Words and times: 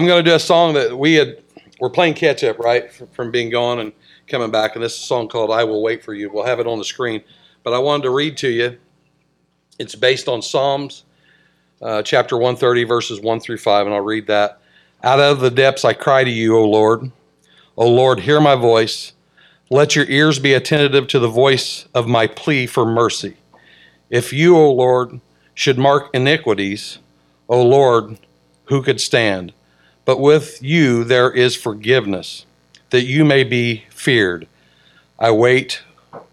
I'm 0.00 0.06
going 0.06 0.24
to 0.24 0.30
do 0.30 0.34
a 0.34 0.40
song 0.40 0.72
that 0.72 0.98
we 0.98 1.12
had, 1.12 1.42
we're 1.78 1.90
playing 1.90 2.14
catch 2.14 2.42
up, 2.42 2.58
right, 2.58 2.90
from 3.12 3.30
being 3.30 3.50
gone 3.50 3.80
and 3.80 3.92
coming 4.28 4.50
back. 4.50 4.74
And 4.74 4.82
this 4.82 4.94
is 4.94 5.00
a 5.00 5.04
song 5.04 5.28
called 5.28 5.50
I 5.50 5.62
Will 5.62 5.82
Wait 5.82 6.02
for 6.02 6.14
You. 6.14 6.30
We'll 6.30 6.46
have 6.46 6.58
it 6.58 6.66
on 6.66 6.78
the 6.78 6.86
screen. 6.86 7.22
But 7.64 7.74
I 7.74 7.78
wanted 7.80 8.04
to 8.04 8.10
read 8.10 8.38
to 8.38 8.48
you. 8.48 8.78
It's 9.78 9.94
based 9.94 10.26
on 10.26 10.40
Psalms 10.40 11.04
uh, 11.82 12.00
chapter 12.00 12.38
130, 12.38 12.84
verses 12.84 13.20
1 13.20 13.40
through 13.40 13.58
5, 13.58 13.88
and 13.88 13.94
I'll 13.94 14.00
read 14.00 14.26
that. 14.28 14.62
Out 15.04 15.20
of 15.20 15.40
the 15.40 15.50
depths 15.50 15.84
I 15.84 15.92
cry 15.92 16.24
to 16.24 16.30
you, 16.30 16.56
O 16.56 16.64
Lord. 16.64 17.12
O 17.76 17.86
Lord, 17.86 18.20
hear 18.20 18.40
my 18.40 18.54
voice. 18.54 19.12
Let 19.68 19.96
your 19.96 20.06
ears 20.06 20.38
be 20.38 20.54
attentive 20.54 21.08
to 21.08 21.18
the 21.18 21.28
voice 21.28 21.86
of 21.92 22.08
my 22.08 22.26
plea 22.26 22.66
for 22.66 22.86
mercy. 22.86 23.36
If 24.08 24.32
you, 24.32 24.56
O 24.56 24.72
Lord, 24.72 25.20
should 25.52 25.76
mark 25.76 26.08
iniquities, 26.14 27.00
O 27.50 27.62
Lord, 27.62 28.18
who 28.64 28.82
could 28.82 28.98
stand? 28.98 29.52
But 30.10 30.18
with 30.18 30.60
you 30.60 31.04
there 31.04 31.30
is 31.30 31.54
forgiveness, 31.54 32.44
that 32.90 33.02
you 33.02 33.24
may 33.24 33.44
be 33.44 33.84
feared. 33.90 34.48
I 35.20 35.30
wait 35.30 35.82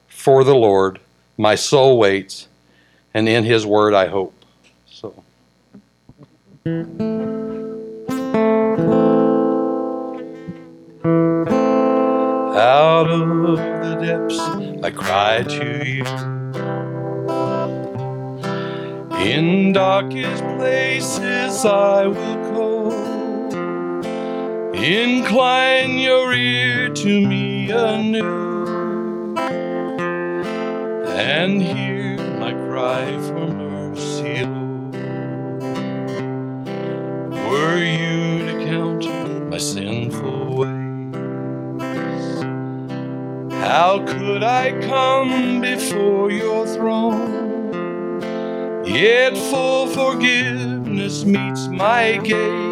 for 0.08 0.44
the 0.44 0.56
Lord, 0.56 1.00
my 1.38 1.54
soul 1.54 2.00
waits, 2.00 2.48
and 3.14 3.30
in 3.30 3.44
his 3.44 3.68
word 3.68 3.94
I 3.94 4.08
hope. 4.08 4.34
So. 4.88 5.24
Out 12.56 13.12
of 13.12 13.58
the 13.60 13.96
depths 14.02 14.40
I 14.84 14.90
cry 14.90 15.44
to 15.44 15.88
you. 15.88 16.04
In 19.24 19.72
darkest 19.72 20.44
places 20.58 21.64
I 21.64 22.08
will 22.08 22.54
go. 22.56 22.67
Incline 24.78 25.98
your 25.98 26.32
ear 26.34 26.90
to 26.90 27.28
me 27.28 27.72
anew 27.72 29.36
and 31.08 31.60
hear 31.60 32.16
my 32.40 32.54
cry 32.54 33.18
for 33.18 33.48
mercy, 33.48 34.46
Lord. 34.46 34.94
Were 37.34 37.84
you 37.84 38.46
to 38.46 38.66
count 38.68 39.50
my 39.50 39.58
sinful 39.58 40.58
ways? 40.58 41.16
How 43.54 44.06
could 44.08 44.44
I 44.44 44.80
come 44.86 45.60
before 45.60 46.30
your 46.30 46.68
throne? 46.68 47.74
Yet 48.86 49.36
full 49.36 49.88
forgiveness 49.88 51.26
meets 51.26 51.68
my 51.68 52.18
gaze. 52.24 52.67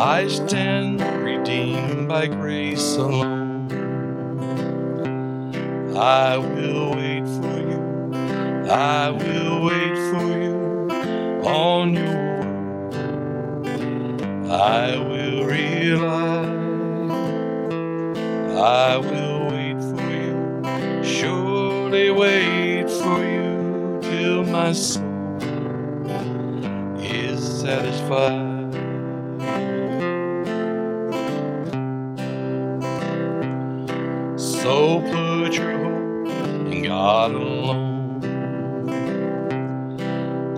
I 0.00 0.28
stand 0.28 1.02
redeemed 1.22 2.08
by 2.08 2.26
grace 2.26 2.96
alone. 2.96 3.70
I 5.94 6.38
will 6.38 6.92
wait 6.96 7.26
for 7.28 7.58
you. 7.60 8.14
I 8.70 9.10
will 9.10 9.64
wait 9.66 9.98
for 10.10 10.26
you 10.40 10.56
on 11.46 11.92
your 11.92 12.40
word. 12.40 13.66
I 14.50 14.96
will 14.96 15.44
rely. 15.44 16.46
I 18.58 18.96
will 18.96 19.50
wait 19.50 19.80
for 19.82 20.02
you, 20.10 21.04
surely 21.04 22.10
wait 22.10 22.88
for 22.90 23.22
you 23.22 23.98
till 24.00 24.44
my 24.44 24.72
soul 24.72 25.04
is 26.98 27.60
satisfied. 27.60 28.49
God 37.10 37.32
alone. 37.32 38.20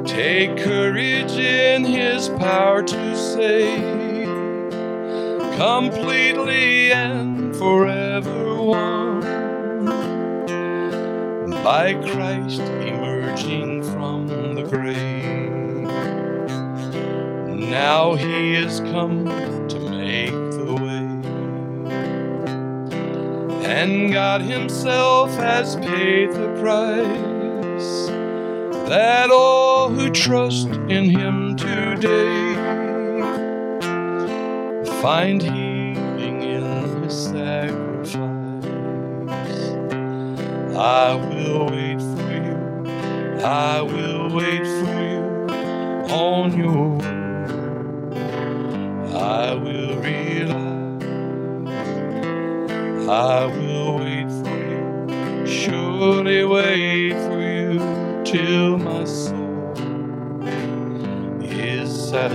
Take 0.04 0.58
courage 0.58 1.32
in 1.32 1.82
His 1.82 2.28
power 2.28 2.82
to 2.82 3.16
save 3.16 4.68
completely 5.56 6.92
and 6.92 7.56
forever 7.56 8.62
one 8.62 9.20
by 11.64 11.94
Christ 12.12 12.60
emerging 12.60 13.82
from 13.84 14.26
the 14.54 14.64
grave. 14.64 15.88
Now 17.70 18.14
he 18.14 18.52
has 18.56 18.80
come 18.80 19.24
and 23.82 24.12
God 24.12 24.43
Himself 24.43 25.34
has 25.34 25.75
paid 25.75 26.31
the 26.31 26.47
price 26.60 28.06
that 28.88 29.28
all 29.28 29.88
who 29.88 30.09
trust 30.10 30.69
in 30.69 31.10
Him 31.10 31.56
today 31.56 32.54
find 35.03 35.43
healing 35.43 36.43
in 36.43 37.03
his 37.03 37.25
sacrifice. 37.25 38.20
I 40.76 41.14
will 41.14 41.66
wait 41.66 42.00
for 42.00 42.32
you, 42.47 43.43
I 43.44 43.81
will 43.81 44.31
wait 44.32 44.64
for 44.78 44.94
you 45.10 45.25
on 46.14 46.56
your 46.56 47.01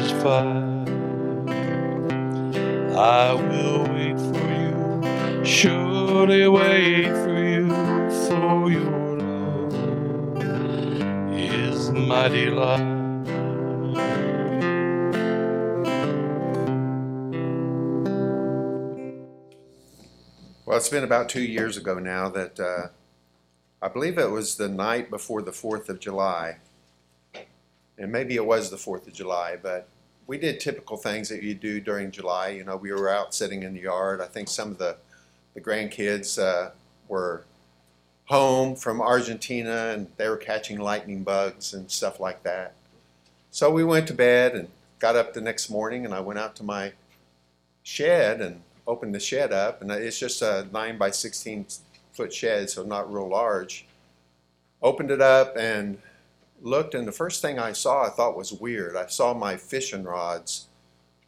is 0.07 0.21
satisfied. 0.21 0.89
I 2.97 3.33
will 3.33 3.83
wait 3.93 4.17
for 4.17 4.47
you, 4.47 5.45
surely 5.45 6.47
wait 6.47 7.07
for 7.07 7.43
you, 7.43 7.67
for 8.27 8.71
your 8.71 9.17
love 9.17 9.73
is 11.33 11.91
my 11.91 12.27
delight. 12.27 12.95
Well, 20.65 20.75
it's 20.75 20.89
been 20.89 21.03
about 21.03 21.29
two 21.29 21.41
years 21.41 21.77
ago 21.77 21.99
now 21.99 22.29
that 22.29 22.59
uh, 22.59 22.87
I 23.81 23.87
believe 23.87 24.17
it 24.17 24.29
was 24.29 24.55
the 24.55 24.67
night 24.67 25.09
before 25.09 25.41
the 25.41 25.51
4th 25.51 25.87
of 25.89 25.99
July. 25.99 26.57
And 27.97 28.11
maybe 28.11 28.35
it 28.35 28.45
was 28.45 28.69
the 28.69 28.77
4th 28.77 29.07
of 29.07 29.13
July, 29.13 29.57
but 29.61 29.87
we 30.27 30.37
did 30.37 30.59
typical 30.59 30.97
things 30.97 31.29
that 31.29 31.41
you 31.41 31.55
do 31.55 31.79
during 31.79 32.11
July. 32.11 32.49
You 32.49 32.65
know, 32.65 32.75
we 32.75 32.91
were 32.91 33.09
out 33.09 33.33
sitting 33.33 33.63
in 33.63 33.73
the 33.73 33.81
yard. 33.81 34.21
I 34.21 34.25
think 34.25 34.49
some 34.49 34.71
of 34.71 34.77
the, 34.77 34.97
the 35.53 35.61
grandkids 35.61 36.37
uh, 36.37 36.71
were 37.07 37.45
home 38.25 38.75
from 38.75 39.01
Argentina 39.01 39.91
and 39.93 40.07
they 40.17 40.27
were 40.27 40.37
catching 40.37 40.79
lightning 40.79 41.23
bugs 41.23 41.73
and 41.73 41.89
stuff 41.89 42.19
like 42.19 42.43
that. 42.43 42.73
So 43.51 43.71
we 43.71 43.85
went 43.85 44.07
to 44.07 44.13
bed 44.13 44.53
and 44.53 44.67
got 44.99 45.15
up 45.15 45.33
the 45.33 45.41
next 45.41 45.69
morning 45.69 46.03
and 46.03 46.13
I 46.13 46.19
went 46.19 46.37
out 46.37 46.55
to 46.57 46.63
my 46.63 46.91
shed 47.83 48.41
and 48.41 48.61
opened 48.85 49.15
the 49.15 49.19
shed 49.21 49.53
up. 49.53 49.81
And 49.81 49.89
it's 49.91 50.19
just 50.19 50.41
a 50.41 50.67
9 50.73 50.97
by 50.97 51.09
16 51.09 51.65
foot 52.11 52.33
shed, 52.33 52.69
so 52.69 52.83
not 52.83 53.11
real 53.11 53.29
large. 53.29 53.85
Opened 54.81 55.09
it 55.09 55.21
up 55.21 55.55
and 55.57 55.99
looked, 56.61 56.95
and 56.95 57.07
the 57.07 57.11
first 57.11 57.41
thing 57.41 57.59
I 57.59 57.73
saw 57.73 58.05
I 58.05 58.09
thought 58.09 58.37
was 58.37 58.53
weird. 58.53 58.95
I 58.95 59.07
saw 59.07 59.33
my 59.33 59.57
fishing 59.57 60.03
rods 60.03 60.67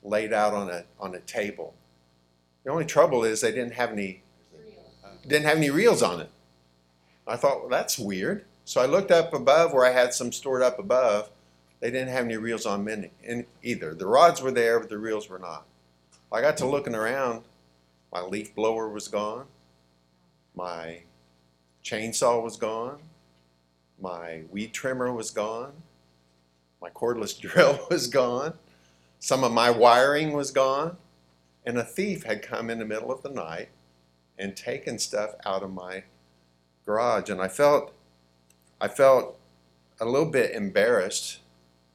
laid 0.03 0.33
out 0.33 0.53
on 0.53 0.69
a 0.69 0.85
on 0.99 1.15
a 1.15 1.19
table. 1.19 1.73
The 2.63 2.71
only 2.71 2.85
trouble 2.85 3.23
is 3.23 3.41
they 3.41 3.51
didn't 3.51 3.73
have 3.73 3.91
any 3.91 4.23
didn't 5.27 5.45
have 5.45 5.57
any 5.57 5.69
reels 5.69 6.01
on 6.01 6.21
it. 6.21 6.29
I 7.27 7.35
thought 7.35 7.61
well, 7.61 7.69
that's 7.69 7.99
weird. 7.99 8.45
So 8.65 8.81
I 8.81 8.85
looked 8.85 9.11
up 9.11 9.33
above 9.33 9.73
where 9.73 9.85
I 9.85 9.91
had 9.91 10.13
some 10.13 10.31
stored 10.31 10.61
up 10.61 10.79
above. 10.79 11.29
They 11.79 11.91
didn't 11.91 12.09
have 12.09 12.25
any 12.25 12.37
reels 12.37 12.65
on 12.65 12.83
many, 12.83 13.11
in 13.23 13.45
either. 13.63 13.93
The 13.93 14.05
rods 14.05 14.41
were 14.41 14.51
there, 14.51 14.79
but 14.79 14.89
the 14.89 14.97
reels 14.97 15.29
were 15.29 15.39
not. 15.39 15.65
I 16.31 16.41
got 16.41 16.57
to 16.57 16.67
looking 16.67 16.93
around. 16.93 17.43
My 18.11 18.21
leaf 18.21 18.53
blower 18.53 18.89
was 18.89 19.07
gone. 19.07 19.45
My 20.55 21.03
chainsaw 21.83 22.43
was 22.43 22.57
gone. 22.57 22.99
My 24.01 24.43
weed 24.51 24.73
trimmer 24.73 25.11
was 25.13 25.31
gone. 25.31 25.73
My 26.81 26.89
cordless 26.89 27.39
drill 27.39 27.87
was 27.89 28.07
gone. 28.07 28.53
Some 29.19 29.43
of 29.43 29.51
my 29.51 29.69
wiring 29.69 30.33
was 30.33 30.51
gone. 30.51 30.97
And 31.65 31.77
a 31.77 31.83
thief 31.83 32.23
had 32.23 32.41
come 32.41 32.69
in 32.69 32.79
the 32.79 32.85
middle 32.85 33.11
of 33.11 33.21
the 33.21 33.29
night 33.29 33.69
and 34.37 34.55
taken 34.55 34.97
stuff 34.97 35.35
out 35.45 35.63
of 35.63 35.71
my 35.73 36.03
garage. 36.85 37.29
And 37.29 37.41
I 37.41 37.47
felt, 37.49 37.93
I 38.79 38.87
felt 38.87 39.37
a 39.99 40.05
little 40.05 40.29
bit 40.29 40.51
embarrassed 40.51 41.39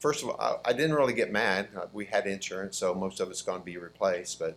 first 0.04 0.22
of 0.22 0.28
all, 0.28 0.60
I, 0.66 0.68
I 0.68 0.72
didn't 0.74 0.96
really 0.96 1.14
get 1.14 1.32
mad. 1.32 1.68
Uh, 1.74 1.86
We 1.90 2.04
had 2.04 2.26
insurance, 2.26 2.76
so 2.76 2.94
most 2.94 3.20
of 3.20 3.30
it's 3.30 3.40
going 3.40 3.60
to 3.60 3.64
be 3.64 3.78
replaced. 3.78 4.38
But 4.38 4.54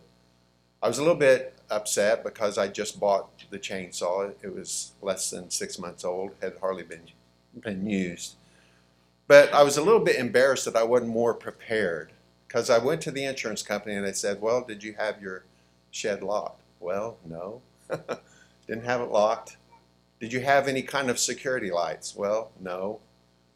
I 0.82 0.88
was 0.88 0.98
a 0.98 1.02
little 1.02 1.16
bit 1.16 1.58
upset 1.70 2.22
because 2.22 2.58
I 2.58 2.68
just 2.68 3.00
bought 3.00 3.30
the 3.48 3.58
chainsaw. 3.58 4.34
It 4.42 4.54
was 4.54 4.92
less 5.00 5.30
than 5.30 5.48
six 5.50 5.78
months 5.78 6.04
old, 6.04 6.32
had 6.42 6.58
hardly 6.60 6.82
been 6.82 7.06
been 7.62 7.88
used. 7.88 8.36
But 9.26 9.52
I 9.52 9.62
was 9.62 9.76
a 9.76 9.82
little 9.82 10.00
bit 10.00 10.16
embarrassed 10.16 10.64
that 10.64 10.76
I 10.76 10.82
wasn't 10.82 11.10
more 11.10 11.34
prepared 11.34 12.12
because 12.46 12.70
I 12.70 12.78
went 12.78 13.02
to 13.02 13.10
the 13.10 13.24
insurance 13.24 13.62
company 13.62 13.94
and 13.94 14.06
they 14.06 14.12
said, 14.12 14.40
"Well, 14.40 14.62
did 14.62 14.82
you 14.82 14.94
have 14.98 15.20
your 15.20 15.44
shed 15.90 16.22
locked?" 16.22 16.62
Well, 16.80 17.18
no, 17.24 17.60
didn't 18.66 18.84
have 18.84 19.00
it 19.00 19.10
locked. 19.10 19.56
Did 20.20 20.32
you 20.32 20.40
have 20.40 20.66
any 20.66 20.82
kind 20.82 21.10
of 21.10 21.18
security 21.18 21.70
lights? 21.70 22.16
Well, 22.16 22.50
no. 22.60 23.00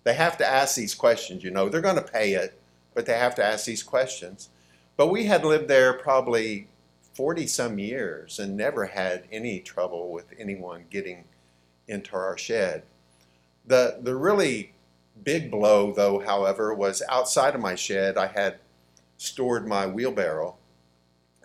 They 0.04 0.14
have 0.14 0.36
to 0.38 0.46
ask 0.46 0.76
these 0.76 0.94
questions, 0.94 1.44
you 1.44 1.50
know. 1.50 1.68
They're 1.68 1.80
going 1.80 1.96
to 1.96 2.02
pay 2.02 2.34
it, 2.34 2.60
but 2.94 3.06
they 3.06 3.14
have 3.14 3.34
to 3.36 3.44
ask 3.44 3.64
these 3.64 3.82
questions. 3.82 4.48
But 4.96 5.08
we 5.08 5.24
had 5.24 5.44
lived 5.44 5.68
there 5.68 5.92
probably 5.92 6.68
40 7.14 7.46
some 7.46 7.78
years 7.78 8.38
and 8.38 8.56
never 8.56 8.86
had 8.86 9.24
any 9.30 9.60
trouble 9.60 10.10
with 10.10 10.26
anyone 10.38 10.84
getting 10.90 11.24
into 11.88 12.16
our 12.16 12.38
shed. 12.38 12.82
The, 13.66 13.98
the 14.00 14.14
really 14.14 14.72
big 15.22 15.50
blow, 15.50 15.92
though, 15.92 16.18
however, 16.18 16.74
was 16.74 17.02
outside 17.08 17.54
of 17.54 17.60
my 17.60 17.74
shed, 17.74 18.16
I 18.16 18.26
had 18.26 18.58
stored 19.18 19.66
my 19.66 19.86
wheelbarrow. 19.86 20.56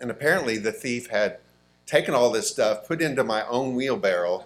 And 0.00 0.10
apparently, 0.10 0.58
the 0.58 0.72
thief 0.72 1.08
had 1.08 1.38
taken 1.86 2.14
all 2.14 2.30
this 2.30 2.48
stuff, 2.48 2.86
put 2.86 3.00
into 3.00 3.24
my 3.24 3.46
own 3.46 3.74
wheelbarrow, 3.74 4.44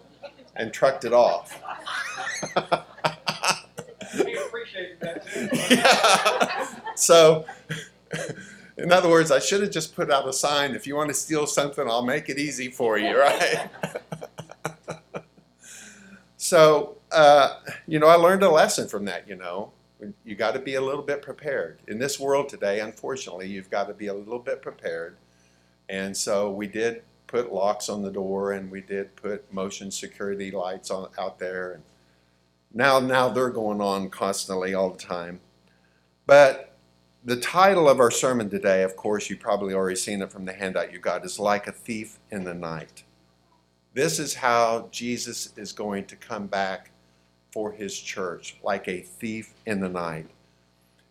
and 0.57 0.73
trucked 0.73 1.05
it 1.05 1.13
off. 1.13 1.61
We 4.25 4.37
appreciate 4.37 5.01
that 5.01 5.27
too. 5.27 5.49
Yeah. 5.75 6.69
So, 6.95 7.47
in 8.77 8.93
other 8.93 9.09
words, 9.09 9.31
I 9.31 9.39
should 9.39 9.63
have 9.63 9.71
just 9.71 9.95
put 9.97 10.11
out 10.11 10.29
a 10.29 10.33
sign 10.33 10.75
if 10.75 10.87
you 10.87 10.95
want 10.95 11.09
to 11.09 11.15
steal 11.15 11.47
something, 11.47 11.89
I'll 11.89 12.05
make 12.05 12.29
it 12.29 12.39
easy 12.39 12.69
for 12.69 12.99
you, 12.99 13.19
right? 13.19 13.71
so, 16.37 16.97
uh, 17.13 17.61
you 17.87 17.99
know, 17.99 18.09
I 18.09 18.15
learned 18.15 18.43
a 18.43 18.51
lesson 18.51 18.89
from 18.89 19.05
that, 19.07 19.29
you 19.29 19.37
know. 19.37 19.73
You 20.25 20.35
got 20.35 20.55
to 20.55 20.59
be 20.59 20.75
a 20.75 20.81
little 20.81 21.03
bit 21.03 21.23
prepared. 21.23 21.79
In 21.87 21.99
this 21.99 22.19
world 22.19 22.49
today, 22.49 22.81
unfortunately, 22.81 23.49
you've 23.49 23.71
got 23.71 23.87
to 23.87 23.95
be 23.95 24.09
a 24.09 24.15
little 24.15 24.41
bit 24.41 24.61
prepared. 24.61 25.17
And 25.89 26.17
so 26.17 26.51
we 26.51 26.67
did 26.67 27.03
put 27.29 27.53
locks 27.53 27.89
on 27.89 28.03
the 28.03 28.11
door 28.11 28.53
and 28.53 28.71
we 28.71 28.81
did 28.81 29.15
put 29.17 29.51
motion 29.53 29.91
security 29.91 30.51
lights 30.51 30.91
on 30.91 31.09
out 31.19 31.39
there 31.39 31.73
and 31.73 31.83
now 32.75 32.99
now 33.01 33.29
they're 33.29 33.51
going 33.51 33.81
on 33.81 34.11
constantly 34.11 34.75
all 34.75 34.91
the 34.91 34.99
time. 34.99 35.41
But 36.27 36.77
the 37.25 37.37
title 37.37 37.89
of 37.89 38.01
our 38.01 38.11
sermon 38.11 38.49
today, 38.51 38.83
of 38.83 38.97
course, 38.97 39.29
you've 39.29 39.41
probably 39.41 39.75
already 39.75 39.97
seen 39.97 40.23
it 40.23 40.33
from 40.33 40.45
the 40.45 40.53
handout 40.53 40.93
you 40.93 40.99
got, 40.99 41.25
is 41.25 41.39
like 41.39 41.67
a 41.67 41.73
thief 41.73 42.19
in 42.31 42.45
the 42.45 42.55
night. 42.55 43.05
This 43.95 44.19
is 44.19 44.35
how 44.35 44.89
Jesus 44.91 45.53
is 45.57 45.73
going 45.73 46.07
to 46.07 46.17
come 46.17 46.47
back 46.47 46.92
for 47.53 47.73
his 47.73 47.99
church, 47.99 48.57
like 48.63 48.89
a 48.89 49.01
thief 49.01 49.53
in 49.67 49.81
the 49.81 49.89
night. 49.89 50.27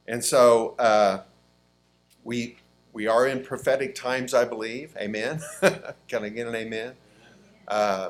And 0.07 0.23
so 0.23 0.75
uh, 0.79 1.21
we 2.23 2.57
we 2.93 3.07
are 3.07 3.27
in 3.27 3.43
prophetic 3.43 3.95
times, 3.95 4.33
I 4.33 4.43
believe. 4.43 4.95
Amen. 4.97 5.41
Can 6.07 6.23
I 6.23 6.29
get 6.29 6.47
an 6.47 6.55
amen? 6.55 6.93
Uh, 7.67 8.09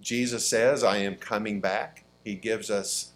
Jesus 0.00 0.46
says, 0.46 0.84
"I 0.84 0.98
am 0.98 1.16
coming 1.16 1.60
back." 1.60 2.04
He 2.24 2.34
gives 2.34 2.70
us 2.70 3.12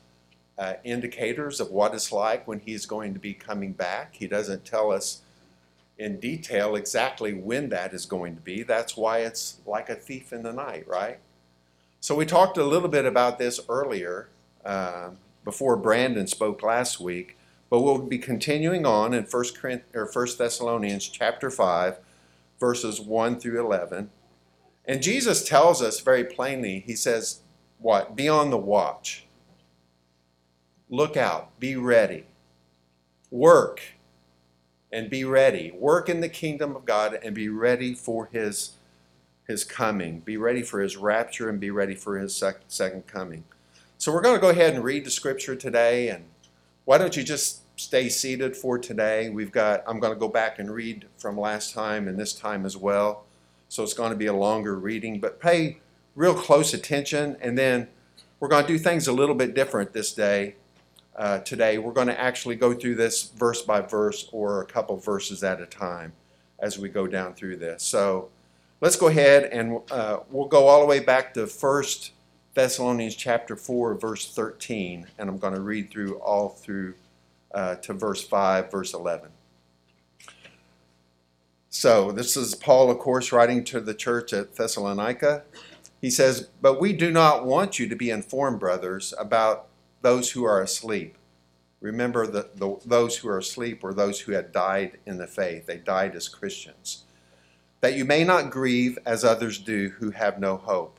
uh, 0.57 0.75
indicators 0.85 1.61
of 1.61 1.71
what 1.71 1.95
it's 1.95 2.13
like 2.13 2.47
when 2.47 2.61
he's 2.61 2.87
going 2.87 3.15
to 3.15 3.21
be 3.21 3.35
coming 3.35 3.73
back. 3.73 4.15
He 4.15 4.27
doesn't 4.27 4.65
tell 4.65 4.93
us 4.93 5.23
in 5.99 6.19
detail 6.19 6.77
exactly 6.77 7.35
when 7.35 7.69
that 7.69 7.93
is 7.93 8.07
going 8.07 8.37
to 8.37 8.41
be. 8.41 8.63
That's 8.63 8.97
why 8.97 9.19
it's 9.19 9.59
like 9.67 9.91
a 9.91 9.95
thief 9.95 10.33
in 10.33 10.43
the 10.43 10.53
night, 10.53 10.87
right? 10.89 11.19
So 12.01 12.15
we 12.15 12.27
talked 12.27 12.59
a 12.59 12.65
little 12.65 12.89
bit 12.89 13.05
about 13.05 13.39
this 13.39 13.61
earlier 13.69 14.29
uh, 14.65 15.11
before 15.45 15.77
Brandon 15.77 16.27
spoke 16.27 16.63
last 16.63 17.01
week, 17.01 17.37
but 17.71 17.81
we'll 17.81 17.99
be 17.99 18.19
continuing 18.19 18.87
on 18.87 19.15
in 19.15 19.25
1 19.25 19.45
or 19.95 20.11
1 20.13 20.27
Thessalonians 20.39 21.09
chapter 21.09 21.51
5, 21.51 21.99
verses 22.61 23.01
1 23.01 23.41
through 23.41 23.65
11. 23.65 24.11
And 24.85 25.03
Jesus 25.03 25.49
tells 25.49 25.81
us 25.81 26.01
very 26.01 26.25
plainly, 26.25 26.81
he 26.81 26.95
says, 26.95 27.41
what? 27.79 28.15
Be 28.15 28.29
on 28.29 28.51
the 28.51 28.59
watch. 28.59 29.27
Look 30.89 31.17
out. 31.17 31.59
Be 31.59 31.77
ready. 31.77 32.25
Work 33.31 33.81
and 34.93 35.09
be 35.09 35.25
ready. 35.25 35.73
Work 35.75 36.09
in 36.09 36.21
the 36.21 36.29
kingdom 36.29 36.77
of 36.77 36.85
God 36.85 37.19
and 37.23 37.35
be 37.35 37.49
ready 37.49 37.95
for 37.95 38.27
his, 38.27 38.73
his 39.49 39.65
coming. 39.65 40.21
Be 40.21 40.37
ready 40.37 40.63
for 40.63 40.81
his 40.81 40.97
rapture 40.97 41.49
and 41.49 41.59
be 41.59 41.71
ready 41.71 41.95
for 41.95 42.19
his 42.19 42.37
sec- 42.37 42.61
second 42.69 43.07
coming. 43.07 43.45
So 44.03 44.11
we're 44.11 44.21
going 44.21 44.35
to 44.35 44.41
go 44.41 44.49
ahead 44.49 44.75
and 44.75 44.83
read 44.83 45.05
the 45.05 45.13
scripture 45.13 45.55
today. 45.55 46.09
And 46.09 46.25
why 46.87 46.99
don't 46.99 47.17
you 47.17 47.23
just 47.23 47.61
stay 47.79 48.09
seated 48.09 48.57
for 48.57 48.77
today? 48.77 49.31
We've 49.31 49.53
got, 49.53 49.85
I'm 49.87 50.01
going 50.01 50.13
to 50.13 50.19
go 50.19 50.27
back 50.27 50.59
and 50.59 50.69
read 50.69 51.07
from 51.19 51.39
last 51.39 51.73
time 51.73 52.09
and 52.09 52.19
this 52.19 52.33
time 52.33 52.67
as 52.67 52.77
well. 52.77 53.27
So 53.69 53.85
it's 53.85 53.95
going 53.95 54.11
to 54.11 54.17
be 54.17 54.27
a 54.27 54.33
longer 54.33 54.77
reading, 54.77 55.21
but 55.21 55.39
pay 55.39 55.79
real 56.17 56.35
close 56.35 56.75
attention. 56.75 57.37
And 57.41 57.57
then 57.57 57.87
we're 58.41 58.49
going 58.49 58.67
to 58.67 58.73
do 58.73 58.77
things 58.77 59.07
a 59.07 59.13
little 59.13 59.37
bit 59.37 59.55
different 59.55 59.93
this 59.93 60.13
day. 60.13 60.57
Uh, 61.15 61.39
today, 61.39 61.79
we're 61.79 61.93
going 61.93 62.09
to 62.09 62.21
actually 62.21 62.57
go 62.57 62.75
through 62.75 62.97
this 62.97 63.31
verse 63.37 63.63
by 63.63 63.83
verse 63.83 64.29
or 64.33 64.63
a 64.63 64.67
couple 64.67 64.97
verses 64.97 65.45
at 65.45 65.61
a 65.61 65.67
time 65.67 66.13
as 66.59 66.77
we 66.77 66.89
go 66.89 67.07
down 67.07 67.35
through 67.35 67.59
this. 67.59 67.85
So 67.85 68.31
let's 68.81 68.97
go 68.97 69.07
ahead 69.07 69.45
and 69.45 69.79
uh, 69.93 70.19
we'll 70.29 70.49
go 70.49 70.67
all 70.67 70.81
the 70.81 70.87
way 70.87 70.99
back 70.99 71.35
to 71.35 71.47
1 71.47 71.85
Thessalonians 72.55 73.15
chapter 73.15 73.57
4, 73.57 73.95
verse 73.95 74.35
13. 74.35 75.07
And 75.19 75.29
I'm 75.29 75.39
going 75.39 75.55
to 75.55 75.61
read 75.61 75.91
through 75.91 76.19
all 76.19 76.51
through 76.51 76.95
uh, 77.55 77.77
to 77.77 77.95
verse 77.95 78.27
5, 78.27 78.71
verse 78.71 78.93
11. 78.93 79.31
So 81.71 82.13
this 82.13 82.37
is 82.37 82.55
Paul, 82.55 82.91
of 82.91 82.99
course, 82.99 83.33
writing 83.33 83.65
to 83.65 83.81
the 83.81 83.95
church 83.95 84.35
at 84.35 84.55
Thessalonica. 84.55 85.45
He 86.03 86.11
says, 86.11 86.49
But 86.61 86.79
we 86.79 86.93
do 86.93 87.11
not 87.11 87.47
want 87.47 87.79
you 87.79 87.89
to 87.89 87.97
be 87.97 88.11
informed, 88.11 88.61
brothers, 88.61 89.15
about 89.19 89.69
those 90.03 90.33
who 90.33 90.45
are 90.45 90.61
asleep. 90.61 91.17
Remember, 91.81 92.27
the, 92.27 92.51
the, 92.55 92.79
those 92.85 93.17
who 93.17 93.29
are 93.29 93.39
asleep 93.39 93.83
were 93.83 93.95
those 93.95 94.21
who 94.21 94.33
had 94.33 94.53
died 94.53 94.99
in 95.07 95.17
the 95.17 95.27
faith. 95.27 95.67
They 95.67 95.79
died 95.79 96.15
as 96.15 96.29
Christians. 96.29 97.05
That 97.81 97.95
you 97.95 98.05
may 98.05 98.23
not 98.23 98.51
grieve 98.51 98.99
as 99.07 99.25
others 99.25 99.59
do 99.59 99.89
who 99.99 100.11
have 100.11 100.39
no 100.39 100.59
hope. 100.59 100.99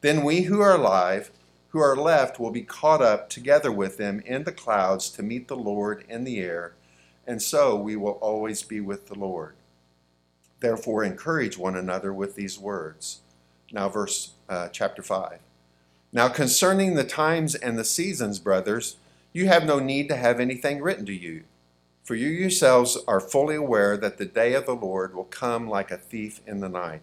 Then 0.00 0.22
we 0.22 0.42
who 0.42 0.60
are 0.60 0.76
alive, 0.76 1.30
who 1.70 1.80
are 1.80 1.96
left, 1.96 2.38
will 2.38 2.50
be 2.50 2.62
caught 2.62 3.02
up 3.02 3.28
together 3.28 3.72
with 3.72 3.96
them 3.96 4.20
in 4.20 4.44
the 4.44 4.52
clouds 4.52 5.10
to 5.10 5.22
meet 5.22 5.48
the 5.48 5.56
Lord 5.56 6.04
in 6.08 6.24
the 6.24 6.38
air, 6.38 6.74
and 7.26 7.42
so 7.42 7.76
we 7.76 7.96
will 7.96 8.12
always 8.12 8.62
be 8.62 8.80
with 8.80 9.08
the 9.08 9.18
Lord. 9.18 9.54
Therefore, 10.60 11.04
encourage 11.04 11.58
one 11.58 11.76
another 11.76 12.12
with 12.12 12.34
these 12.34 12.58
words. 12.58 13.20
Now, 13.72 13.88
verse 13.88 14.32
uh, 14.48 14.68
chapter 14.68 15.02
5. 15.02 15.38
Now, 16.12 16.28
concerning 16.28 16.94
the 16.94 17.04
times 17.04 17.54
and 17.54 17.78
the 17.78 17.84
seasons, 17.84 18.38
brothers, 18.38 18.96
you 19.32 19.46
have 19.46 19.66
no 19.66 19.78
need 19.78 20.08
to 20.08 20.16
have 20.16 20.40
anything 20.40 20.80
written 20.80 21.04
to 21.06 21.12
you, 21.12 21.44
for 22.02 22.14
you 22.14 22.28
yourselves 22.28 22.96
are 23.06 23.20
fully 23.20 23.56
aware 23.56 23.96
that 23.96 24.16
the 24.16 24.24
day 24.24 24.54
of 24.54 24.64
the 24.64 24.74
Lord 24.74 25.14
will 25.14 25.24
come 25.24 25.68
like 25.68 25.90
a 25.90 25.98
thief 25.98 26.40
in 26.46 26.60
the 26.60 26.68
night. 26.68 27.02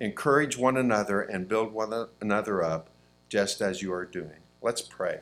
encourage 0.00 0.56
one 0.56 0.76
another 0.76 1.20
and 1.20 1.48
build 1.48 1.72
one 1.72 2.08
another 2.20 2.62
up, 2.62 2.88
just 3.28 3.60
as 3.60 3.82
you 3.82 3.92
are 3.92 4.04
doing. 4.04 4.40
Let's 4.60 4.82
pray. 4.82 5.20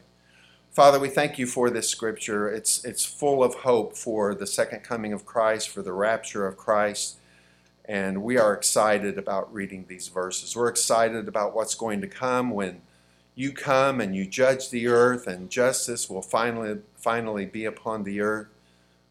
Father, 0.70 0.98
we 0.98 1.08
thank 1.08 1.38
you 1.38 1.46
for 1.46 1.68
this 1.68 1.88
scripture. 1.88 2.48
It's, 2.48 2.84
it's 2.84 3.04
full 3.04 3.44
of 3.44 3.56
hope 3.56 3.94
for 3.94 4.34
the 4.34 4.46
second 4.46 4.82
coming 4.82 5.12
of 5.12 5.26
Christ, 5.26 5.68
for 5.68 5.82
the 5.82 5.92
rapture 5.92 6.46
of 6.46 6.56
Christ. 6.56 7.18
And 7.84 8.22
we 8.22 8.38
are 8.38 8.54
excited 8.54 9.18
about 9.18 9.52
reading 9.52 9.84
these 9.88 10.08
verses. 10.08 10.56
We're 10.56 10.68
excited 10.68 11.28
about 11.28 11.54
what's 11.54 11.74
going 11.74 12.00
to 12.00 12.06
come 12.06 12.50
when 12.50 12.80
you 13.34 13.52
come 13.52 14.00
and 14.00 14.14
you 14.14 14.26
judge 14.26 14.70
the 14.70 14.86
earth 14.86 15.26
and 15.26 15.50
justice 15.50 16.08
will 16.08 16.22
finally, 16.22 16.78
finally 16.96 17.44
be 17.46 17.64
upon 17.64 18.04
the 18.04 18.20
earth. 18.20 18.48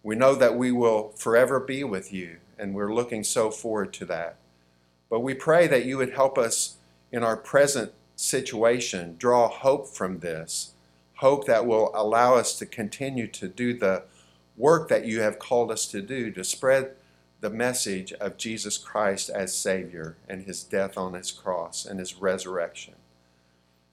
We 0.04 0.16
know 0.16 0.36
that 0.36 0.58
we 0.58 0.72
will 0.72 1.10
forever 1.10 1.60
be 1.60 1.84
with 1.84 2.12
you, 2.12 2.38
and 2.58 2.74
we're 2.74 2.94
looking 2.94 3.24
so 3.24 3.52
forward 3.52 3.94
to 3.94 4.06
that. 4.06 4.38
But 5.12 5.20
we 5.20 5.34
pray 5.34 5.68
that 5.68 5.86
you 5.86 5.98
would 5.98 6.14
help 6.14 6.38
us 6.38 6.78
in 7.12 7.22
our 7.22 7.36
present 7.36 7.92
situation 8.16 9.18
draw 9.20 9.50
hope 9.50 9.88
from 9.88 10.20
this, 10.20 10.72
hope 11.16 11.46
that 11.48 11.68
will 11.68 11.92
allow 11.94 12.36
us 12.36 12.58
to 12.58 12.66
continue 12.66 13.28
to 13.28 13.50
do 13.50 13.78
the 13.78 14.04
work 14.56 14.88
that 14.88 15.06
you 15.06 15.20
have 15.20 15.38
called 15.38 15.70
us 15.70 15.86
to 15.88 16.02
do, 16.02 16.32
to 16.32 16.46
spread 16.46 16.94
the 17.42 17.50
message 17.50 18.14
of 18.14 18.38
Jesus 18.38 18.78
Christ 18.78 19.30
as 19.30 19.54
Savior 19.54 20.16
and 20.30 20.46
his 20.46 20.64
death 20.64 20.98
on 20.98 21.14
his 21.14 21.32
cross 21.32 21.86
and 21.86 22.00
his 22.00 22.16
resurrection 22.16 22.94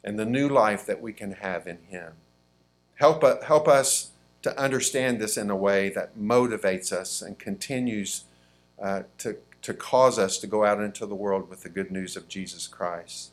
and 0.04 0.18
the 0.18 0.24
new 0.24 0.48
life 0.48 0.86
that 0.86 1.02
we 1.02 1.12
can 1.12 1.32
have 1.32 1.66
in 1.66 1.78
him. 1.88 2.12
Help, 2.94 3.42
help 3.42 3.66
us 3.66 4.12
to 4.42 4.56
understand 4.56 5.20
this 5.20 5.36
in 5.36 5.50
a 5.50 5.56
way 5.56 5.88
that 5.88 6.16
motivates 6.16 6.92
us 6.92 7.22
and 7.22 7.40
continues 7.40 8.24
uh, 8.80 9.02
to 9.18 9.38
to 9.68 9.74
cause 9.74 10.18
us 10.18 10.38
to 10.38 10.46
go 10.46 10.64
out 10.64 10.80
into 10.80 11.04
the 11.04 11.14
world 11.14 11.50
with 11.50 11.62
the 11.62 11.68
good 11.68 11.90
news 11.90 12.16
of 12.16 12.26
Jesus 12.26 12.66
Christ. 12.66 13.32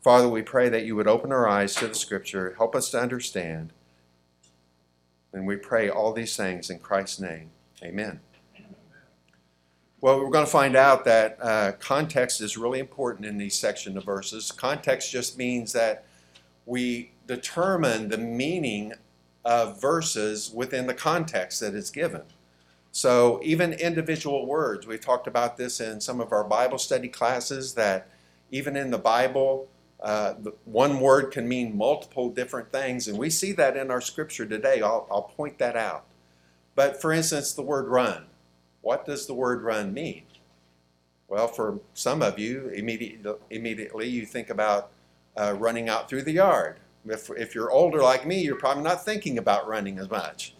Father, 0.00 0.28
we 0.28 0.40
pray 0.40 0.68
that 0.68 0.84
you 0.84 0.94
would 0.94 1.08
open 1.08 1.32
our 1.32 1.48
eyes 1.48 1.74
to 1.74 1.88
the 1.88 1.94
Scripture, 1.96 2.54
help 2.56 2.76
us 2.76 2.88
to 2.90 3.00
understand. 3.00 3.72
And 5.32 5.44
we 5.44 5.56
pray 5.56 5.88
all 5.88 6.12
these 6.12 6.36
things 6.36 6.70
in 6.70 6.78
Christ's 6.78 7.18
name. 7.18 7.50
Amen. 7.82 8.20
Well, 10.00 10.20
we're 10.20 10.30
going 10.30 10.46
to 10.46 10.50
find 10.52 10.76
out 10.76 11.04
that 11.06 11.36
uh, 11.42 11.72
context 11.80 12.40
is 12.40 12.56
really 12.56 12.78
important 12.78 13.26
in 13.26 13.36
these 13.36 13.58
section 13.58 13.98
of 13.98 14.04
verses. 14.04 14.52
Context 14.52 15.10
just 15.10 15.36
means 15.36 15.72
that 15.72 16.04
we 16.64 17.10
determine 17.26 18.08
the 18.08 18.18
meaning 18.18 18.92
of 19.44 19.80
verses 19.80 20.48
within 20.54 20.86
the 20.86 20.94
context 20.94 21.58
that 21.58 21.74
is 21.74 21.90
given. 21.90 22.22
So 22.96 23.40
even 23.42 23.74
individual 23.74 24.46
words, 24.46 24.86
we've 24.86 25.02
talked 25.02 25.26
about 25.26 25.58
this 25.58 25.80
in 25.82 26.00
some 26.00 26.18
of 26.18 26.32
our 26.32 26.42
Bible 26.42 26.78
study 26.78 27.08
classes, 27.08 27.74
that 27.74 28.08
even 28.50 28.74
in 28.74 28.90
the 28.90 28.96
Bible, 28.96 29.68
uh, 30.00 30.32
one 30.64 30.98
word 30.98 31.30
can 31.30 31.46
mean 31.46 31.76
multiple 31.76 32.30
different 32.30 32.72
things, 32.72 33.06
and 33.06 33.18
we 33.18 33.28
see 33.28 33.52
that 33.52 33.76
in 33.76 33.90
our 33.90 34.00
scripture 34.00 34.46
today. 34.46 34.80
I'll, 34.80 35.06
I'll 35.10 35.24
point 35.24 35.58
that 35.58 35.76
out. 35.76 36.06
But 36.74 36.98
for 36.98 37.12
instance, 37.12 37.52
the 37.52 37.60
word 37.60 37.86
run. 37.86 38.28
What 38.80 39.04
does 39.04 39.26
the 39.26 39.34
word 39.34 39.60
run 39.60 39.92
mean? 39.92 40.22
Well, 41.28 41.48
for 41.48 41.80
some 41.92 42.22
of 42.22 42.38
you, 42.38 42.70
immediately, 42.70 43.34
immediately 43.50 44.08
you 44.08 44.24
think 44.24 44.48
about 44.48 44.90
uh, 45.36 45.54
running 45.58 45.90
out 45.90 46.08
through 46.08 46.22
the 46.22 46.32
yard. 46.32 46.78
If, 47.06 47.28
if 47.36 47.54
you're 47.54 47.70
older 47.70 48.00
like 48.00 48.26
me, 48.26 48.40
you're 48.40 48.56
probably 48.56 48.84
not 48.84 49.04
thinking 49.04 49.36
about 49.36 49.68
running 49.68 49.98
as 49.98 50.08
much. 50.08 50.55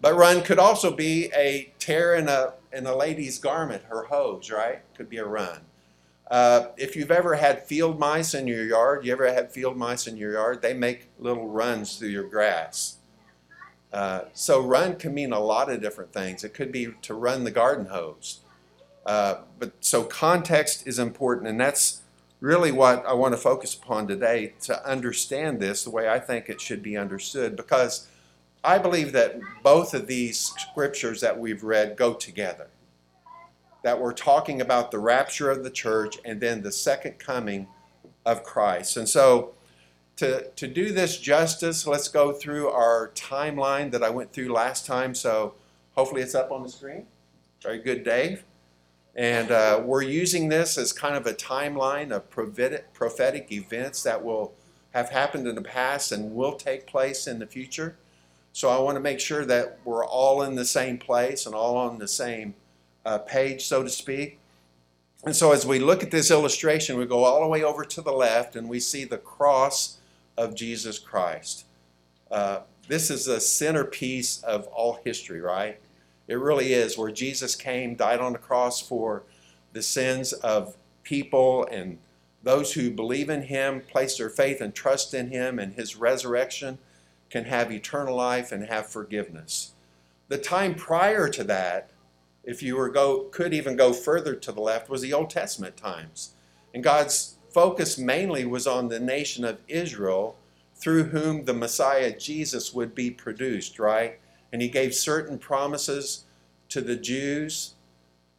But 0.00 0.14
run 0.14 0.42
could 0.42 0.58
also 0.58 0.94
be 0.94 1.30
a 1.34 1.72
tear 1.78 2.14
in 2.14 2.28
a, 2.28 2.54
in 2.72 2.86
a 2.86 2.94
lady's 2.94 3.38
garment, 3.38 3.84
her 3.84 4.04
hose, 4.04 4.50
right? 4.50 4.80
Could 4.96 5.10
be 5.10 5.18
a 5.18 5.26
run. 5.26 5.60
Uh, 6.30 6.66
if 6.76 6.94
you've 6.94 7.10
ever 7.10 7.36
had 7.36 7.64
field 7.64 7.98
mice 7.98 8.34
in 8.34 8.46
your 8.46 8.64
yard, 8.64 9.04
you 9.04 9.12
ever 9.12 9.32
had 9.32 9.50
field 9.50 9.76
mice 9.76 10.06
in 10.06 10.16
your 10.16 10.32
yard? 10.32 10.60
They 10.60 10.74
make 10.74 11.08
little 11.18 11.48
runs 11.48 11.96
through 11.96 12.08
your 12.08 12.28
grass. 12.28 12.98
Uh, 13.92 14.22
so 14.34 14.60
run 14.60 14.96
can 14.96 15.14
mean 15.14 15.32
a 15.32 15.40
lot 15.40 15.70
of 15.70 15.80
different 15.80 16.12
things. 16.12 16.44
It 16.44 16.52
could 16.52 16.70
be 16.70 16.88
to 17.02 17.14
run 17.14 17.44
the 17.44 17.50
garden 17.50 17.86
hose. 17.86 18.40
Uh, 19.06 19.36
but 19.58 19.72
so 19.80 20.04
context 20.04 20.86
is 20.86 20.98
important, 20.98 21.48
and 21.48 21.58
that's 21.58 22.02
really 22.40 22.70
what 22.70 23.04
I 23.06 23.14
want 23.14 23.32
to 23.32 23.38
focus 23.38 23.74
upon 23.74 24.06
today 24.06 24.52
to 24.62 24.86
understand 24.86 25.60
this 25.60 25.82
the 25.82 25.90
way 25.90 26.08
I 26.08 26.18
think 26.18 26.48
it 26.48 26.60
should 26.60 26.82
be 26.82 26.96
understood 26.96 27.56
because 27.56 28.06
I 28.68 28.76
believe 28.76 29.12
that 29.12 29.40
both 29.62 29.94
of 29.94 30.06
these 30.06 30.38
scriptures 30.38 31.22
that 31.22 31.40
we've 31.40 31.64
read 31.64 31.96
go 31.96 32.12
together. 32.12 32.66
That 33.82 33.98
we're 33.98 34.12
talking 34.12 34.60
about 34.60 34.90
the 34.90 34.98
rapture 34.98 35.50
of 35.50 35.64
the 35.64 35.70
church 35.70 36.18
and 36.22 36.38
then 36.38 36.60
the 36.60 36.70
second 36.70 37.18
coming 37.18 37.66
of 38.26 38.44
Christ. 38.44 38.98
And 38.98 39.08
so, 39.08 39.54
to, 40.16 40.50
to 40.50 40.66
do 40.66 40.92
this 40.92 41.16
justice, 41.18 41.86
let's 41.86 42.08
go 42.08 42.30
through 42.30 42.68
our 42.68 43.10
timeline 43.14 43.90
that 43.92 44.02
I 44.02 44.10
went 44.10 44.34
through 44.34 44.52
last 44.52 44.84
time. 44.84 45.14
So, 45.14 45.54
hopefully, 45.94 46.20
it's 46.20 46.34
up 46.34 46.52
on 46.52 46.62
the 46.62 46.68
screen. 46.68 47.06
Very 47.62 47.78
good, 47.78 48.04
Dave. 48.04 48.44
And 49.16 49.50
uh, 49.50 49.80
we're 49.82 50.02
using 50.02 50.50
this 50.50 50.76
as 50.76 50.92
kind 50.92 51.16
of 51.16 51.26
a 51.26 51.32
timeline 51.32 52.10
of 52.10 52.28
prophetic 52.28 53.50
events 53.50 54.02
that 54.02 54.22
will 54.22 54.52
have 54.90 55.08
happened 55.08 55.48
in 55.48 55.54
the 55.54 55.62
past 55.62 56.12
and 56.12 56.34
will 56.34 56.52
take 56.52 56.86
place 56.86 57.26
in 57.26 57.38
the 57.38 57.46
future. 57.46 57.96
So 58.52 58.68
I 58.68 58.78
want 58.78 58.96
to 58.96 59.00
make 59.00 59.20
sure 59.20 59.44
that 59.44 59.78
we're 59.84 60.04
all 60.04 60.42
in 60.42 60.54
the 60.54 60.64
same 60.64 60.98
place 60.98 61.46
and 61.46 61.54
all 61.54 61.76
on 61.76 61.98
the 61.98 62.08
same 62.08 62.54
uh, 63.04 63.18
page, 63.18 63.66
so 63.66 63.82
to 63.82 63.90
speak. 63.90 64.38
And 65.24 65.34
so 65.34 65.52
as 65.52 65.66
we 65.66 65.78
look 65.78 66.02
at 66.02 66.10
this 66.10 66.30
illustration, 66.30 66.96
we 66.96 67.06
go 67.06 67.24
all 67.24 67.40
the 67.40 67.48
way 67.48 67.62
over 67.62 67.84
to 67.84 68.00
the 68.00 68.12
left 68.12 68.56
and 68.56 68.68
we 68.68 68.80
see 68.80 69.04
the 69.04 69.18
cross 69.18 69.98
of 70.36 70.54
Jesus 70.54 70.98
Christ. 70.98 71.64
Uh, 72.30 72.60
this 72.86 73.10
is 73.10 73.26
the 73.26 73.40
centerpiece 73.40 74.42
of 74.42 74.66
all 74.68 75.00
history, 75.04 75.40
right? 75.40 75.78
It 76.26 76.38
really 76.38 76.72
is, 76.72 76.96
where 76.96 77.10
Jesus 77.10 77.54
came, 77.54 77.94
died 77.94 78.20
on 78.20 78.32
the 78.32 78.38
cross 78.38 78.80
for 78.80 79.24
the 79.72 79.82
sins 79.82 80.32
of 80.32 80.76
people 81.02 81.66
and 81.70 81.98
those 82.42 82.74
who 82.74 82.90
believe 82.90 83.28
in 83.30 83.42
him, 83.42 83.80
place 83.80 84.18
their 84.18 84.30
faith 84.30 84.60
and 84.60 84.74
trust 84.74 85.12
in 85.12 85.30
him 85.30 85.58
and 85.58 85.74
his 85.74 85.96
resurrection 85.96 86.78
can 87.30 87.44
have 87.44 87.70
eternal 87.70 88.16
life 88.16 88.52
and 88.52 88.64
have 88.64 88.86
forgiveness. 88.86 89.72
The 90.28 90.38
time 90.38 90.74
prior 90.74 91.28
to 91.28 91.44
that, 91.44 91.90
if 92.44 92.62
you 92.62 92.76
were 92.76 92.88
go 92.88 93.24
could 93.30 93.52
even 93.52 93.76
go 93.76 93.92
further 93.92 94.34
to 94.34 94.52
the 94.52 94.60
left, 94.60 94.88
was 94.88 95.02
the 95.02 95.12
Old 95.12 95.30
Testament 95.30 95.76
times. 95.76 96.32
And 96.74 96.82
God's 96.82 97.36
focus 97.50 97.98
mainly 97.98 98.44
was 98.44 98.66
on 98.66 98.88
the 98.88 99.00
nation 99.00 99.44
of 99.44 99.58
Israel 99.68 100.36
through 100.74 101.04
whom 101.04 101.44
the 101.44 101.54
Messiah 101.54 102.16
Jesus 102.16 102.72
would 102.72 102.94
be 102.94 103.10
produced, 103.10 103.78
right? 103.78 104.18
And 104.52 104.62
he 104.62 104.68
gave 104.68 104.94
certain 104.94 105.38
promises 105.38 106.24
to 106.68 106.80
the 106.80 106.96
Jews. 106.96 107.74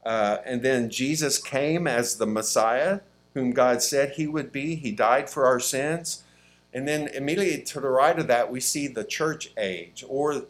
Uh, 0.06 0.38
and 0.46 0.62
then 0.62 0.90
Jesus 0.90 1.38
came 1.38 1.86
as 1.86 2.16
the 2.16 2.26
Messiah, 2.26 3.02
whom 3.34 3.52
God 3.52 3.82
said 3.82 4.12
he 4.12 4.26
would 4.26 4.52
be. 4.52 4.76
He 4.76 4.92
died 4.92 5.30
for 5.30 5.46
our 5.46 5.60
sins. 5.60 6.24
And 6.74 6.88
then 6.88 7.08
immediately 7.08 7.64
to 7.64 7.80
the 7.80 7.90
right 7.90 8.18
of 8.18 8.28
that, 8.28 8.52
we 8.52 8.60
see 8.60 8.88
the 8.88 9.04
church 9.04 9.52
age, 9.58 10.04
or 10.08 10.44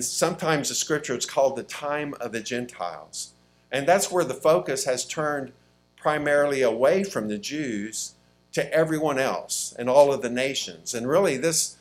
sometimes 0.00 0.68
the 0.68 0.74
scripture 0.74 1.14
it's 1.14 1.26
called 1.26 1.56
the 1.56 1.62
time 1.62 2.14
of 2.20 2.32
the 2.32 2.40
Gentiles. 2.40 3.32
And 3.70 3.86
that's 3.86 4.10
where 4.10 4.24
the 4.24 4.34
focus 4.34 4.84
has 4.84 5.04
turned 5.04 5.52
primarily 5.96 6.62
away 6.62 7.04
from 7.04 7.28
the 7.28 7.38
Jews 7.38 8.14
to 8.52 8.72
everyone 8.72 9.18
else 9.18 9.74
and 9.78 9.88
all 9.88 10.12
of 10.12 10.22
the 10.22 10.30
nations. 10.30 10.94
And 10.94 11.08
really, 11.08 11.36
this, 11.36 11.76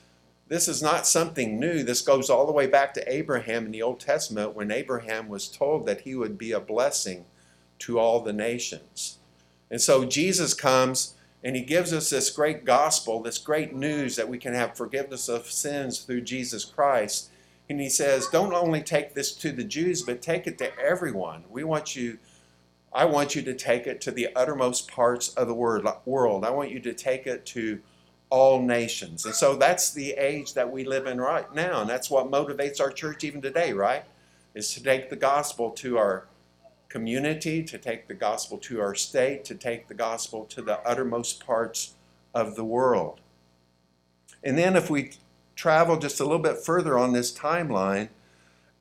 this 0.47 0.67
is 0.67 0.81
not 0.81 1.07
something 1.07 1.59
new. 1.59 1.83
This 1.83 2.01
goes 2.01 2.29
all 2.29 2.45
the 2.45 2.51
way 2.51 2.67
back 2.67 2.93
to 2.93 3.13
Abraham 3.13 3.65
in 3.65 3.71
the 3.71 3.81
Old 3.81 3.99
Testament 3.99 4.55
when 4.55 4.71
Abraham 4.71 5.27
was 5.27 5.47
told 5.47 5.85
that 5.85 6.01
he 6.01 6.15
would 6.15 6.37
be 6.37 6.51
a 6.51 6.59
blessing 6.59 7.25
to 7.79 7.99
all 7.99 8.21
the 8.21 8.33
nations. 8.33 9.17
And 9.69 9.81
so 9.81 10.05
Jesus 10.05 10.53
comes 10.53 11.15
and 11.43 11.55
he 11.55 11.63
gives 11.63 11.91
us 11.91 12.09
this 12.09 12.29
great 12.29 12.65
gospel, 12.65 13.21
this 13.21 13.39
great 13.39 13.73
news 13.73 14.15
that 14.15 14.29
we 14.29 14.37
can 14.37 14.53
have 14.53 14.77
forgiveness 14.77 15.27
of 15.27 15.49
sins 15.49 15.99
through 15.99 16.21
Jesus 16.21 16.63
Christ. 16.63 17.29
And 17.69 17.79
he 17.79 17.89
says, 17.89 18.27
Don't 18.27 18.53
only 18.53 18.81
take 18.81 19.13
this 19.13 19.33
to 19.37 19.51
the 19.51 19.63
Jews, 19.63 20.03
but 20.03 20.21
take 20.21 20.45
it 20.45 20.57
to 20.59 20.77
everyone. 20.77 21.45
We 21.49 21.63
want 21.63 21.95
you, 21.95 22.19
I 22.93 23.05
want 23.05 23.33
you 23.33 23.41
to 23.43 23.55
take 23.55 23.87
it 23.87 24.01
to 24.01 24.11
the 24.11 24.29
uttermost 24.35 24.91
parts 24.91 25.29
of 25.29 25.47
the 25.47 25.53
world. 25.53 26.45
I 26.45 26.51
want 26.51 26.69
you 26.69 26.79
to 26.81 26.93
take 26.93 27.25
it 27.25 27.45
to 27.47 27.79
all 28.29 28.61
nations. 28.61 29.25
And 29.25 29.33
so 29.33 29.55
that's 29.55 29.91
the 29.91 30.11
age 30.11 30.53
that 30.53 30.71
we 30.71 30.85
live 30.85 31.07
in 31.07 31.19
right 31.19 31.51
now. 31.53 31.81
And 31.81 31.89
that's 31.89 32.09
what 32.09 32.31
motivates 32.31 32.79
our 32.79 32.91
church 32.91 33.23
even 33.23 33.41
today, 33.41 33.73
right? 33.73 34.05
Is 34.53 34.73
to 34.75 34.83
take 34.83 35.09
the 35.09 35.15
gospel 35.15 35.71
to 35.71 35.97
our 35.97 36.27
community, 36.91 37.63
to 37.63 37.77
take 37.77 38.07
the 38.07 38.13
gospel 38.13 38.57
to 38.57 38.81
our 38.81 38.93
state, 38.93 39.45
to 39.45 39.55
take 39.55 39.87
the 39.87 39.93
gospel 39.93 40.43
to 40.45 40.61
the 40.61 40.79
uttermost 40.87 41.45
parts 41.45 41.95
of 42.33 42.55
the 42.55 42.65
world. 42.65 43.21
And 44.43 44.57
then 44.57 44.75
if 44.75 44.89
we 44.89 45.11
travel 45.55 45.97
just 45.97 46.19
a 46.19 46.23
little 46.23 46.39
bit 46.39 46.57
further 46.57 46.97
on 46.97 47.13
this 47.13 47.31
timeline, 47.31 48.09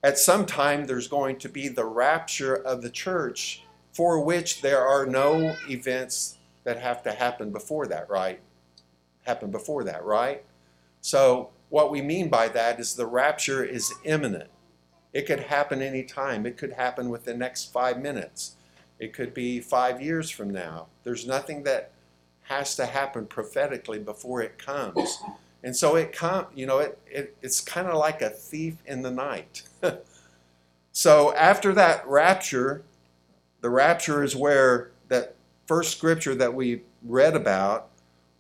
at 0.03 0.19
some 0.19 0.47
time 0.47 0.87
there's 0.87 1.09
going 1.09 1.37
to 1.39 1.49
be 1.49 1.69
the 1.69 1.85
rapture 1.85 2.55
of 2.55 2.83
the 2.83 2.91
church 2.91 3.65
for 3.93 4.23
which 4.25 4.63
there 4.63 4.85
are 4.87 5.07
no 5.07 5.57
events 5.69 6.39
that 6.65 6.79
have 6.79 7.03
to 7.03 7.13
happen 7.13 7.51
before 7.51 7.87
that, 7.87 8.09
right? 8.09 8.41
Happen 9.23 9.51
before 9.51 9.85
that, 9.85 10.05
right? 10.05 10.45
So 11.01 11.51
what 11.69 11.91
we 11.91 12.03
mean 12.03 12.29
by 12.29 12.49
that 12.49 12.81
is 12.81 12.95
the 12.95 13.07
rapture 13.07 13.65
is 13.65 13.93
imminent. 14.05 14.51
It 15.13 15.27
could 15.27 15.41
happen 15.41 15.83
anytime. 15.83 16.47
It 16.47 16.57
could 16.57 16.73
happen 16.73 17.09
within 17.09 17.35
the 17.35 17.45
next 17.45 17.73
five 17.73 18.01
minutes. 18.01 18.57
It 18.99 19.13
could 19.13 19.35
be 19.35 19.61
five 19.61 20.01
years 20.01 20.31
from 20.31 20.51
now. 20.51 20.87
There's 21.03 21.27
nothing 21.27 21.65
that 21.65 21.93
has 22.43 22.77
to 22.77 22.87
happen 22.87 23.27
prophetically 23.27 23.99
before 23.99 24.43
it 24.43 24.59
comes. 24.59 25.23
And 25.63 25.77
so 25.77 25.97
it 25.97 26.13
come, 26.13 26.47
you 26.55 26.67
know, 26.67 26.79
it, 26.79 26.99
it 27.07 27.37
it's 27.43 27.61
kind 27.61 27.87
of 27.87 27.97
like 27.97 28.23
a 28.23 28.31
thief 28.31 28.77
in 28.87 29.03
the 29.03 29.11
night. 29.11 29.63
so 30.93 31.35
after 31.35 31.73
that 31.75 32.07
rapture, 32.07 32.83
the 33.61 33.71
rapture 33.71 34.23
is 34.23 34.35
where 34.35 34.91
that 35.09 35.35
first 35.67 35.97
scripture 35.97 36.35
that 36.35 36.55
we 36.55 36.83
read 37.03 37.37
about, 37.37 37.89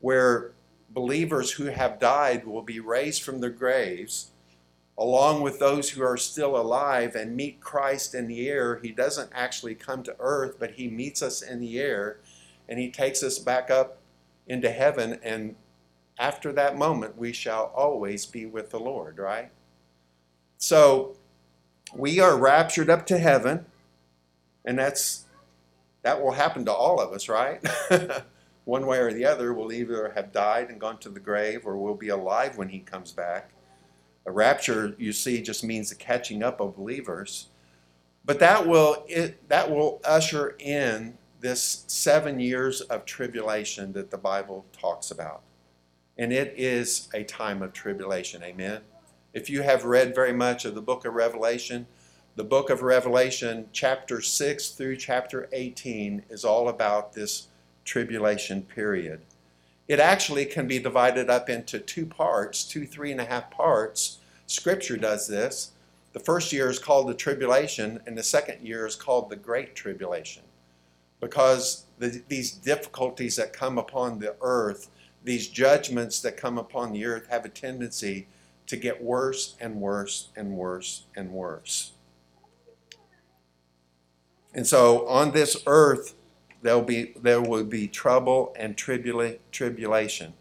where 0.01 0.53
believers 0.91 1.53
who 1.53 1.67
have 1.67 2.01
died 2.01 2.47
will 2.47 2.63
be 2.63 2.81
raised 2.81 3.23
from 3.23 3.41
their 3.41 3.51
graves, 3.51 4.31
along 5.01 5.43
with 5.43 5.59
those 5.59 5.91
who 5.91 6.03
are 6.03 6.17
still 6.17 6.57
alive 6.57 7.17
and 7.17 7.35
meet 7.35 7.61
Christ 7.61 8.15
in 8.15 8.29
the 8.29 8.49
air. 8.49 8.79
He 8.81 8.93
doesn't 8.93 9.31
actually 9.35 9.75
come 9.75 10.05
to 10.05 10.15
earth, 10.21 10.57
but 10.61 10.73
he 10.73 10.87
meets 10.87 11.23
us 11.23 11.43
in 11.43 11.59
the 11.59 11.81
air 11.81 12.19
and 12.69 12.79
he 12.79 12.91
takes 12.91 13.25
us 13.25 13.41
back 13.41 13.71
up 13.71 13.99
into 14.47 14.71
heaven 14.71 15.19
and 15.25 15.57
after 16.21 16.53
that 16.53 16.77
moment, 16.77 17.17
we 17.17 17.33
shall 17.33 17.73
always 17.75 18.27
be 18.27 18.45
with 18.45 18.71
the 18.71 18.79
Lord, 18.79 19.19
right? 19.19 19.51
So 20.59 21.17
we 21.95 22.21
are 22.21 22.37
raptured 22.37 22.91
up 22.91 23.07
to 23.07 23.19
heaven, 23.19 23.65
and 24.65 24.79
that's 24.79 25.25
that 26.03 26.23
will 26.23 26.33
happen 26.33 26.67
to 26.67 26.73
all 26.73 27.01
of 27.01 27.13
us, 27.13 27.29
right? 27.29 27.67
One 28.67 28.87
way 28.87 28.99
or 28.99 29.13
the 29.13 29.25
other, 29.25 29.55
we'll 29.55 29.73
either 29.73 30.13
have 30.15 30.31
died 30.31 30.69
and 30.69 30.79
gone 30.79 30.99
to 30.99 31.09
the 31.09 31.21
grave, 31.21 31.63
or 31.65 31.79
we'll 31.79 31.95
be 31.95 32.11
alive 32.11 32.59
when 32.59 32.69
He 32.69 32.81
comes 32.81 33.13
back. 33.13 33.51
A 34.27 34.33
rapture, 34.33 34.95
you 34.99 35.13
see, 35.13 35.41
just 35.43 35.65
means 35.65 35.89
the 35.89 35.95
catching 35.95 36.43
up 36.43 36.61
of 36.61 36.77
believers, 36.77 37.49
but 38.25 38.39
that 38.39 38.67
will 38.67 39.05
it, 39.09 39.49
that 39.49 39.71
will 39.71 40.01
usher 40.05 40.57
in 40.59 41.17
this 41.41 41.85
seven 41.87 42.39
years 42.39 42.83
of 42.83 43.05
tribulation 43.05 43.93
that 43.95 44.11
the 44.11 44.19
Bible 44.19 44.67
talks 44.73 45.11
about 45.11 45.43
and 46.21 46.35
it 46.35 46.53
is 46.59 47.09
a 47.15 47.25
time 47.25 47.63
of 47.63 47.73
tribulation. 47.73 48.43
Amen. 48.43 48.83
If 49.33 49.49
you 49.49 49.63
have 49.63 49.87
read 49.87 50.15
very 50.15 50.35
much 50.35 50.67
of 50.67 50.75
the 50.75 50.83
book 50.83 51.07
of 51.07 51.15
Revelation, 51.15 51.87
the 52.37 52.45
book 52.45 52.69
of 52.69 52.83
Revelation, 52.83 53.69
chapter 53.73 54.21
6 54.21 54.69
through 54.73 54.97
chapter 54.97 55.49
18, 55.51 56.25
is 56.29 56.45
all 56.45 56.69
about 56.69 57.15
this 57.15 57.49
tribulation 57.87 58.61
period. 58.61 59.23
It 59.89 59.99
actually 59.99 60.45
can 60.45 60.69
be 60.69 60.79
divided 60.79 61.31
up 61.31 61.49
into 61.49 61.79
two 61.79 62.05
parts, 62.05 62.65
two 62.65 62.87
three 62.87 63.11
and 63.13 63.21
a 63.21 63.25
half 63.25 63.51
parts. 63.51 64.19
Scripture 64.51 64.97
does 64.97 65.27
this. 65.27 65.73
The 66.13 66.21
first 66.21 66.53
year 66.53 66.69
is 66.69 66.79
called 66.79 67.09
the 67.09 67.15
tribulation, 67.15 68.01
and 68.07 68.17
the 68.17 68.23
second 68.23 68.67
year 68.67 68.87
is 68.87 68.97
called 68.97 69.31
the 69.31 69.37
great 69.37 69.75
tribulation. 69.75 70.43
Because 71.21 71.85
the, 71.99 72.23
these 72.29 72.53
difficulties 72.53 73.37
that 73.37 73.53
come 73.53 73.79
upon 73.79 74.19
the 74.19 74.35
earth 74.41 74.89
these 75.23 75.49
judgments 75.49 76.21
that 76.21 76.37
come 76.37 76.59
upon 76.59 76.93
the 76.93 77.05
earth 77.05 77.27
have 77.29 77.45
a 77.45 77.49
tendency 77.49 78.27
to 78.67 78.77
get 78.77 79.03
worse 79.03 79.57
and 79.61 79.81
worse 79.81 80.29
and 80.37 80.53
worse 80.53 81.05
and 81.17 81.31
worse. 81.33 81.93
And 84.55 84.67
so 84.67 85.07
on 85.07 85.33
this 85.33 85.57
earth, 85.67 86.15
there'll 86.63 86.83
be, 86.83 87.13
there 87.21 87.41
will 87.41 87.65
be 87.65 87.87
trouble 87.87 88.55
and 88.57 88.77
tribula- 88.77 89.39
tribulation. 89.53 90.35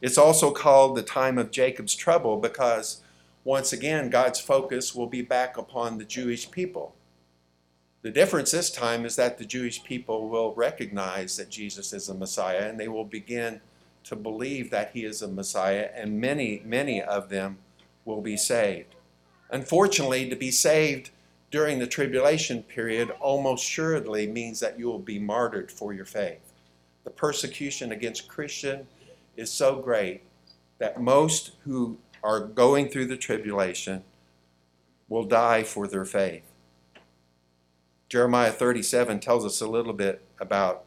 It's 0.00 0.18
also 0.18 0.50
called 0.50 0.96
the 0.96 1.02
time 1.02 1.38
of 1.38 1.50
Jacob's 1.50 1.94
trouble 1.94 2.36
because, 2.36 3.02
once 3.46 3.72
again, 3.72 4.10
God's 4.10 4.40
focus 4.40 4.92
will 4.92 5.06
be 5.06 5.22
back 5.22 5.56
upon 5.56 5.98
the 5.98 6.04
Jewish 6.04 6.50
people. 6.50 6.96
The 8.02 8.10
difference 8.10 8.50
this 8.50 8.72
time 8.72 9.04
is 9.04 9.14
that 9.14 9.38
the 9.38 9.44
Jewish 9.44 9.84
people 9.84 10.28
will 10.28 10.52
recognize 10.54 11.36
that 11.36 11.48
Jesus 11.48 11.92
is 11.92 12.08
the 12.08 12.14
Messiah 12.14 12.68
and 12.68 12.78
they 12.78 12.88
will 12.88 13.04
begin 13.04 13.60
to 14.02 14.16
believe 14.16 14.70
that 14.70 14.90
he 14.94 15.04
is 15.04 15.22
a 15.22 15.28
Messiah, 15.28 15.90
and 15.94 16.20
many, 16.20 16.60
many 16.64 17.00
of 17.00 17.28
them 17.28 17.58
will 18.04 18.20
be 18.20 18.36
saved. 18.36 18.96
Unfortunately, 19.50 20.28
to 20.28 20.36
be 20.36 20.50
saved 20.50 21.10
during 21.52 21.78
the 21.78 21.86
tribulation 21.86 22.64
period 22.64 23.10
almost 23.20 23.62
assuredly 23.62 24.26
means 24.26 24.58
that 24.58 24.76
you 24.76 24.86
will 24.86 24.98
be 24.98 25.20
martyred 25.20 25.70
for 25.70 25.92
your 25.92 26.04
faith. 26.04 26.52
The 27.04 27.10
persecution 27.10 27.92
against 27.92 28.26
Christian 28.26 28.88
is 29.36 29.52
so 29.52 29.76
great 29.76 30.22
that 30.78 31.00
most 31.00 31.52
who 31.64 31.96
are 32.22 32.40
going 32.40 32.88
through 32.88 33.06
the 33.06 33.16
tribulation 33.16 34.04
will 35.08 35.24
die 35.24 35.62
for 35.62 35.86
their 35.86 36.04
faith. 36.04 36.42
Jeremiah 38.08 38.52
37 38.52 39.20
tells 39.20 39.44
us 39.44 39.60
a 39.60 39.66
little 39.66 39.92
bit 39.92 40.22
about 40.40 40.84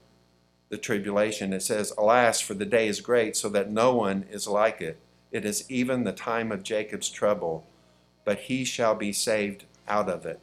the 0.70 0.78
tribulation. 0.78 1.54
It 1.54 1.62
says, 1.62 1.94
Alas, 1.98 2.40
for 2.40 2.54
the 2.54 2.66
day 2.66 2.88
is 2.88 3.02
great, 3.02 3.36
so 3.36 3.50
that 3.50 3.72
no 3.72 3.94
one 3.94 4.26
is 4.30 4.48
like 4.48 4.82
it. 4.82 5.00
It 5.32 5.46
is 5.46 5.70
even 5.70 6.04
the 6.04 6.14
time 6.14 6.52
of 6.52 6.64
Jacob's 6.64 7.10
trouble, 7.10 7.66
but 8.24 8.40
he 8.42 8.64
shall 8.64 8.96
be 8.96 9.12
saved 9.12 9.66
out 9.88 10.10
of 10.10 10.26
it. 10.26 10.40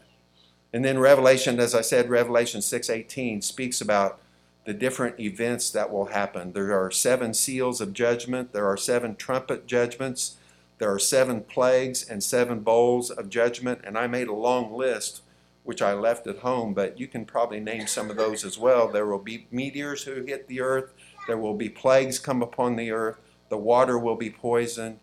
And 0.73 0.85
then 0.85 0.99
Revelation, 0.99 1.59
as 1.59 1.75
I 1.75 1.81
said, 1.81 2.11
Revelation 2.11 2.61
6:18 2.61 3.43
speaks 3.43 3.81
about 3.81 4.21
the 4.67 4.75
different 4.75 5.19
events 5.21 5.71
that 5.71 5.93
will 5.93 6.07
happen. 6.07 6.53
There 6.53 6.79
are 6.79 6.91
seven 6.91 7.33
seals 7.33 7.81
of 7.81 7.93
judgment, 7.93 8.53
there 8.53 8.67
are 8.67 8.77
seven 8.77 9.15
trumpet 9.15 9.67
judgments, 9.67 10.37
there 10.79 10.93
are 10.93 10.99
seven 10.99 11.43
plagues 11.43 12.09
and 12.09 12.23
seven 12.23 12.61
bowls 12.61 13.11
of 13.11 13.31
judgment, 13.31 13.81
and 13.85 13.97
I 13.97 14.07
made 14.07 14.29
a 14.29 14.35
long 14.35 14.73
list 14.73 15.23
which 15.67 15.83
I 15.83 15.95
left 15.95 16.29
at 16.29 16.39
home, 16.39 16.75
but 16.75 16.99
you 17.01 17.09
can 17.09 17.25
probably 17.25 17.59
name 17.59 17.89
some 17.89 18.09
of 18.09 18.17
those 18.17 18.45
as 18.45 18.57
well. 18.57 18.87
There 18.87 19.07
will 19.07 19.19
be 19.19 19.49
meteors 19.51 20.05
who 20.05 20.23
hit 20.23 20.47
the 20.47 20.61
earth, 20.61 20.93
there 21.27 21.39
will 21.39 21.55
be 21.55 21.69
plagues 21.69 22.21
come 22.21 22.41
upon 22.41 22.77
the 22.77 22.93
earth, 22.93 23.19
the 23.49 23.59
water 23.59 23.99
will 23.99 24.15
be 24.15 24.31
poisoned, 24.31 25.01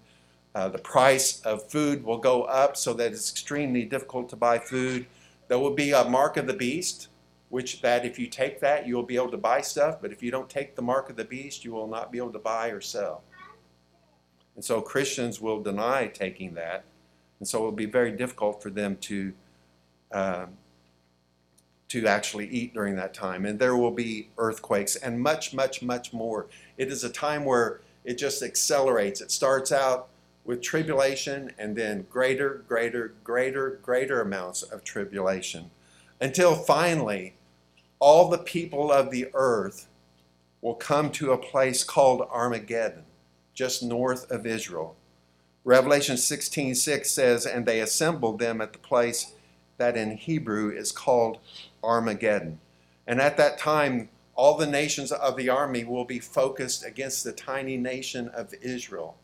uh, 0.55 0.69
the 0.69 0.77
price 0.77 1.41
of 1.41 1.69
food 1.69 2.05
will 2.05 2.17
go 2.17 2.43
up 2.43 2.77
so 2.77 2.93
that 2.93 3.11
it's 3.11 3.29
extremely 3.31 3.83
difficult 3.83 4.29
to 4.29 4.35
buy 4.35 4.57
food. 4.57 5.05
There 5.49 5.59
will 5.59 5.73
be 5.73 5.91
a 5.91 6.05
mark 6.05 6.37
of 6.37 6.47
the 6.47 6.53
beast, 6.53 7.09
which 7.49 7.81
that 7.81 8.05
if 8.05 8.17
you 8.17 8.27
take 8.27 8.61
that, 8.61 8.87
you'll 8.87 9.03
be 9.03 9.15
able 9.15 9.31
to 9.31 9.37
buy 9.37 9.61
stuff, 9.61 10.01
but 10.01 10.11
if 10.11 10.23
you 10.23 10.31
don't 10.31 10.49
take 10.49 10.75
the 10.75 10.81
mark 10.81 11.09
of 11.09 11.17
the 11.17 11.25
beast, 11.25 11.65
you 11.65 11.71
will 11.73 11.87
not 11.87 12.11
be 12.11 12.19
able 12.19 12.31
to 12.31 12.39
buy 12.39 12.69
or 12.69 12.79
sell. 12.81 13.23
And 14.55 14.63
so 14.63 14.81
Christians 14.81 15.41
will 15.41 15.61
deny 15.61 16.07
taking 16.07 16.53
that. 16.55 16.83
And 17.39 17.47
so 17.47 17.59
it 17.59 17.63
will 17.63 17.71
be 17.71 17.85
very 17.85 18.11
difficult 18.11 18.61
for 18.61 18.69
them 18.69 18.97
to 19.01 19.33
um, 20.11 20.49
to 21.89 22.07
actually 22.07 22.47
eat 22.47 22.73
during 22.73 22.95
that 22.95 23.13
time. 23.13 23.45
And 23.45 23.59
there 23.59 23.77
will 23.77 23.91
be 23.91 24.29
earthquakes 24.39 24.95
and 24.95 25.21
much, 25.21 25.53
much, 25.53 25.83
much 25.83 26.11
more. 26.11 26.47
It 26.75 26.87
is 26.87 27.03
a 27.03 27.09
time 27.09 27.45
where 27.45 27.81
it 28.03 28.17
just 28.17 28.41
accelerates. 28.41 29.21
It 29.21 29.29
starts 29.29 29.71
out 29.71 30.09
with 30.43 30.61
tribulation 30.61 31.51
and 31.59 31.75
then 31.75 32.07
greater, 32.09 32.63
greater, 32.67 33.13
greater, 33.23 33.79
greater 33.83 34.21
amounts 34.21 34.63
of 34.63 34.83
tribulation 34.83 35.69
until 36.19 36.55
finally 36.55 37.35
all 37.99 38.27
the 38.27 38.39
people 38.39 38.91
of 38.91 39.11
the 39.11 39.27
earth 39.33 39.87
will 40.61 40.73
come 40.73 41.11
to 41.11 41.31
a 41.31 41.37
place 41.37 41.83
called 41.83 42.21
Armageddon, 42.31 43.03
just 43.53 43.83
north 43.83 44.29
of 44.31 44.45
Israel. 44.45 44.95
Revelation 45.63 46.17
16:6 46.17 47.11
says, 47.11 47.45
"And 47.45 47.65
they 47.65 47.79
assembled 47.79 48.39
them 48.39 48.61
at 48.61 48.73
the 48.73 48.79
place 48.79 49.33
that 49.77 49.97
in 49.97 50.17
Hebrew 50.17 50.69
is 50.69 50.91
called 50.91 51.39
Armageddon. 51.83 52.59
And 53.07 53.19
at 53.19 53.37
that 53.37 53.57
time, 53.57 54.09
all 54.35 54.57
the 54.57 54.67
nations 54.67 55.11
of 55.11 55.35
the 55.35 55.49
army 55.49 55.83
will 55.83 56.05
be 56.05 56.19
focused 56.19 56.85
against 56.85 57.23
the 57.23 57.31
tiny 57.31 57.77
nation 57.77 58.29
of 58.29 58.53
Israel. 58.61 59.17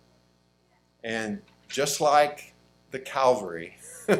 And 1.04 1.42
just 1.68 2.02
like 2.02 2.54
the 2.92 3.00
Calvary, 3.00 3.78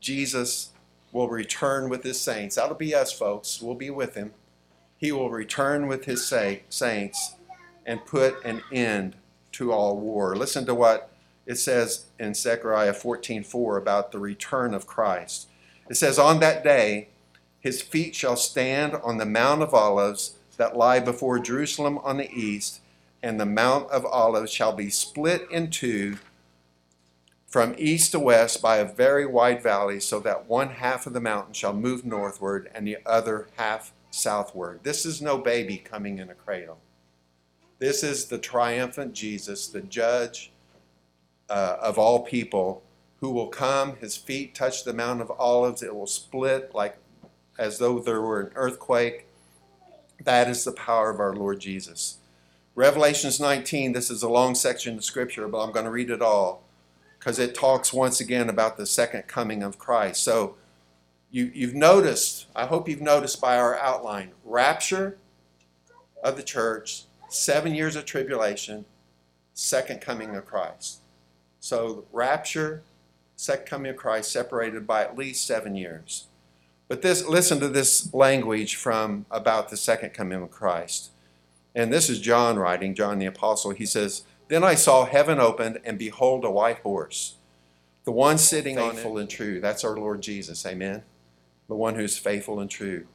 Jesus 0.00 0.70
will 1.12 1.28
return 1.28 1.88
with 1.88 2.02
his 2.02 2.20
saints. 2.20 2.56
That'll 2.56 2.74
be 2.74 2.94
us, 2.94 3.12
folks. 3.12 3.60
We'll 3.62 3.74
be 3.74 3.90
with 3.90 4.14
him. 4.14 4.32
He 4.96 5.12
will 5.12 5.30
return 5.30 5.86
with 5.86 6.04
his 6.04 6.26
saints 6.26 7.34
and 7.86 8.04
put 8.04 8.44
an 8.44 8.62
end 8.72 9.16
to 9.52 9.72
all 9.72 9.96
war. 9.96 10.36
Listen 10.36 10.66
to 10.66 10.74
what 10.74 11.10
it 11.46 11.56
says 11.56 12.06
in 12.18 12.34
Zechariah 12.34 12.92
14:4 12.92 13.76
about 13.76 14.12
the 14.12 14.18
return 14.18 14.74
of 14.74 14.86
Christ. 14.86 15.48
It 15.88 15.96
says, 15.96 16.18
On 16.18 16.40
that 16.40 16.62
day, 16.62 17.08
his 17.58 17.82
feet 17.82 18.14
shall 18.14 18.36
stand 18.36 18.94
on 18.94 19.18
the 19.18 19.26
Mount 19.26 19.62
of 19.62 19.74
Olives 19.74 20.36
that 20.56 20.76
lie 20.76 21.00
before 21.00 21.38
Jerusalem 21.38 21.98
on 21.98 22.18
the 22.18 22.30
east, 22.30 22.80
and 23.22 23.40
the 23.40 23.46
Mount 23.46 23.90
of 23.90 24.06
Olives 24.06 24.52
shall 24.52 24.72
be 24.72 24.90
split 24.90 25.50
in 25.50 25.70
two 25.70 26.18
from 27.46 27.74
east 27.76 28.12
to 28.12 28.20
west 28.20 28.62
by 28.62 28.76
a 28.76 28.84
very 28.84 29.26
wide 29.26 29.60
valley, 29.60 29.98
so 29.98 30.20
that 30.20 30.46
one 30.48 30.68
half 30.68 31.06
of 31.06 31.12
the 31.12 31.20
mountain 31.20 31.52
shall 31.52 31.72
move 31.72 32.04
northward 32.04 32.70
and 32.72 32.86
the 32.86 32.98
other 33.04 33.48
half 33.56 33.92
southward. 34.10 34.80
This 34.84 35.04
is 35.04 35.20
no 35.20 35.36
baby 35.36 35.76
coming 35.76 36.18
in 36.18 36.30
a 36.30 36.34
cradle. 36.34 36.78
This 37.80 38.02
is 38.02 38.26
the 38.26 38.38
triumphant 38.38 39.14
Jesus, 39.14 39.66
the 39.66 39.80
judge 39.80 40.52
uh, 41.48 41.78
of 41.80 41.98
all 41.98 42.20
people, 42.20 42.82
who 43.20 43.30
will 43.30 43.48
come. 43.48 43.96
His 43.96 44.16
feet 44.16 44.54
touch 44.54 44.84
the 44.84 44.92
Mount 44.92 45.22
of 45.22 45.32
Olives. 45.32 45.82
It 45.82 45.94
will 45.94 46.06
split 46.06 46.74
like 46.74 46.98
as 47.58 47.78
though 47.78 47.98
there 47.98 48.20
were 48.20 48.40
an 48.40 48.52
earthquake. 48.54 49.26
That 50.22 50.48
is 50.48 50.62
the 50.62 50.72
power 50.72 51.10
of 51.10 51.20
our 51.20 51.34
Lord 51.34 51.60
Jesus. 51.60 52.18
Revelations 52.74 53.40
19, 53.40 53.92
this 53.92 54.10
is 54.10 54.22
a 54.22 54.28
long 54.28 54.54
section 54.54 54.96
of 54.96 55.04
scripture, 55.04 55.48
but 55.48 55.62
I'm 55.62 55.72
going 55.72 55.86
to 55.86 55.90
read 55.90 56.10
it 56.10 56.22
all 56.22 56.62
because 57.18 57.38
it 57.38 57.54
talks 57.54 57.92
once 57.94 58.20
again 58.20 58.50
about 58.50 58.76
the 58.76 58.86
second 58.86 59.26
coming 59.26 59.62
of 59.62 59.78
Christ. 59.78 60.22
So 60.22 60.56
you, 61.30 61.50
you've 61.54 61.74
noticed, 61.74 62.46
I 62.54 62.66
hope 62.66 62.88
you've 62.88 63.00
noticed 63.00 63.40
by 63.40 63.56
our 63.56 63.78
outline, 63.78 64.32
rapture 64.44 65.18
of 66.22 66.36
the 66.36 66.42
church, 66.42 67.04
seven 67.30 67.74
years 67.74 67.96
of 67.96 68.04
tribulation, 68.04 68.84
second 69.54 70.00
coming 70.00 70.36
of 70.36 70.44
Christ. 70.44 71.00
So 71.60 72.04
rapture, 72.12 72.82
second 73.36 73.66
coming 73.66 73.90
of 73.90 73.96
Christ, 73.96 74.30
separated 74.32 74.86
by 74.86 75.02
at 75.02 75.16
least 75.16 75.46
seven 75.46 75.74
years. 75.74 76.26
But 76.88 77.02
this, 77.02 77.26
listen 77.26 77.60
to 77.60 77.68
this 77.68 78.12
language 78.12 78.74
from 78.74 79.26
about 79.30 79.68
the 79.68 79.76
second 79.76 80.10
coming 80.12 80.42
of 80.42 80.50
Christ. 80.50 81.10
And 81.74 81.92
this 81.92 82.10
is 82.10 82.18
John 82.20 82.58
writing, 82.58 82.94
John 82.94 83.18
the 83.18 83.26
Apostle. 83.26 83.70
He 83.70 83.86
says, 83.86 84.24
then 84.48 84.64
I 84.64 84.74
saw 84.74 85.04
heaven 85.04 85.38
opened, 85.38 85.78
and 85.84 85.96
behold, 85.96 86.44
a 86.44 86.50
white 86.50 86.80
horse. 86.80 87.36
The 88.04 88.10
one 88.10 88.36
sitting 88.36 88.74
faithful 88.74 88.88
on 88.88 88.94
faithful 88.96 89.18
and 89.18 89.30
true. 89.30 89.60
That's 89.60 89.84
our 89.84 89.96
Lord 89.96 90.20
Jesus. 90.20 90.66
Amen. 90.66 91.04
The 91.68 91.76
one 91.76 91.94
who's 91.94 92.18
faithful 92.18 92.58
and 92.58 92.68
true. 92.68 93.06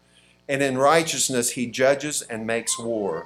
And 0.47 0.63
in 0.63 0.77
righteousness 0.77 1.51
he 1.51 1.67
judges 1.67 2.21
and 2.21 2.47
makes 2.47 2.79
war. 2.79 3.25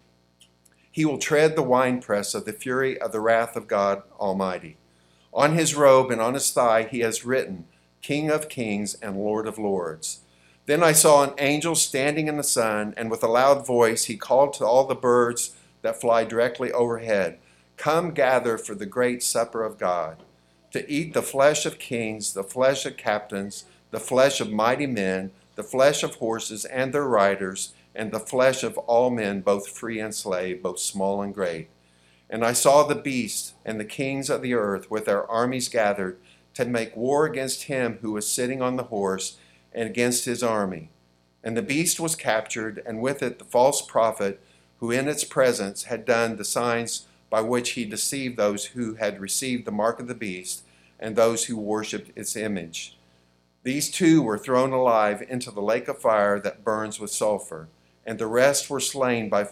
He 0.91 1.05
will 1.05 1.17
tread 1.17 1.55
the 1.55 1.63
winepress 1.63 2.33
of 2.33 2.45
the 2.45 2.53
fury 2.53 2.99
of 2.99 3.11
the 3.11 3.21
wrath 3.21 3.55
of 3.55 3.67
God 3.67 4.03
Almighty. 4.19 4.77
On 5.33 5.55
his 5.55 5.75
robe 5.75 6.11
and 6.11 6.21
on 6.21 6.33
his 6.33 6.51
thigh 6.51 6.83
he 6.83 6.99
has 6.99 7.25
written, 7.25 7.65
King 8.01 8.29
of 8.29 8.49
kings 8.49 8.95
and 8.95 9.15
Lord 9.15 9.47
of 9.47 9.57
lords. 9.57 10.19
Then 10.65 10.83
I 10.83 10.91
saw 10.91 11.23
an 11.23 11.33
angel 11.37 11.75
standing 11.75 12.27
in 12.27 12.37
the 12.37 12.43
sun, 12.43 12.93
and 12.97 13.09
with 13.09 13.23
a 13.23 13.27
loud 13.27 13.65
voice 13.65 14.05
he 14.05 14.17
called 14.17 14.53
to 14.53 14.65
all 14.65 14.85
the 14.85 14.95
birds 14.95 15.55
that 15.81 15.99
fly 15.99 16.23
directly 16.23 16.71
overhead 16.71 17.39
Come 17.77 18.11
gather 18.11 18.59
for 18.59 18.75
the 18.75 18.85
great 18.85 19.23
supper 19.23 19.63
of 19.63 19.79
God, 19.79 20.17
to 20.71 20.87
eat 20.91 21.13
the 21.13 21.23
flesh 21.23 21.65
of 21.65 21.79
kings, 21.79 22.33
the 22.33 22.43
flesh 22.43 22.85
of 22.85 22.95
captains, 22.95 23.65
the 23.89 23.99
flesh 23.99 24.39
of 24.39 24.51
mighty 24.51 24.85
men, 24.85 25.31
the 25.55 25.63
flesh 25.63 26.03
of 26.03 26.15
horses 26.15 26.63
and 26.65 26.93
their 26.93 27.07
riders, 27.07 27.73
and 27.93 28.11
the 28.11 28.19
flesh 28.19 28.63
of 28.63 28.77
all 28.79 29.09
men, 29.09 29.41
both 29.41 29.67
free 29.67 29.99
and 29.99 30.13
slave, 30.15 30.63
both 30.63 30.79
small 30.79 31.21
and 31.21 31.33
great. 31.33 31.69
And 32.29 32.45
I 32.45 32.53
saw 32.53 32.83
the 32.83 32.95
beast 32.95 33.53
and 33.65 33.79
the 33.79 33.85
kings 33.85 34.29
of 34.29 34.41
the 34.41 34.53
earth 34.53 34.89
with 34.89 35.05
their 35.05 35.29
armies 35.29 35.67
gathered 35.67 36.17
to 36.53 36.65
make 36.65 36.95
war 36.95 37.25
against 37.25 37.63
him 37.63 37.99
who 38.01 38.13
was 38.13 38.31
sitting 38.31 38.61
on 38.61 38.77
the 38.77 38.83
horse 38.83 39.37
and 39.73 39.89
against 39.89 40.25
his 40.25 40.41
army. 40.41 40.89
And 41.43 41.57
the 41.57 41.61
beast 41.61 41.99
was 41.99 42.15
captured, 42.15 42.81
and 42.85 43.01
with 43.01 43.23
it 43.23 43.39
the 43.39 43.45
false 43.45 43.81
prophet 43.81 44.39
who 44.79 44.91
in 44.91 45.07
its 45.07 45.23
presence 45.23 45.83
had 45.83 46.05
done 46.05 46.37
the 46.37 46.45
signs 46.45 47.07
by 47.29 47.41
which 47.41 47.71
he 47.71 47.85
deceived 47.85 48.37
those 48.37 48.65
who 48.67 48.95
had 48.95 49.19
received 49.19 49.65
the 49.65 49.71
mark 49.71 49.99
of 49.99 50.07
the 50.07 50.15
beast 50.15 50.63
and 50.99 51.15
those 51.15 51.45
who 51.45 51.57
worshipped 51.57 52.11
its 52.15 52.35
image. 52.35 52.97
These 53.63 53.91
two 53.91 54.21
were 54.21 54.37
thrown 54.37 54.71
alive 54.71 55.23
into 55.27 55.51
the 55.51 55.61
lake 55.61 55.87
of 55.87 55.99
fire 55.99 56.39
that 56.39 56.63
burns 56.63 56.99
with 56.99 57.11
sulfur, 57.11 57.67
and 58.05 58.19
the 58.19 58.27
rest 58.27 58.69
were 58.69 58.79
slain 58.79 59.29
by 59.29 59.49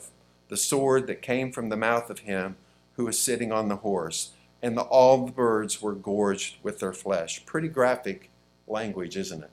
the 0.48 0.58
sword 0.58 1.08
that 1.08 1.22
came 1.22 1.52
from 1.52 1.70
the 1.70 1.78
mouth 1.78 2.10
of 2.10 2.20
him 2.20 2.56
who 2.94 3.06
was 3.06 3.20
sitting 3.20 3.52
on 3.52 3.70
the 3.70 3.78
horse, 3.78 4.32
and 4.62 4.76
the, 4.76 4.82
all 4.82 5.26
the 5.26 5.32
birds 5.32 5.82
were 5.82 5.94
gorged 5.94 6.58
with 6.64 6.80
their 6.80 6.94
flesh. 6.94 7.46
Pretty 7.46 7.68
graphic 7.68 8.30
language, 8.68 9.16
isn't 9.16 9.44
it? 9.44 9.52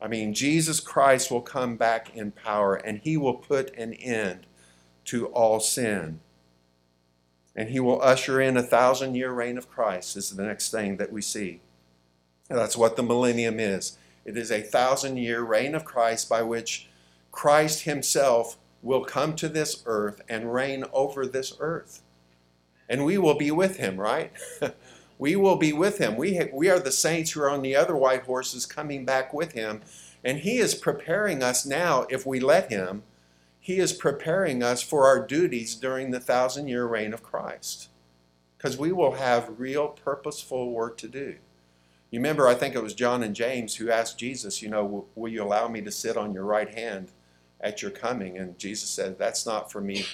I 0.00 0.08
mean, 0.08 0.34
Jesus 0.34 0.80
Christ 0.80 1.30
will 1.30 1.40
come 1.40 1.76
back 1.76 2.14
in 2.14 2.32
power, 2.32 2.74
and 2.74 3.00
he 3.02 3.16
will 3.16 3.34
put 3.34 3.74
an 3.76 3.94
end 3.94 4.46
to 5.04 5.26
all 5.26 5.60
sin 5.60 6.20
and 7.54 7.68
he 7.68 7.80
will 7.80 8.00
usher 8.02 8.40
in 8.40 8.56
a 8.56 8.62
thousand 8.62 9.14
year 9.14 9.30
reign 9.30 9.58
of 9.58 9.68
Christ, 9.68 10.16
is 10.16 10.30
the 10.30 10.42
next 10.42 10.70
thing 10.70 10.96
that 10.96 11.12
we 11.12 11.20
see. 11.20 11.60
And 12.48 12.58
that's 12.58 12.76
what 12.76 12.96
the 12.96 13.02
millennium 13.02 13.60
is. 13.60 13.98
It 14.24 14.36
is 14.36 14.50
a 14.50 14.62
thousand 14.62 15.18
year 15.18 15.42
reign 15.42 15.74
of 15.74 15.84
Christ 15.84 16.28
by 16.28 16.42
which 16.42 16.88
Christ 17.32 17.82
himself 17.82 18.58
will 18.82 19.04
come 19.04 19.34
to 19.36 19.48
this 19.48 19.82
earth 19.86 20.20
and 20.28 20.52
reign 20.52 20.84
over 20.92 21.26
this 21.26 21.54
earth. 21.58 22.02
And 22.88 23.04
we 23.04 23.16
will 23.16 23.36
be 23.36 23.50
with 23.50 23.78
him, 23.78 23.98
right? 23.98 24.32
we 25.18 25.34
will 25.34 25.56
be 25.56 25.72
with 25.72 25.98
him. 25.98 26.16
We, 26.16 26.36
ha- 26.36 26.50
we 26.52 26.68
are 26.68 26.78
the 26.78 26.92
saints 26.92 27.30
who 27.30 27.40
are 27.40 27.50
on 27.50 27.62
the 27.62 27.74
other 27.74 27.96
white 27.96 28.24
horses 28.24 28.66
coming 28.66 29.04
back 29.04 29.32
with 29.32 29.52
him. 29.52 29.80
And 30.22 30.38
he 30.38 30.58
is 30.58 30.74
preparing 30.74 31.42
us 31.42 31.64
now, 31.64 32.06
if 32.10 32.26
we 32.26 32.38
let 32.38 32.70
him, 32.70 33.02
he 33.58 33.78
is 33.78 33.92
preparing 33.92 34.62
us 34.62 34.82
for 34.82 35.06
our 35.06 35.24
duties 35.24 35.74
during 35.74 36.10
the 36.10 36.20
thousand 36.20 36.68
year 36.68 36.84
reign 36.84 37.14
of 37.14 37.22
Christ. 37.22 37.88
Because 38.58 38.76
we 38.76 38.92
will 38.92 39.12
have 39.12 39.58
real 39.58 39.88
purposeful 39.88 40.70
work 40.70 40.96
to 40.98 41.08
do. 41.08 41.36
You 42.10 42.18
remember, 42.18 42.46
I 42.46 42.54
think 42.54 42.74
it 42.74 42.82
was 42.82 42.94
John 42.94 43.22
and 43.22 43.34
James 43.34 43.76
who 43.76 43.90
asked 43.90 44.18
Jesus, 44.18 44.60
you 44.60 44.68
know, 44.68 45.06
will 45.14 45.32
you 45.32 45.42
allow 45.42 45.66
me 45.68 45.80
to 45.80 45.90
sit 45.90 46.16
on 46.16 46.34
your 46.34 46.44
right 46.44 46.68
hand 46.68 47.10
at 47.62 47.82
your 47.82 47.90
coming? 47.90 48.38
And 48.38 48.58
Jesus 48.58 48.90
said, 48.90 49.18
that's 49.18 49.46
not 49.46 49.70
for 49.70 49.80
me 49.80 50.04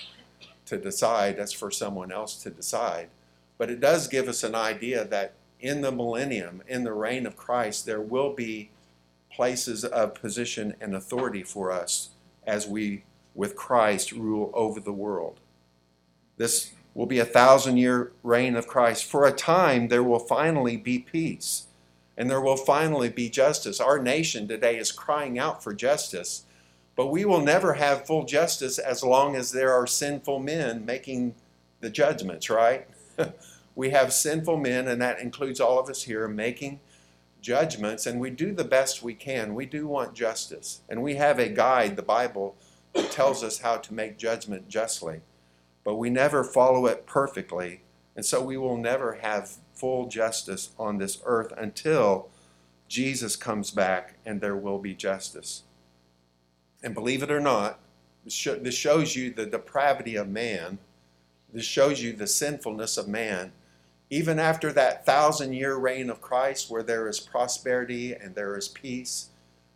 to 0.67 0.77
decide, 0.77 1.37
that's 1.37 1.53
for 1.53 1.71
someone 1.71 2.13
else 2.13 2.37
to 2.43 2.51
decide. 2.51 3.09
But 3.57 3.71
it 3.71 3.81
does 3.81 4.09
give 4.09 4.29
us 4.29 4.45
an 4.45 4.55
idea 4.55 5.05
that 5.07 5.35
in 5.61 5.81
the 5.81 5.91
millennium, 5.91 6.63
in 6.69 6.85
the 6.85 6.93
reign 6.93 7.27
of 7.27 7.37
Christ, 7.37 7.87
there 7.87 8.01
will 8.01 8.35
be 8.35 8.71
places 9.33 9.85
of 9.85 10.15
position 10.15 10.75
and 10.81 10.95
authority 10.95 11.43
for 11.43 11.73
us 11.73 12.11
as 12.47 12.67
we 12.67 13.05
with 13.35 13.57
Christ 13.57 14.13
rule 14.13 14.51
over 14.53 14.81
the 14.81 14.93
world. 14.93 15.41
This 16.37 16.73
will 16.95 17.07
be 17.07 17.19
a 17.19 17.25
thousand 17.25 17.77
year 17.77 18.13
reign 18.23 18.57
of 18.57 18.67
Christ. 18.67 19.05
For 19.05 19.27
a 19.27 19.33
time, 19.33 19.89
there 19.89 20.03
will 20.03 20.19
finally 20.19 20.77
be 20.77 20.99
peace 20.99 21.67
and 22.17 22.29
there 22.29 22.41
will 22.41 22.57
finally 22.57 23.09
be 23.09 23.31
justice. 23.31 23.81
Our 23.81 24.01
nation 24.01 24.49
today 24.49 24.77
is 24.77 24.91
crying 24.91 25.39
out 25.39 25.63
for 25.63 25.73
justice, 25.73 26.45
but 26.99 27.13
we 27.13 27.25
will 27.25 27.41
never 27.41 27.75
have 27.75 28.05
full 28.05 28.25
justice 28.25 28.77
as 28.77 29.05
long 29.05 29.37
as 29.37 29.53
there 29.53 29.73
are 29.73 29.87
sinful 29.87 30.41
men 30.41 30.85
making 30.85 31.33
the 31.79 31.89
judgments, 31.89 32.51
right? 32.51 32.89
we 33.77 33.91
have 33.91 34.13
sinful 34.13 34.57
men, 34.57 34.89
and 34.89 35.01
that 35.01 35.21
includes 35.21 35.61
all 35.61 35.79
of 35.79 35.89
us 35.89 36.03
here, 36.03 36.27
making 36.27 36.81
judgments, 37.41 38.05
and 38.05 38.19
we 38.19 38.31
do 38.31 38.53
the 38.53 38.65
best 38.65 39.01
we 39.01 39.15
can. 39.15 39.55
We 39.55 39.65
do 39.65 39.87
want 39.87 40.13
justice. 40.13 40.81
And 40.89 41.01
we 41.01 41.15
have 41.15 41.39
a 41.39 41.49
guide, 41.49 41.95
the 41.95 42.03
Bible 42.03 42.57
it 42.93 43.13
tells 43.13 43.45
us 43.45 43.61
how 43.61 43.77
to 43.77 43.95
make 43.95 44.19
judgment 44.19 44.69
justly, 44.69 45.21
but 45.85 45.95
we 45.95 46.11
never 46.11 46.43
follow 46.43 46.87
it 46.87 47.07
perfectly, 47.07 47.83
and 48.17 48.27
so 48.27 48.43
we 48.43 48.57
will 48.57 48.77
never 48.77 49.21
have 49.23 49.59
full 49.73 50.09
justice 50.09 50.71
on 50.81 50.99
this 50.99 51.23
earth 51.25 51.53
until 51.57 52.29
Jesus 52.89 53.37
comes 53.37 53.71
back 53.71 54.17
and 54.27 54.41
there 54.41 54.57
will 54.57 54.81
be 54.81 54.95
justice. 54.95 55.63
And 56.83 56.95
believe 56.95 57.23
it 57.23 57.31
or 57.31 57.41
not, 57.41 57.81
this 58.25 58.75
shows 58.75 59.17
you 59.17 59.33
the 59.33 59.47
depravity 59.47 60.17
of 60.17 60.29
man. 60.29 60.79
This 61.53 61.64
shows 61.64 62.03
you 62.03 62.12
the 62.12 62.27
sinfulness 62.27 62.97
of 62.97 63.09
man. 63.09 63.53
Even 64.11 64.38
after 64.38 64.73
that 64.73 65.05
thousand 65.05 65.53
year 65.53 65.77
reign 65.77 66.09
of 66.11 66.21
Christ, 66.21 66.71
where 66.71 66.83
there 66.83 67.09
is 67.09 67.21
prosperity 67.21 68.14
and 68.14 68.35
there 68.35 68.57
is 68.57 68.69
peace, 68.69 69.29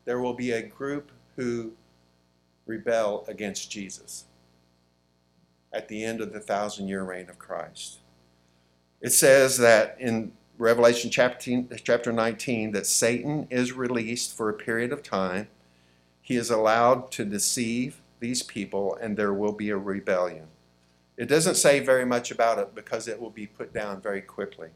there 0.05 0.21
will 0.21 0.35
be 0.35 0.53
a 0.53 0.63
group 0.63 1.11
who 1.37 1.73
rebel 2.67 3.25
against 3.29 3.71
Jesus 3.71 4.25
at 5.73 5.89
the 5.89 6.05
end 6.05 6.21
of 6.21 6.33
the 6.33 6.41
thousand 6.41 6.89
year 6.89 7.03
reign 7.03 7.29
of 7.29 7.39
Christ. 7.39 7.99
It 9.01 9.11
says 9.11 9.59
that 9.59 9.97
in 9.99 10.33
Revelation 10.59 11.11
chapter, 11.11 11.65
chapter 11.83 12.13
19 12.13 12.73
that 12.73 12.87
Satan 12.87 13.47
is 13.51 13.73
released 13.73 14.37
for 14.37 14.49
a 14.49 14.55
period 14.55 14.93
of 14.93 15.03
time. 15.03 15.49
He 16.23 16.37
is 16.37 16.51
allowed 16.51 17.11
to 17.13 17.25
deceive 17.25 18.01
these 18.21 18.43
people, 18.43 18.97
and 19.01 19.17
there 19.17 19.35
will 19.35 19.53
be 19.53 19.69
a 19.71 19.77
rebellion. 19.77 20.47
It 21.17 21.27
doesn't 21.27 21.57
say 21.57 21.81
very 21.81 22.07
much 22.07 22.31
about 22.31 22.59
it 22.59 22.75
because 22.75 23.09
it 23.09 23.21
will 23.21 23.31
be 23.31 23.47
put 23.47 23.75
down 23.75 24.01
very 24.01 24.23
quickly. 24.23 24.69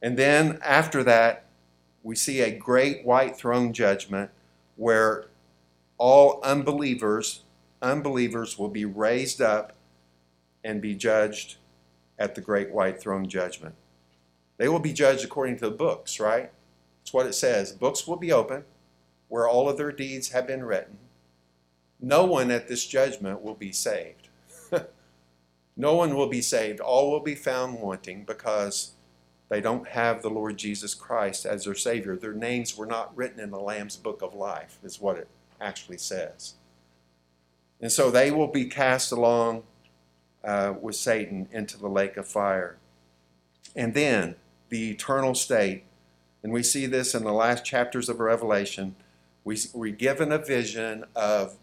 And 0.00 0.16
then 0.16 0.58
after 0.64 1.02
that, 1.04 1.46
we 2.02 2.14
see 2.14 2.40
a 2.40 2.56
great 2.56 3.04
white 3.04 3.36
throne 3.36 3.72
judgment 3.72 4.30
where 4.76 5.26
all 5.98 6.40
unbelievers 6.42 7.42
unbelievers 7.82 8.58
will 8.58 8.68
be 8.68 8.84
raised 8.84 9.40
up 9.40 9.72
and 10.64 10.80
be 10.80 10.94
judged 10.94 11.56
at 12.18 12.34
the 12.34 12.40
great 12.40 12.72
white 12.72 13.00
throne 13.00 13.28
judgment. 13.28 13.74
They 14.56 14.68
will 14.68 14.80
be 14.80 14.92
judged 14.92 15.24
according 15.24 15.58
to 15.58 15.70
the 15.70 15.76
books, 15.76 16.18
right? 16.18 16.50
That's 17.00 17.12
what 17.12 17.26
it 17.26 17.34
says. 17.34 17.72
Books 17.72 18.06
will 18.06 18.16
be 18.16 18.32
open 18.32 18.64
where 19.28 19.48
all 19.48 19.68
of 19.68 19.76
their 19.76 19.92
deeds 19.92 20.30
have 20.30 20.46
been 20.46 20.64
written. 20.64 20.98
No 22.00 22.24
one 22.24 22.50
at 22.50 22.68
this 22.68 22.86
judgment 22.86 23.42
will 23.42 23.54
be 23.54 23.72
saved. 23.72 24.28
no 25.76 25.94
one 25.94 26.14
will 26.14 26.28
be 26.28 26.40
saved. 26.40 26.80
All 26.80 27.10
will 27.10 27.20
be 27.20 27.34
found 27.34 27.80
wanting 27.80 28.24
because 28.24 28.92
they 29.48 29.60
don't 29.60 29.88
have 29.88 30.22
the 30.22 30.30
Lord 30.30 30.56
Jesus 30.56 30.94
Christ 30.94 31.46
as 31.46 31.64
their 31.64 31.74
Savior. 31.74 32.16
Their 32.16 32.34
names 32.34 32.76
were 32.76 32.86
not 32.86 33.16
written 33.16 33.40
in 33.40 33.50
the 33.50 33.60
Lamb's 33.60 33.96
book 33.96 34.22
of 34.22 34.34
life, 34.34 34.78
is 34.82 35.00
what 35.00 35.16
it 35.16 35.28
actually 35.60 35.98
says. 35.98 36.54
And 37.80 37.90
so 37.90 38.10
they 38.10 38.30
will 38.30 38.48
be 38.48 38.66
cast 38.66 39.12
along 39.12 39.62
uh, 40.44 40.74
with 40.80 40.96
Satan 40.96 41.48
into 41.52 41.78
the 41.78 41.88
lake 41.88 42.16
of 42.16 42.26
fire. 42.26 42.76
And 43.74 43.94
then 43.94 44.36
the 44.68 44.90
eternal 44.90 45.34
state, 45.34 45.84
and 46.42 46.52
we 46.52 46.62
see 46.62 46.86
this 46.86 47.14
in 47.14 47.24
the 47.24 47.32
last 47.32 47.64
chapters 47.64 48.08
of 48.08 48.20
Revelation, 48.20 48.96
we, 49.48 49.56
we're 49.72 49.94
given 49.94 50.30
a 50.30 50.36
vision 50.36 51.04
of 51.16 51.56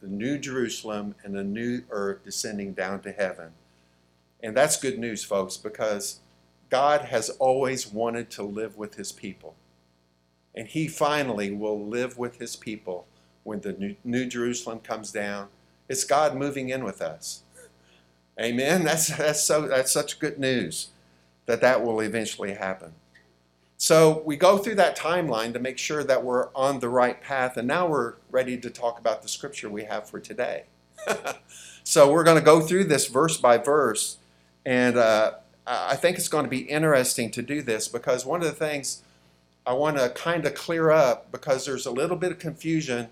the 0.00 0.06
new 0.06 0.38
Jerusalem 0.38 1.16
and 1.24 1.34
the 1.34 1.42
new 1.42 1.82
earth 1.90 2.22
descending 2.24 2.72
down 2.72 3.00
to 3.02 3.10
heaven. 3.10 3.50
And 4.40 4.56
that's 4.56 4.76
good 4.76 4.96
news, 4.96 5.24
folks, 5.24 5.56
because 5.56 6.20
God 6.70 7.06
has 7.06 7.30
always 7.30 7.84
wanted 7.84 8.30
to 8.30 8.44
live 8.44 8.76
with 8.76 8.94
his 8.94 9.10
people. 9.10 9.56
And 10.54 10.68
he 10.68 10.86
finally 10.86 11.50
will 11.50 11.84
live 11.84 12.16
with 12.16 12.38
his 12.38 12.54
people 12.54 13.06
when 13.42 13.60
the 13.60 13.72
new, 13.72 13.96
new 14.04 14.26
Jerusalem 14.26 14.78
comes 14.78 15.10
down. 15.10 15.48
It's 15.88 16.04
God 16.04 16.36
moving 16.36 16.68
in 16.68 16.84
with 16.84 17.02
us. 17.02 17.42
Amen. 18.40 18.84
That's, 18.84 19.08
that's, 19.16 19.42
so, 19.42 19.66
that's 19.66 19.90
such 19.90 20.20
good 20.20 20.38
news 20.38 20.90
that 21.46 21.60
that 21.60 21.84
will 21.84 21.98
eventually 22.02 22.54
happen. 22.54 22.92
So 23.82 24.22
we 24.24 24.36
go 24.36 24.58
through 24.58 24.76
that 24.76 24.96
timeline 24.96 25.52
to 25.54 25.58
make 25.58 25.76
sure 25.76 26.04
that 26.04 26.22
we're 26.22 26.50
on 26.54 26.78
the 26.78 26.88
right 26.88 27.20
path, 27.20 27.56
and 27.56 27.66
now 27.66 27.88
we're 27.88 28.14
ready 28.30 28.56
to 28.58 28.70
talk 28.70 29.00
about 29.00 29.22
the 29.22 29.28
scripture 29.28 29.68
we 29.68 29.82
have 29.82 30.08
for 30.08 30.20
today. 30.20 30.66
so 31.82 32.12
we're 32.12 32.22
going 32.22 32.38
to 32.38 32.44
go 32.44 32.60
through 32.60 32.84
this 32.84 33.08
verse 33.08 33.38
by 33.38 33.58
verse, 33.58 34.18
and 34.64 34.96
uh, 34.96 35.32
I 35.66 35.96
think 35.96 36.16
it's 36.16 36.28
going 36.28 36.44
to 36.44 36.48
be 36.48 36.60
interesting 36.60 37.32
to 37.32 37.42
do 37.42 37.60
this 37.60 37.88
because 37.88 38.24
one 38.24 38.40
of 38.40 38.46
the 38.46 38.52
things 38.52 39.02
I 39.66 39.72
want 39.72 39.96
to 39.96 40.10
kind 40.10 40.46
of 40.46 40.54
clear 40.54 40.92
up 40.92 41.32
because 41.32 41.66
there's 41.66 41.84
a 41.84 41.90
little 41.90 42.16
bit 42.16 42.30
of 42.30 42.38
confusion 42.38 43.08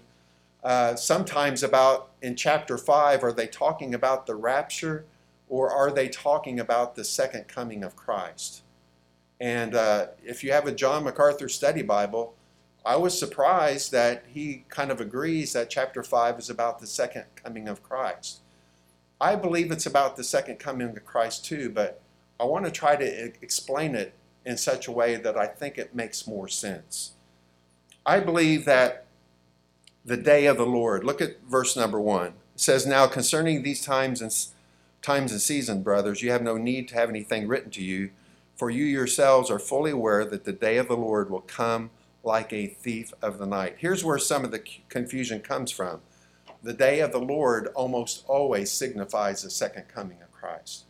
uh, 0.63 0.95
sometimes 0.95 1.65
about 1.65 2.11
in 2.23 2.37
chapter 2.37 2.79
5 2.79 3.25
are 3.25 3.33
they 3.33 3.49
talking 3.49 3.93
about 3.93 4.29
the 4.29 4.37
rapture 4.37 5.05
or 5.49 5.69
are 5.69 5.91
they 5.91 6.09
talking 6.09 6.61
about 6.61 6.95
the 6.95 7.03
second 7.03 7.49
coming 7.49 7.83
of 7.83 7.97
Christ? 7.97 8.63
And 9.41 9.75
uh, 9.75 10.09
if 10.23 10.45
you 10.45 10.53
have 10.53 10.67
a 10.67 10.73
John 10.73 11.05
MacArthur 11.05 11.49
study 11.49 11.83
Bible, 11.83 12.35
I 12.85 12.97
was 12.97 13.19
surprised 13.19 13.93
that 13.93 14.25
he 14.29 14.65
kind 14.69 14.91
of 14.91 15.01
agrees 15.01 15.53
that 15.55 15.71
chapter 15.71 16.03
5 16.03 16.39
is 16.39 16.51
about 16.51 16.79
the 16.79 16.87
second 16.87 17.25
coming 17.37 17.69
of 17.69 17.83
Christ. 17.83 18.41
I 19.21 19.37
believe 19.37 19.71
it's 19.71 19.87
about 19.87 20.17
the 20.17 20.25
second 20.25 20.59
coming 20.59 20.89
of 20.89 21.05
Christ 21.05 21.45
too, 21.45 21.71
but 21.71 22.01
I 22.39 22.45
want 22.45 22.65
to 22.65 22.71
try 22.71 22.97
to 22.97 23.33
explain 23.43 23.95
it 23.95 24.15
in 24.47 24.57
such 24.57 24.89
a 24.89 24.93
way 24.93 25.17
that 25.17 25.37
I 25.37 25.47
think 25.47 25.77
it 25.77 25.95
makes 25.95 26.27
more 26.27 26.49
sense. 26.49 27.13
I 28.07 28.21
believe 28.21 28.65
that 28.65 29.05
the 30.05 30.17
day 30.17 30.47
of 30.47 30.57
the 30.57 30.67
Lord, 30.67 31.05
look 31.05 31.21
at 31.21 31.43
verse 31.43 31.77
number 31.77 32.01
1. 32.01 32.29
It 32.29 32.33
says, 32.57 32.87
Now 32.87 33.07
concerning 33.07 33.63
these 33.63 33.85
times 33.85 34.23
and 34.23 34.35
times 35.03 35.33
and 35.33 35.41
seasons, 35.41 35.85
brothers, 35.85 36.23
you 36.23 36.31
have 36.31 36.43
no 36.43 36.57
need 36.57 36.89
to 36.89 36.95
have 36.95 37.11
anything 37.11 37.47
written 37.47 37.71
to 37.73 37.83
you, 37.83 38.11
for 38.61 38.69
you 38.69 38.85
yourselves 38.85 39.51
are 39.51 39.59
fully 39.59 39.91
aware 39.91 40.23
that 40.27 40.45
the 40.45 40.53
day 40.53 40.77
of 40.77 40.87
the 40.87 40.95
Lord 40.95 41.31
will 41.31 41.41
come 41.41 41.89
like 42.23 42.53
a 42.53 42.67
thief 42.67 43.11
of 43.23 43.39
the 43.39 43.47
night. 43.47 43.77
Here's 43.79 44.05
where 44.05 44.19
some 44.19 44.45
of 44.45 44.51
the 44.51 44.63
confusion 44.91 45.41
comes 45.41 45.71
from. 45.71 46.03
The 46.63 46.75
day 46.75 47.01
of 47.01 47.11
the 47.11 47.23
Lord 47.23 47.69
almost 47.69 48.23
always 48.29 48.71
signifies 48.71 49.41
the 49.41 49.49
second 49.49 49.89
coming 49.89 50.19
of 50.21 50.31
Christ. 50.31 50.85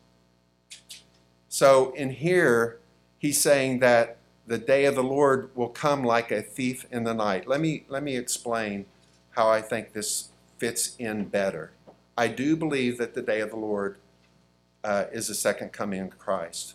So 1.48 1.92
in 1.92 2.10
here, 2.10 2.80
he's 3.18 3.40
saying 3.40 3.78
that 3.78 4.16
the 4.48 4.58
day 4.58 4.84
of 4.86 4.96
the 4.96 5.04
Lord 5.04 5.50
will 5.54 5.68
come 5.68 6.02
like 6.02 6.32
a 6.32 6.42
thief 6.42 6.86
in 6.90 7.04
the 7.04 7.14
night. 7.14 7.46
Let 7.46 7.60
me, 7.60 7.84
let 7.88 8.02
me 8.02 8.16
explain 8.16 8.86
how 9.36 9.48
I 9.48 9.62
think 9.62 9.92
this 9.92 10.30
fits 10.58 10.96
in 10.98 11.26
better. 11.26 11.70
I 12.18 12.26
do 12.26 12.56
believe 12.56 12.98
that 12.98 13.14
the 13.14 13.22
day 13.22 13.38
of 13.38 13.50
the 13.50 13.56
Lord 13.56 13.98
uh, 14.82 15.04
is 15.12 15.28
the 15.28 15.36
second 15.36 15.72
coming 15.72 16.00
of 16.00 16.18
Christ. 16.18 16.74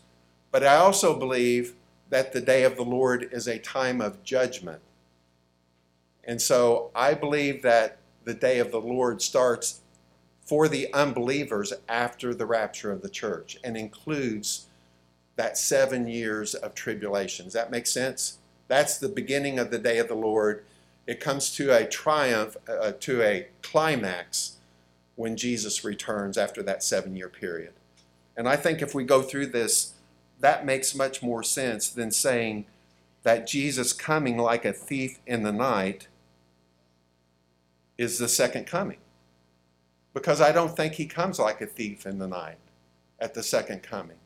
But 0.55 0.63
I 0.63 0.77
also 0.77 1.19
believe 1.19 1.73
that 2.09 2.31
the 2.31 2.39
day 2.39 2.63
of 2.63 2.77
the 2.77 2.85
Lord 2.85 3.27
is 3.33 3.45
a 3.45 3.59
time 3.59 3.99
of 3.99 4.23
judgment. 4.23 4.79
And 6.23 6.41
so 6.41 6.91
I 6.95 7.13
believe 7.13 7.61
that 7.63 7.97
the 8.23 8.33
day 8.33 8.59
of 8.59 8.71
the 8.71 8.79
Lord 8.79 9.21
starts 9.21 9.81
for 10.45 10.69
the 10.69 10.87
unbelievers 10.93 11.73
after 11.89 12.33
the 12.33 12.45
rapture 12.45 12.93
of 12.93 13.01
the 13.01 13.09
church 13.09 13.57
and 13.65 13.75
includes 13.75 14.67
that 15.35 15.57
seven 15.57 16.07
years 16.07 16.55
of 16.55 16.73
tribulation. 16.73 17.47
Does 17.47 17.53
that 17.53 17.69
make 17.69 17.85
sense? 17.85 18.37
That's 18.69 18.97
the 18.97 19.09
beginning 19.09 19.59
of 19.59 19.71
the 19.71 19.77
day 19.77 19.97
of 19.97 20.07
the 20.07 20.15
Lord. 20.15 20.63
It 21.05 21.19
comes 21.19 21.53
to 21.55 21.71
a 21.71 21.85
triumph, 21.85 22.55
uh, 22.69 22.93
to 23.01 23.21
a 23.21 23.47
climax 23.61 24.55
when 25.17 25.35
Jesus 25.35 25.83
returns 25.83 26.37
after 26.37 26.63
that 26.63 26.81
seven 26.81 27.13
year 27.13 27.27
period. 27.27 27.73
And 28.37 28.47
I 28.47 28.55
think 28.55 28.81
if 28.81 28.95
we 28.95 29.03
go 29.03 29.21
through 29.21 29.47
this, 29.47 29.94
that 30.39 30.65
makes 30.65 30.95
much 30.95 31.23
more 31.23 31.43
sense 31.43 31.89
than 31.89 32.11
saying 32.11 32.65
that 33.23 33.47
Jesus 33.47 33.93
coming 33.93 34.37
like 34.37 34.65
a 34.65 34.73
thief 34.73 35.19
in 35.25 35.43
the 35.43 35.51
night 35.51 36.07
is 37.97 38.19
the 38.19 38.27
second 38.27 38.67
coming. 38.67 38.97
Because 40.13 40.41
I 40.41 40.51
don't 40.51 40.75
think 40.75 40.93
he 40.93 41.05
comes 41.05 41.39
like 41.39 41.61
a 41.61 41.65
thief 41.65 42.05
in 42.05 42.19
the 42.19 42.27
night 42.27 42.57
at 43.19 43.33
the 43.33 43.43
second 43.43 43.83
coming. 43.83 44.17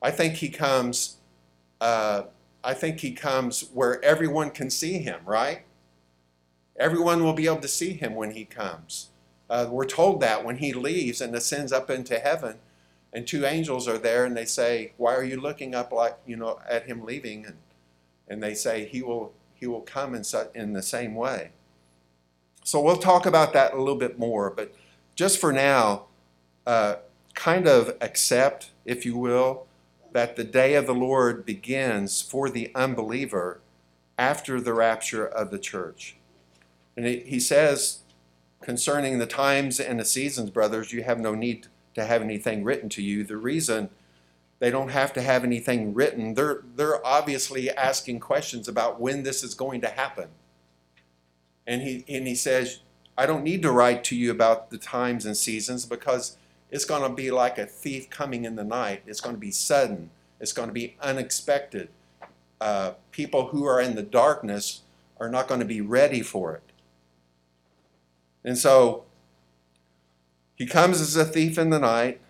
I 0.00 0.10
think 0.10 0.34
he 0.34 0.48
comes. 0.48 1.16
Uh, 1.80 2.24
I 2.64 2.74
think 2.74 3.00
he 3.00 3.12
comes 3.12 3.68
where 3.72 4.02
everyone 4.04 4.50
can 4.50 4.70
see 4.70 4.98
him, 4.98 5.20
right? 5.26 5.62
Everyone 6.76 7.24
will 7.24 7.32
be 7.32 7.46
able 7.46 7.56
to 7.56 7.68
see 7.68 7.92
him 7.92 8.14
when 8.14 8.30
he 8.30 8.44
comes. 8.44 9.08
Uh, 9.50 9.66
we're 9.68 9.84
told 9.84 10.20
that 10.20 10.44
when 10.44 10.58
he 10.58 10.72
leaves 10.72 11.20
and 11.20 11.34
ascends 11.34 11.72
up 11.72 11.90
into 11.90 12.18
heaven, 12.18 12.58
and 13.12 13.26
two 13.26 13.44
angels 13.44 13.86
are 13.86 13.98
there, 13.98 14.24
and 14.24 14.36
they 14.36 14.44
say, 14.44 14.92
"Why 14.96 15.14
are 15.14 15.24
you 15.24 15.40
looking 15.40 15.74
up 15.74 15.92
like 15.92 16.16
you 16.26 16.36
know 16.36 16.58
at 16.68 16.86
him 16.86 17.04
leaving?" 17.04 17.46
And 17.46 17.56
and 18.28 18.42
they 18.42 18.54
say, 18.54 18.86
"He 18.86 19.02
will 19.02 19.32
he 19.54 19.66
will 19.66 19.82
come 19.82 20.14
in 20.14 20.24
such, 20.24 20.54
in 20.54 20.72
the 20.72 20.82
same 20.82 21.14
way." 21.14 21.50
So 22.64 22.80
we'll 22.80 22.96
talk 22.96 23.26
about 23.26 23.52
that 23.54 23.74
a 23.74 23.78
little 23.78 23.96
bit 23.96 24.18
more, 24.18 24.50
but 24.50 24.74
just 25.14 25.38
for 25.38 25.52
now, 25.52 26.06
uh, 26.66 26.96
kind 27.34 27.66
of 27.66 27.96
accept, 28.00 28.70
if 28.84 29.04
you 29.04 29.16
will, 29.16 29.66
that 30.12 30.36
the 30.36 30.44
day 30.44 30.74
of 30.74 30.86
the 30.86 30.94
Lord 30.94 31.44
begins 31.44 32.22
for 32.22 32.48
the 32.48 32.70
unbeliever 32.74 33.60
after 34.16 34.60
the 34.60 34.72
rapture 34.72 35.26
of 35.26 35.50
the 35.50 35.58
church. 35.58 36.16
And 36.96 37.06
he 37.06 37.40
says 37.40 38.02
Concerning 38.62 39.18
the 39.18 39.26
times 39.26 39.80
and 39.80 39.98
the 39.98 40.04
seasons, 40.04 40.48
brothers, 40.48 40.92
you 40.92 41.02
have 41.02 41.18
no 41.18 41.34
need 41.34 41.66
to 41.94 42.04
have 42.04 42.22
anything 42.22 42.64
written 42.64 42.88
to 42.90 43.02
you. 43.02 43.24
The 43.24 43.36
reason 43.36 43.90
They 44.62 44.70
don't 44.70 44.90
have 44.90 45.12
to 45.14 45.22
have 45.22 45.42
anything 45.42 45.92
written. 45.92 46.34
They're, 46.34 46.62
they're 46.76 47.04
obviously 47.04 47.68
asking 47.68 48.20
questions 48.20 48.68
about 48.68 49.00
when 49.00 49.24
this 49.24 49.42
is 49.42 49.54
going 49.54 49.80
to 49.80 49.88
happen. 49.88 50.28
And 51.66 51.82
he, 51.82 52.04
and 52.08 52.28
he 52.28 52.36
says, 52.36 52.78
I 53.18 53.26
don't 53.26 53.42
need 53.42 53.62
to 53.62 53.72
write 53.72 54.04
to 54.04 54.14
you 54.14 54.30
about 54.30 54.70
the 54.70 54.78
times 54.78 55.26
and 55.26 55.36
seasons 55.36 55.84
because 55.84 56.36
it's 56.70 56.84
going 56.84 57.02
to 57.02 57.12
be 57.12 57.32
like 57.32 57.58
a 57.58 57.66
thief 57.66 58.08
coming 58.08 58.44
in 58.44 58.54
the 58.54 58.62
night. 58.62 59.02
It's 59.04 59.20
going 59.20 59.34
to 59.34 59.40
be 59.40 59.50
sudden, 59.50 60.10
it's 60.38 60.52
going 60.52 60.68
to 60.68 60.72
be 60.72 60.94
unexpected. 61.00 61.88
Uh, 62.60 62.92
people 63.10 63.48
who 63.48 63.64
are 63.64 63.80
in 63.80 63.96
the 63.96 64.02
darkness 64.04 64.82
are 65.18 65.28
not 65.28 65.48
going 65.48 65.60
to 65.60 65.66
be 65.66 65.80
ready 65.80 66.22
for 66.22 66.54
it. 66.54 66.62
And 68.44 68.56
so 68.56 69.06
he 70.54 70.66
comes 70.66 71.00
as 71.00 71.16
a 71.16 71.24
thief 71.24 71.58
in 71.58 71.70
the 71.70 71.78
night. 71.78 72.20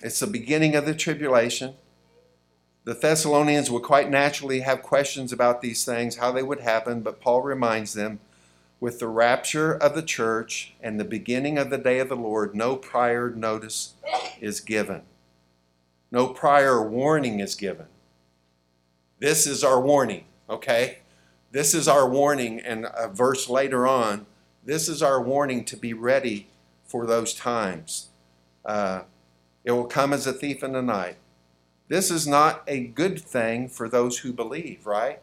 It's 0.00 0.20
the 0.20 0.26
beginning 0.26 0.74
of 0.74 0.86
the 0.86 0.94
tribulation. 0.94 1.74
The 2.84 2.94
Thessalonians 2.94 3.70
would 3.70 3.82
quite 3.82 4.10
naturally 4.10 4.60
have 4.60 4.82
questions 4.82 5.32
about 5.32 5.62
these 5.62 5.84
things, 5.84 6.16
how 6.16 6.32
they 6.32 6.42
would 6.42 6.60
happen, 6.60 7.00
but 7.00 7.20
Paul 7.20 7.42
reminds 7.42 7.94
them 7.94 8.20
with 8.80 8.98
the 8.98 9.08
rapture 9.08 9.72
of 9.72 9.94
the 9.94 10.02
church 10.02 10.74
and 10.82 11.00
the 11.00 11.04
beginning 11.04 11.56
of 11.56 11.70
the 11.70 11.78
day 11.78 11.98
of 12.00 12.10
the 12.10 12.16
Lord, 12.16 12.54
no 12.54 12.76
prior 12.76 13.30
notice 13.30 13.94
is 14.40 14.60
given. 14.60 15.02
No 16.10 16.28
prior 16.28 16.86
warning 16.86 17.40
is 17.40 17.54
given. 17.54 17.86
This 19.20 19.46
is 19.46 19.64
our 19.64 19.80
warning, 19.80 20.24
okay? 20.50 20.98
This 21.50 21.72
is 21.72 21.88
our 21.88 22.06
warning, 22.06 22.60
and 22.60 22.86
a 22.94 23.08
verse 23.08 23.48
later 23.48 23.86
on, 23.86 24.26
this 24.62 24.86
is 24.86 25.02
our 25.02 25.22
warning 25.22 25.64
to 25.64 25.76
be 25.76 25.94
ready 25.94 26.48
for 26.94 27.06
those 27.06 27.34
times. 27.34 28.10
Uh, 28.64 29.02
it 29.64 29.72
will 29.72 29.86
come 29.86 30.12
as 30.12 30.28
a 30.28 30.32
thief 30.32 30.62
in 30.62 30.74
the 30.74 30.80
night. 30.80 31.16
This 31.88 32.08
is 32.08 32.24
not 32.24 32.62
a 32.68 32.86
good 32.86 33.18
thing 33.18 33.68
for 33.68 33.88
those 33.88 34.18
who 34.18 34.32
believe, 34.32 34.86
right? 34.86 35.20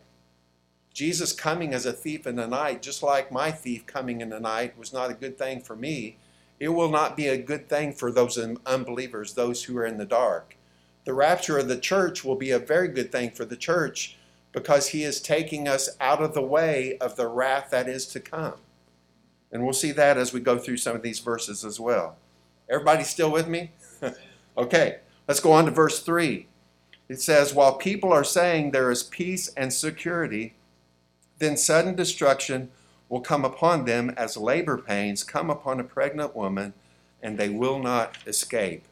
Jesus 0.94 1.32
coming 1.32 1.74
as 1.74 1.86
a 1.86 1.94
thief 1.94 2.28
in 2.28 2.36
the 2.36 2.46
night, 2.46 2.82
just 2.82 3.02
like 3.02 3.32
my 3.32 3.52
thief 3.52 3.86
coming 3.86 4.20
in 4.20 4.28
the 4.28 4.40
night, 4.42 4.78
was 4.78 4.92
not 4.92 5.12
a 5.12 5.14
good 5.14 5.38
thing 5.38 5.62
for 5.62 5.78
me. 5.78 6.18
It 6.60 6.68
will 6.68 6.90
not 6.90 7.16
be 7.16 7.30
a 7.30 7.38
good 7.38 7.70
thing 7.70 7.94
for 7.94 8.12
those 8.12 8.38
unbelievers, 8.66 9.36
those 9.36 9.64
who 9.64 9.78
are 9.78 9.86
in 9.86 9.98
the 9.98 10.04
dark. 10.04 10.58
The 11.06 11.14
rapture 11.14 11.58
of 11.58 11.70
the 11.70 11.80
church 11.80 12.26
will 12.26 12.36
be 12.36 12.52
a 12.52 12.60
very 12.60 12.90
good 12.90 13.14
thing 13.14 13.32
for 13.32 13.46
the 13.46 13.56
church 13.56 14.18
because 14.52 14.90
he 14.90 15.06
is 15.06 15.22
taking 15.22 15.70
us 15.70 15.88
out 16.02 16.22
of 16.22 16.34
the 16.34 16.42
way 16.42 16.98
of 16.98 17.16
the 17.16 17.30
wrath 17.30 17.70
that 17.70 17.88
is 17.88 18.08
to 18.08 18.20
come. 18.20 18.56
And 19.52 19.64
we'll 19.64 19.74
see 19.74 19.92
that 19.92 20.18
as 20.18 20.34
we 20.34 20.40
go 20.40 20.58
through 20.58 20.78
some 20.78 20.96
of 20.96 21.02
these 21.02 21.20
verses 21.20 21.66
as 21.66 21.80
well. 21.80 22.16
Everybody 22.70 23.04
still 23.04 23.32
with 23.32 23.48
me? 23.48 23.72
okay, 24.58 25.00
let's 25.28 25.40
go 25.42 25.52
on 25.52 25.66
to 25.66 25.72
verse 25.72 26.00
3. 26.02 26.48
It 27.10 27.22
says, 27.22 27.54
While 27.54 27.76
people 27.76 28.14
are 28.14 28.24
saying 28.24 28.72
there 28.72 28.90
is 28.90 29.04
peace 29.04 29.52
and 29.58 29.74
security, 29.74 30.54
then 31.40 31.58
sudden 31.58 31.96
destruction 31.96 32.70
will 33.10 33.20
come 33.20 33.44
upon 33.44 33.84
them 33.84 34.12
as 34.16 34.38
labor 34.38 34.78
pains 34.78 35.24
come 35.24 35.50
upon 35.50 35.80
a 35.80 35.84
pregnant 35.84 36.34
woman, 36.34 36.74
and 37.22 37.38
they 37.38 37.50
will 37.50 37.80
not 37.80 38.16
escape. 38.26 38.86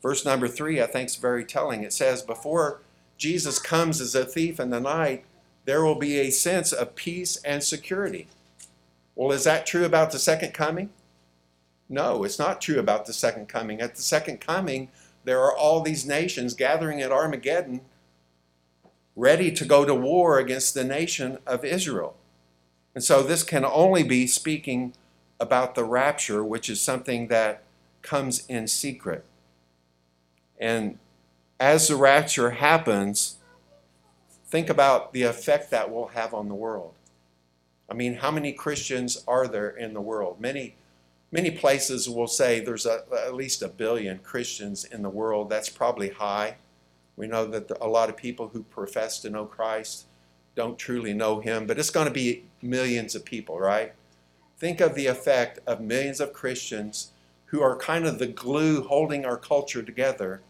Verse 0.00 0.24
number 0.24 0.46
three, 0.46 0.80
I 0.80 0.86
think, 0.86 1.08
is 1.08 1.16
very 1.16 1.44
telling. 1.44 1.82
It 1.82 1.92
says, 1.92 2.22
Before 2.22 2.80
Jesus 3.16 3.58
comes 3.58 4.00
as 4.00 4.14
a 4.14 4.24
thief 4.24 4.60
in 4.60 4.70
the 4.70 4.78
night, 4.78 5.24
there 5.64 5.84
will 5.84 5.98
be 5.98 6.20
a 6.20 6.30
sense 6.30 6.72
of 6.72 6.94
peace 6.94 7.36
and 7.44 7.64
security. 7.64 8.28
Well, 9.18 9.32
is 9.32 9.42
that 9.42 9.66
true 9.66 9.84
about 9.84 10.12
the 10.12 10.18
second 10.20 10.54
coming? 10.54 10.90
No, 11.88 12.22
it's 12.22 12.38
not 12.38 12.60
true 12.60 12.78
about 12.78 13.04
the 13.04 13.12
second 13.12 13.48
coming. 13.48 13.80
At 13.80 13.96
the 13.96 14.02
second 14.02 14.40
coming, 14.40 14.90
there 15.24 15.40
are 15.40 15.52
all 15.52 15.80
these 15.80 16.06
nations 16.06 16.54
gathering 16.54 17.02
at 17.02 17.10
Armageddon 17.10 17.80
ready 19.16 19.50
to 19.50 19.64
go 19.64 19.84
to 19.84 19.92
war 19.92 20.38
against 20.38 20.72
the 20.72 20.84
nation 20.84 21.38
of 21.48 21.64
Israel. 21.64 22.14
And 22.94 23.02
so 23.02 23.24
this 23.24 23.42
can 23.42 23.64
only 23.64 24.04
be 24.04 24.28
speaking 24.28 24.94
about 25.40 25.74
the 25.74 25.82
rapture, 25.82 26.44
which 26.44 26.70
is 26.70 26.80
something 26.80 27.26
that 27.26 27.64
comes 28.02 28.46
in 28.46 28.68
secret. 28.68 29.24
And 30.60 30.96
as 31.58 31.88
the 31.88 31.96
rapture 31.96 32.50
happens, 32.50 33.38
think 34.46 34.70
about 34.70 35.12
the 35.12 35.24
effect 35.24 35.72
that 35.72 35.90
will 35.90 36.08
have 36.08 36.32
on 36.32 36.46
the 36.46 36.54
world. 36.54 36.94
I 37.88 37.94
mean, 37.94 38.14
how 38.14 38.30
many 38.30 38.52
Christians 38.52 39.24
are 39.26 39.48
there 39.48 39.70
in 39.70 39.94
the 39.94 40.00
world? 40.00 40.40
Many, 40.40 40.76
many 41.32 41.50
places 41.50 42.08
will 42.08 42.26
say 42.26 42.60
there's 42.60 42.86
a, 42.86 43.04
at 43.24 43.34
least 43.34 43.62
a 43.62 43.68
billion 43.68 44.18
Christians 44.18 44.84
in 44.84 45.02
the 45.02 45.08
world. 45.08 45.48
That's 45.48 45.70
probably 45.70 46.10
high. 46.10 46.56
We 47.16 47.26
know 47.26 47.46
that 47.46 47.70
a 47.80 47.88
lot 47.88 48.10
of 48.10 48.16
people 48.16 48.48
who 48.48 48.62
profess 48.62 49.20
to 49.20 49.30
know 49.30 49.46
Christ 49.46 50.06
don't 50.54 50.78
truly 50.78 51.14
know 51.14 51.40
Him, 51.40 51.66
but 51.66 51.78
it's 51.78 51.90
going 51.90 52.06
to 52.06 52.12
be 52.12 52.44
millions 52.62 53.14
of 53.14 53.24
people, 53.24 53.58
right? 53.58 53.92
Think 54.58 54.80
of 54.80 54.94
the 54.94 55.06
effect 55.06 55.60
of 55.66 55.80
millions 55.80 56.20
of 56.20 56.32
Christians 56.32 57.12
who 57.46 57.62
are 57.62 57.76
kind 57.76 58.04
of 58.04 58.18
the 58.18 58.26
glue 58.26 58.82
holding 58.82 59.24
our 59.24 59.36
culture 59.36 59.82
together 59.82 60.42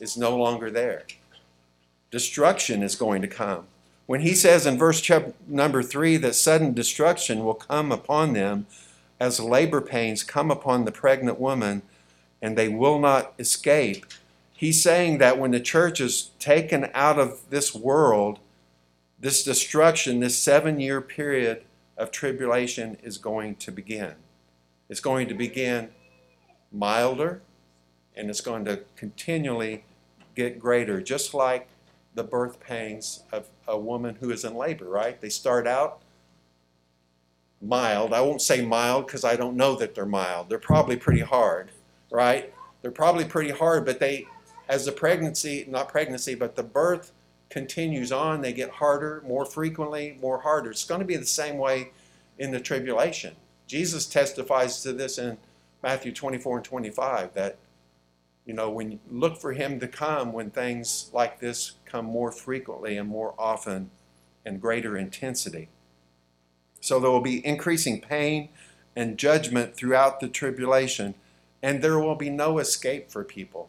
is 0.00 0.16
no 0.16 0.36
longer 0.36 0.70
there. 0.70 1.04
Destruction 2.10 2.82
is 2.82 2.96
going 2.96 3.20
to 3.20 3.28
come. 3.28 3.66
When 4.08 4.22
he 4.22 4.34
says 4.34 4.64
in 4.64 4.78
verse 4.78 5.02
chapter 5.02 5.34
number 5.46 5.82
three 5.82 6.16
that 6.16 6.34
sudden 6.34 6.72
destruction 6.72 7.44
will 7.44 7.52
come 7.52 7.92
upon 7.92 8.32
them 8.32 8.66
as 9.20 9.38
labor 9.38 9.82
pains 9.82 10.22
come 10.22 10.50
upon 10.50 10.86
the 10.86 10.92
pregnant 10.92 11.38
woman 11.38 11.82
and 12.40 12.56
they 12.56 12.70
will 12.70 12.98
not 12.98 13.34
escape, 13.38 14.06
he's 14.54 14.82
saying 14.82 15.18
that 15.18 15.38
when 15.38 15.50
the 15.50 15.60
church 15.60 16.00
is 16.00 16.30
taken 16.38 16.88
out 16.94 17.18
of 17.18 17.50
this 17.50 17.74
world, 17.74 18.38
this 19.20 19.44
destruction, 19.44 20.20
this 20.20 20.38
seven 20.38 20.80
year 20.80 21.02
period 21.02 21.64
of 21.98 22.10
tribulation 22.10 22.96
is 23.02 23.18
going 23.18 23.56
to 23.56 23.70
begin. 23.70 24.14
It's 24.88 25.00
going 25.00 25.28
to 25.28 25.34
begin 25.34 25.90
milder 26.72 27.42
and 28.16 28.30
it's 28.30 28.40
going 28.40 28.64
to 28.64 28.84
continually 28.96 29.84
get 30.34 30.58
greater, 30.58 31.02
just 31.02 31.34
like 31.34 31.68
the 32.18 32.24
birth 32.24 32.58
pains 32.58 33.22
of 33.30 33.48
a 33.68 33.78
woman 33.78 34.16
who 34.18 34.32
is 34.32 34.44
in 34.44 34.56
labor, 34.56 34.88
right? 34.88 35.20
They 35.20 35.28
start 35.28 35.68
out 35.68 36.02
mild. 37.62 38.12
I 38.12 38.20
won't 38.20 38.42
say 38.42 38.60
mild 38.60 39.06
because 39.06 39.24
I 39.24 39.36
don't 39.36 39.56
know 39.56 39.76
that 39.76 39.94
they're 39.94 40.04
mild. 40.04 40.48
They're 40.48 40.58
probably 40.58 40.96
pretty 40.96 41.20
hard, 41.20 41.70
right? 42.10 42.52
They're 42.82 42.90
probably 42.90 43.24
pretty 43.24 43.52
hard, 43.52 43.86
but 43.86 44.00
they, 44.00 44.26
as 44.68 44.84
the 44.84 44.90
pregnancy, 44.90 45.64
not 45.68 45.88
pregnancy, 45.88 46.34
but 46.34 46.56
the 46.56 46.64
birth 46.64 47.12
continues 47.50 48.10
on, 48.10 48.40
they 48.40 48.52
get 48.52 48.68
harder 48.68 49.22
more 49.24 49.44
frequently, 49.44 50.18
more 50.20 50.40
harder. 50.40 50.72
It's 50.72 50.84
going 50.84 51.00
to 51.00 51.06
be 51.06 51.16
the 51.16 51.24
same 51.24 51.56
way 51.56 51.92
in 52.36 52.50
the 52.50 52.60
tribulation. 52.60 53.36
Jesus 53.68 54.06
testifies 54.06 54.82
to 54.82 54.92
this 54.92 55.18
in 55.18 55.38
Matthew 55.84 56.12
24 56.12 56.56
and 56.56 56.64
25 56.64 57.34
that 57.34 57.58
you 58.48 58.54
know, 58.54 58.70
when 58.70 58.92
you 58.92 58.98
look 59.10 59.38
for 59.38 59.52
him 59.52 59.78
to 59.78 59.86
come 59.86 60.32
when 60.32 60.50
things 60.50 61.10
like 61.12 61.38
this 61.38 61.72
come 61.84 62.06
more 62.06 62.32
frequently 62.32 62.96
and 62.96 63.06
more 63.06 63.34
often 63.38 63.90
and 64.42 64.58
greater 64.58 64.96
intensity. 64.96 65.68
So 66.80 66.98
there 66.98 67.10
will 67.10 67.20
be 67.20 67.46
increasing 67.46 68.00
pain 68.00 68.48
and 68.96 69.18
judgment 69.18 69.76
throughout 69.76 70.20
the 70.20 70.28
tribulation, 70.28 71.14
and 71.62 71.82
there 71.82 71.98
will 71.98 72.14
be 72.14 72.30
no 72.30 72.58
escape 72.58 73.10
for 73.10 73.22
people. 73.22 73.68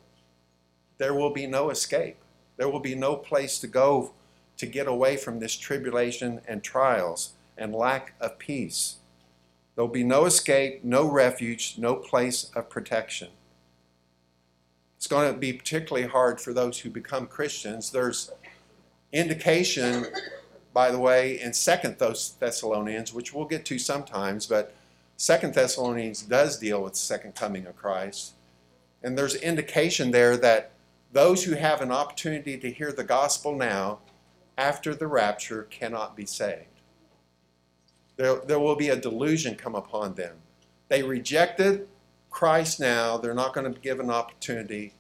There 0.98 1.14
will 1.14 1.34
be 1.34 1.46
no 1.46 1.70
escape. 1.72 2.16
There 2.56 2.70
will 2.70 2.80
be 2.80 2.96
no 2.96 3.18
place 3.18 3.60
to 3.60 3.68
go 3.68 4.14
to 4.56 4.66
get 4.66 4.88
away 4.88 5.18
from 5.18 5.40
this 5.40 5.58
tribulation 5.58 6.40
and 6.48 6.64
trials 6.64 7.34
and 7.58 7.76
lack 7.76 8.14
of 8.22 8.40
peace. 8.40 8.96
There 9.76 9.84
will 9.84 9.92
be 9.92 10.06
no 10.06 10.24
escape, 10.24 10.86
no 10.86 11.06
refuge, 11.12 11.76
no 11.78 11.96
place 11.96 12.50
of 12.56 12.70
protection. 12.70 13.32
It's 15.00 15.08
going 15.08 15.32
to 15.34 15.40
be 15.40 15.54
particularly 15.54 16.10
hard 16.10 16.42
for 16.42 16.52
those 16.52 16.78
who 16.78 16.90
become 16.90 17.26
Christians. 17.26 17.90
There's 17.90 18.34
indication, 19.14 20.08
by 20.74 20.92
the 20.92 21.00
way, 21.00 21.40
in 21.40 21.54
Second 21.54 21.98
Thessalonians, 21.98 23.14
which 23.14 23.34
we'll 23.34 23.46
get 23.46 23.64
to 23.68 23.80
sometimes, 23.80 24.46
but 24.46 24.76
Second 25.16 25.54
Thessalonians 25.54 26.24
does 26.24 26.60
deal 26.60 26.84
with 26.84 26.94
the 26.94 27.00
second 27.00 27.34
coming 27.34 27.66
of 27.66 27.78
Christ. 27.78 28.34
And 29.02 29.18
there's 29.18 29.36
indication 29.36 30.12
there 30.12 30.36
that 30.36 30.72
those 31.14 31.46
who 31.46 31.56
have 31.56 31.80
an 31.80 31.94
opportunity 31.94 32.58
to 32.58 32.70
hear 32.70 32.92
the 32.92 33.06
gospel 33.06 33.56
now, 33.56 34.00
after 34.58 34.94
the 34.94 35.08
rapture, 35.08 35.64
cannot 35.70 36.18
be 36.18 36.26
saved. 36.26 36.66
There, 38.18 38.42
there 38.46 38.60
will 38.60 38.76
be 38.76 38.90
a 38.90 38.98
delusion 38.98 39.56
come 39.56 39.76
upon 39.76 40.16
them. 40.16 40.36
They 40.90 41.04
rejected 41.04 41.88
Christ 42.30 42.80
now, 42.80 43.18
they're 43.18 43.34
not 43.34 43.54
going 43.54 43.74
to 43.74 43.80
give 43.80 44.00
an 44.00 44.10
opportunity 44.10 44.94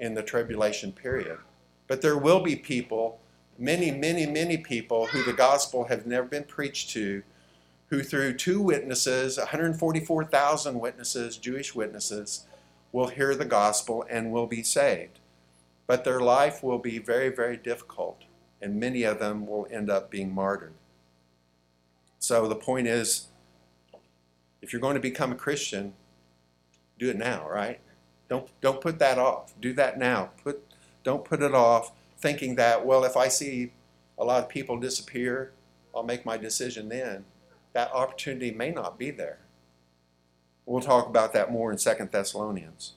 in 0.00 0.14
the 0.14 0.22
tribulation 0.22 0.92
period. 0.92 1.38
But 1.86 2.02
there 2.02 2.18
will 2.18 2.40
be 2.40 2.56
people, 2.56 3.20
many, 3.58 3.90
many, 3.90 4.26
many 4.26 4.56
people 4.56 5.06
who 5.06 5.22
the 5.22 5.32
gospel 5.32 5.84
have 5.84 6.06
never 6.06 6.26
been 6.26 6.44
preached 6.44 6.90
to, 6.90 7.22
who 7.88 8.02
through 8.02 8.34
two 8.34 8.60
witnesses, 8.60 9.36
144,000 9.36 10.80
witnesses, 10.80 11.36
Jewish 11.36 11.74
witnesses, 11.74 12.46
will 12.90 13.08
hear 13.08 13.34
the 13.34 13.44
gospel 13.44 14.04
and 14.10 14.32
will 14.32 14.46
be 14.46 14.62
saved. 14.62 15.18
but 15.86 16.04
their 16.04 16.20
life 16.20 16.62
will 16.62 16.78
be 16.78 16.98
very, 16.98 17.28
very 17.28 17.56
difficult, 17.56 18.22
and 18.60 18.78
many 18.80 19.02
of 19.02 19.18
them 19.18 19.46
will 19.46 19.66
end 19.70 19.90
up 19.90 20.10
being 20.10 20.34
martyred. 20.34 20.72
So 22.18 22.48
the 22.48 22.54
point 22.54 22.86
is, 22.86 23.26
if 24.60 24.72
you're 24.72 24.80
going 24.80 24.94
to 24.94 25.00
become 25.00 25.32
a 25.32 25.34
Christian, 25.36 25.94
do 27.02 27.10
it 27.10 27.16
now, 27.18 27.48
right? 27.48 27.80
Don't 28.28 28.48
don't 28.60 28.80
put 28.80 28.98
that 29.00 29.18
off. 29.18 29.52
Do 29.60 29.72
that 29.74 29.98
now. 29.98 30.30
Put 30.44 30.64
don't 31.02 31.24
put 31.24 31.42
it 31.42 31.54
off 31.54 31.92
thinking 32.18 32.54
that 32.54 32.86
well 32.86 33.04
if 33.04 33.16
I 33.16 33.28
see 33.28 33.72
a 34.16 34.24
lot 34.24 34.42
of 34.42 34.48
people 34.48 34.78
disappear, 34.78 35.52
I'll 35.94 36.04
make 36.04 36.24
my 36.24 36.36
decision 36.36 36.88
then. 36.88 37.24
That 37.72 37.92
opportunity 37.92 38.52
may 38.52 38.70
not 38.70 38.98
be 38.98 39.10
there. 39.10 39.38
We'll 40.64 40.80
talk 40.80 41.08
about 41.08 41.32
that 41.32 41.50
more 41.50 41.72
in 41.72 41.78
Second 41.78 42.12
Thessalonians. 42.12 42.92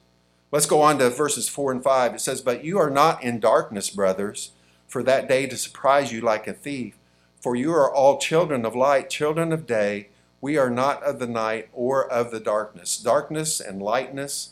Let's 0.52 0.68
go 0.68 0.82
on 0.82 1.00
to 1.00 1.10
verses 1.10 1.50
4 1.50 1.72
and 1.72 1.84
5. 1.84 2.14
It 2.14 2.22
says, 2.22 2.42
But 2.42 2.64
you 2.64 2.78
are 2.78 2.92
not 2.92 3.24
in 3.24 3.40
darkness, 3.40 3.90
brothers, 3.90 4.52
for 4.88 5.02
that 5.04 5.28
day 5.28 5.48
to 5.48 5.58
surprise 5.58 6.12
you 6.12 6.22
like 6.22 6.48
a 6.48 6.54
thief. 6.54 6.96
For 7.42 7.56
you 7.56 7.72
are 7.74 7.92
all 7.92 8.20
children 8.20 8.66
of 8.66 8.76
light, 8.76 9.10
children 9.10 9.52
of 9.52 9.66
day. 9.66 10.10
We 10.46 10.58
are 10.60 10.70
not 10.70 11.02
of 11.02 11.18
the 11.18 11.26
night 11.26 11.70
or 11.74 12.08
of 12.08 12.30
the 12.30 12.40
darkness. 12.40 13.00
Darkness 13.00 13.60
and 13.60 13.82
lightness 13.82 14.52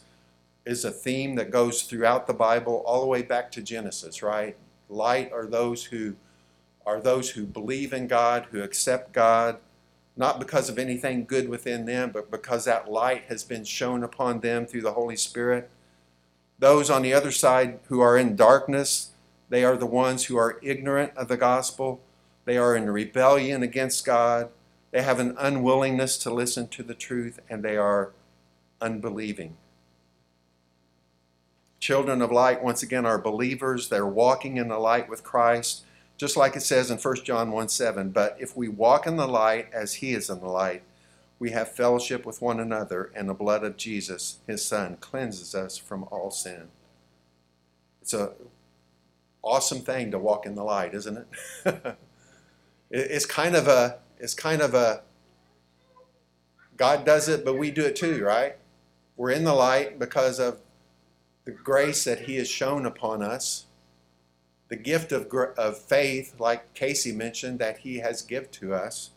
is 0.65 0.83
a 0.83 0.89
theme 0.89 1.35
that 1.35 1.51
goes 1.51 1.83
throughout 1.83 2.25
the 2.25 2.33
Bible 2.33 2.81
all 2.87 3.01
the 3.01 3.05
way 3.05 3.21
back 3.21 3.51
to 3.51 3.61
Genesis, 3.61 4.23
right? 4.23 4.57
Light 4.89 5.31
are 5.31 5.45
those 5.45 5.83
who 5.83 6.15
are 6.83 6.99
those 6.99 7.29
who 7.29 7.45
believe 7.45 7.93
in 7.93 8.07
God, 8.07 8.47
who 8.49 8.63
accept 8.63 9.13
God, 9.13 9.57
not 10.17 10.39
because 10.39 10.67
of 10.67 10.79
anything 10.79 11.25
good 11.25 11.47
within 11.47 11.85
them, 11.85 12.09
but 12.11 12.31
because 12.31 12.65
that 12.65 12.89
light 12.89 13.25
has 13.25 13.43
been 13.43 13.63
shown 13.63 14.03
upon 14.03 14.39
them 14.39 14.65
through 14.65 14.81
the 14.81 14.93
Holy 14.93 15.15
Spirit. 15.15 15.69
Those 16.57 16.89
on 16.89 17.03
the 17.03 17.13
other 17.13 17.31
side 17.31 17.77
who 17.89 17.99
are 17.99 18.17
in 18.17 18.35
darkness, 18.35 19.11
they 19.47 19.63
are 19.63 19.77
the 19.77 19.85
ones 19.85 20.25
who 20.25 20.37
are 20.37 20.57
ignorant 20.63 21.15
of 21.15 21.27
the 21.27 21.37
gospel. 21.37 22.01
They 22.45 22.57
are 22.57 22.75
in 22.75 22.89
rebellion 22.89 23.61
against 23.61 24.03
God. 24.03 24.49
They 24.93 25.01
have 25.01 25.19
an 25.19 25.35
unwillingness 25.39 26.19
to 26.19 26.31
listen 26.31 26.67
to 26.67 26.83
the 26.83 26.93
truth, 26.93 27.39
and 27.49 27.63
they 27.63 27.75
are 27.75 28.11
unbelieving. 28.79 29.57
Children 31.79 32.21
of 32.21 32.31
light, 32.31 32.63
once 32.63 32.83
again, 32.83 33.03
are 33.03 33.17
believers. 33.17 33.89
They're 33.89 34.05
walking 34.05 34.57
in 34.57 34.67
the 34.67 34.77
light 34.77 35.09
with 35.09 35.23
Christ, 35.23 35.83
just 36.15 36.37
like 36.37 36.55
it 36.55 36.61
says 36.61 36.91
in 36.91 36.99
1 36.99 37.15
John 37.23 37.51
1 37.51 37.69
7. 37.69 38.11
But 38.11 38.37
if 38.39 38.55
we 38.55 38.67
walk 38.67 39.07
in 39.07 39.17
the 39.17 39.27
light 39.27 39.67
as 39.73 39.95
he 39.95 40.13
is 40.13 40.29
in 40.29 40.39
the 40.39 40.47
light, 40.47 40.83
we 41.39 41.49
have 41.49 41.71
fellowship 41.71 42.23
with 42.23 42.39
one 42.39 42.59
another, 42.59 43.11
and 43.15 43.27
the 43.27 43.33
blood 43.33 43.63
of 43.63 43.77
Jesus, 43.77 44.37
his 44.45 44.63
Son, 44.63 44.97
cleanses 44.97 45.55
us 45.55 45.75
from 45.75 46.03
all 46.11 46.29
sin. 46.29 46.67
It's 47.99 48.13
a 48.13 48.33
awesome 49.41 49.79
thing 49.79 50.11
to 50.11 50.19
walk 50.19 50.45
in 50.45 50.53
the 50.53 50.63
light, 50.63 50.93
isn't 50.93 51.17
it? 51.65 51.97
it's 52.91 53.25
kind 53.25 53.55
of 53.55 53.67
a 53.67 54.02
it's 54.19 54.33
kind 54.33 54.61
of 54.61 54.73
a 54.73 55.01
God 56.75 57.05
does 57.05 57.29
it, 57.29 57.45
but 57.45 57.57
we 57.57 57.71
do 57.71 57.85
it 57.85 57.95
too, 57.95 58.23
right? 58.23 58.57
We're 59.15 59.31
in 59.31 59.43
the 59.43 59.53
light 59.53 59.99
because 59.99 60.39
of 60.39 60.59
the 61.45 61.51
grace 61.51 62.03
that 62.05 62.21
He 62.21 62.37
has 62.37 62.47
shown 62.47 62.85
upon 62.85 63.21
us, 63.21 63.65
the 64.69 64.75
gift 64.75 65.11
of, 65.11 65.31
of 65.57 65.77
faith, 65.77 66.35
like 66.39 66.73
Casey 66.73 67.11
mentioned, 67.11 67.59
that 67.59 67.79
He 67.79 67.97
has 67.97 68.21
given 68.21 68.49
to 68.51 68.73
us. 68.73 69.11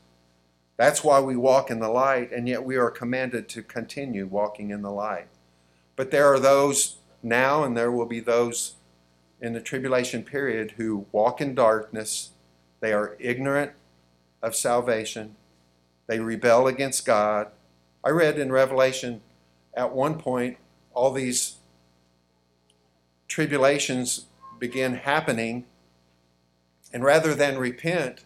That's 0.77 1.03
why 1.03 1.21
we 1.21 1.37
walk 1.37 1.71
in 1.71 1.81
the 1.81 1.89
light, 1.89 2.31
and 2.31 2.47
yet 2.47 2.65
we 2.65 2.77
are 2.77 2.91
commanded 2.91 3.49
to 3.51 3.63
continue 3.63 4.27
walking 4.27 4.71
in 4.71 4.83
the 4.83 4.91
light. 4.91 5.29
But 5.95 6.11
there 6.11 6.31
are 6.31 6.39
those 6.39 6.97
now, 7.23 7.65
and 7.65 7.75
there 7.75 7.91
will 7.91 8.07
be 8.07 8.21
those 8.21 8.75
in 9.41 9.55
the 9.55 9.61
tribulation 9.61 10.23
period 10.23 10.73
who 10.73 11.07
walk 11.13 11.41
in 11.41 11.55
darkness. 11.55 12.31
They 12.81 12.93
are 12.93 13.17
ignorant 13.19 13.73
of 14.47 14.55
salvation. 14.55 15.37
They 16.07 16.21
rebel 16.21 16.67
against 16.67 17.05
God. 17.05 17.49
I 18.05 18.11
read 18.11 18.39
in 18.39 18.53
Revelation 18.53 19.21
at 19.75 19.93
one 19.93 20.19
point 20.19 20.57
all 20.95 21.13
these 21.13 21.57
tribulations 23.29 24.27
begin 24.59 24.95
happening, 24.95 25.67
and 26.93 27.05
rather 27.05 27.35
than 27.35 27.59
repent, 27.59 28.25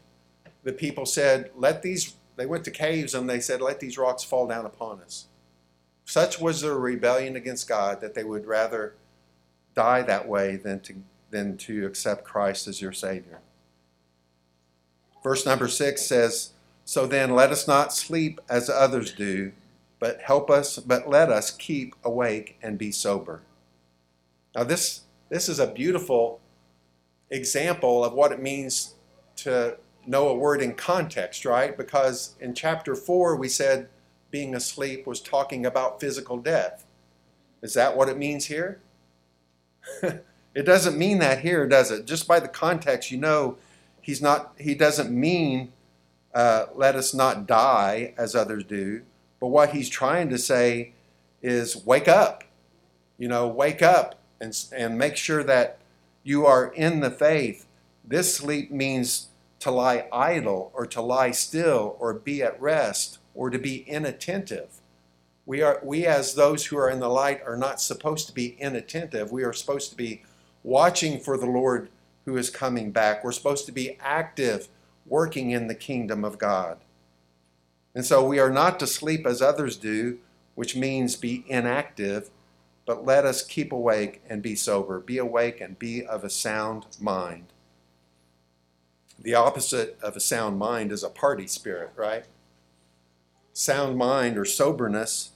the 0.62 0.72
people 0.72 1.06
said, 1.06 1.50
Let 1.56 1.82
these 1.82 2.14
they 2.36 2.46
went 2.46 2.64
to 2.64 2.70
caves 2.70 3.14
and 3.14 3.28
they 3.28 3.40
said, 3.40 3.60
Let 3.60 3.80
these 3.80 3.98
rocks 3.98 4.22
fall 4.22 4.46
down 4.46 4.66
upon 4.66 5.00
us. 5.00 5.26
Such 6.04 6.40
was 6.40 6.60
their 6.60 6.74
rebellion 6.74 7.36
against 7.36 7.68
God 7.68 8.00
that 8.00 8.14
they 8.14 8.24
would 8.24 8.46
rather 8.46 8.94
die 9.74 10.02
that 10.02 10.28
way 10.28 10.56
than 10.56 10.80
to, 10.80 10.94
than 11.30 11.56
to 11.58 11.86
accept 11.86 12.24
Christ 12.24 12.66
as 12.66 12.80
your 12.80 12.92
Savior. 12.92 13.40
Verse 15.22 15.44
number 15.44 15.68
six 15.68 16.02
says, 16.02 16.50
So 16.84 17.06
then 17.06 17.34
let 17.34 17.50
us 17.50 17.68
not 17.68 17.92
sleep 17.92 18.40
as 18.48 18.70
others 18.70 19.12
do, 19.12 19.52
but 19.98 20.20
help 20.22 20.50
us, 20.50 20.78
but 20.78 21.08
let 21.08 21.30
us 21.30 21.50
keep 21.50 21.94
awake 22.04 22.58
and 22.62 22.78
be 22.78 22.90
sober. 22.90 23.42
Now 24.54 24.64
this 24.64 25.02
this 25.28 25.48
is 25.48 25.60
a 25.60 25.66
beautiful 25.66 26.40
example 27.30 28.04
of 28.04 28.12
what 28.12 28.32
it 28.32 28.42
means 28.42 28.94
to 29.36 29.76
know 30.06 30.28
a 30.28 30.34
word 30.34 30.60
in 30.60 30.74
context, 30.74 31.44
right? 31.44 31.76
Because 31.76 32.34
in 32.40 32.54
chapter 32.54 32.96
4, 32.96 33.36
we 33.36 33.48
said 33.48 33.88
being 34.30 34.54
asleep 34.54 35.06
was 35.06 35.20
talking 35.20 35.64
about 35.64 36.00
physical 36.00 36.36
death. 36.38 36.84
Is 37.62 37.74
that 37.74 37.96
what 37.96 38.08
it 38.08 38.18
means 38.18 38.46
here? 38.46 38.80
it 40.02 40.64
doesn't 40.64 40.98
mean 40.98 41.18
that 41.20 41.40
here, 41.40 41.66
does 41.66 41.90
it? 41.90 42.06
Just 42.06 42.26
by 42.26 42.40
the 42.40 42.48
context, 42.48 43.10
you 43.10 43.18
know 43.18 43.56
he's 44.00 44.22
not 44.22 44.54
he 44.58 44.74
doesn't 44.74 45.10
mean 45.10 45.72
uh, 46.34 46.66
let 46.74 46.94
us 46.94 47.12
not 47.12 47.46
die 47.46 48.14
as 48.16 48.34
others 48.34 48.64
do. 48.64 49.02
But 49.40 49.48
what 49.48 49.70
he's 49.70 49.88
trying 49.88 50.28
to 50.30 50.38
say 50.38 50.92
is 51.42 51.84
wake 51.84 52.08
up. 52.08 52.44
You 53.18 53.28
know, 53.28 53.48
wake 53.48 53.82
up 53.82 54.18
and, 54.40 54.56
and 54.74 54.96
make 54.96 55.16
sure 55.16 55.42
that 55.44 55.78
you 56.22 56.46
are 56.46 56.72
in 56.72 57.00
the 57.00 57.10
faith. 57.10 57.66
This 58.04 58.34
sleep 58.34 58.70
means 58.70 59.28
to 59.60 59.70
lie 59.70 60.06
idle 60.12 60.70
or 60.74 60.86
to 60.86 61.02
lie 61.02 61.32
still 61.32 61.96
or 61.98 62.14
be 62.14 62.42
at 62.42 62.60
rest 62.60 63.18
or 63.34 63.50
to 63.50 63.58
be 63.58 63.78
inattentive. 63.88 64.80
We, 65.46 65.62
are, 65.62 65.80
we, 65.82 66.06
as 66.06 66.34
those 66.34 66.66
who 66.66 66.78
are 66.78 66.90
in 66.90 67.00
the 67.00 67.08
light, 67.08 67.42
are 67.44 67.56
not 67.56 67.80
supposed 67.80 68.26
to 68.28 68.34
be 68.34 68.56
inattentive. 68.60 69.32
We 69.32 69.42
are 69.42 69.52
supposed 69.52 69.90
to 69.90 69.96
be 69.96 70.22
watching 70.62 71.18
for 71.18 71.36
the 71.36 71.46
Lord 71.46 71.88
who 72.30 72.36
is 72.36 72.48
coming 72.48 72.92
back. 72.92 73.24
We're 73.24 73.32
supposed 73.32 73.66
to 73.66 73.72
be 73.72 73.98
active, 73.98 74.68
working 75.04 75.50
in 75.50 75.66
the 75.66 75.74
kingdom 75.74 76.24
of 76.24 76.38
God. 76.38 76.78
And 77.92 78.06
so 78.06 78.24
we 78.24 78.38
are 78.38 78.50
not 78.50 78.78
to 78.78 78.86
sleep 78.86 79.26
as 79.26 79.42
others 79.42 79.76
do, 79.76 80.18
which 80.54 80.76
means 80.76 81.16
be 81.16 81.44
inactive, 81.48 82.30
but 82.86 83.04
let 83.04 83.24
us 83.24 83.44
keep 83.44 83.72
awake 83.72 84.22
and 84.28 84.42
be 84.42 84.54
sober. 84.54 85.00
Be 85.00 85.18
awake 85.18 85.60
and 85.60 85.76
be 85.76 86.06
of 86.06 86.22
a 86.22 86.30
sound 86.30 86.86
mind. 87.00 87.46
The 89.18 89.34
opposite 89.34 89.98
of 90.00 90.14
a 90.14 90.20
sound 90.20 90.56
mind 90.56 90.92
is 90.92 91.02
a 91.02 91.10
party 91.10 91.48
spirit, 91.48 91.90
right? 91.96 92.26
Sound 93.52 93.98
mind 93.98 94.38
or 94.38 94.44
soberness 94.44 95.30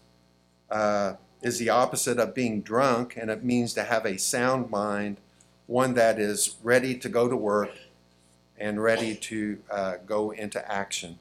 uh, 0.70 1.14
is 1.42 1.58
the 1.58 1.70
opposite 1.70 2.20
of 2.20 2.34
being 2.34 2.60
drunk, 2.60 3.16
and 3.16 3.30
it 3.30 3.42
means 3.42 3.74
to 3.74 3.82
have 3.82 4.06
a 4.06 4.16
sound 4.16 4.70
mind, 4.70 5.16
one 5.66 5.94
that 5.94 6.18
is 6.18 6.56
ready 6.62 6.96
to 6.98 7.08
go 7.08 7.28
to 7.28 7.36
work 7.36 7.70
and 8.58 8.82
ready 8.82 9.14
to 9.14 9.58
uh, 9.70 9.94
go 10.06 10.30
into 10.30 10.70
action. 10.70 11.18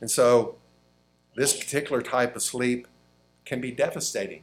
And 0.00 0.10
so, 0.10 0.56
this 1.36 1.56
particular 1.56 2.02
type 2.02 2.36
of 2.36 2.42
sleep 2.42 2.86
can 3.44 3.60
be 3.60 3.72
devastating. 3.72 4.42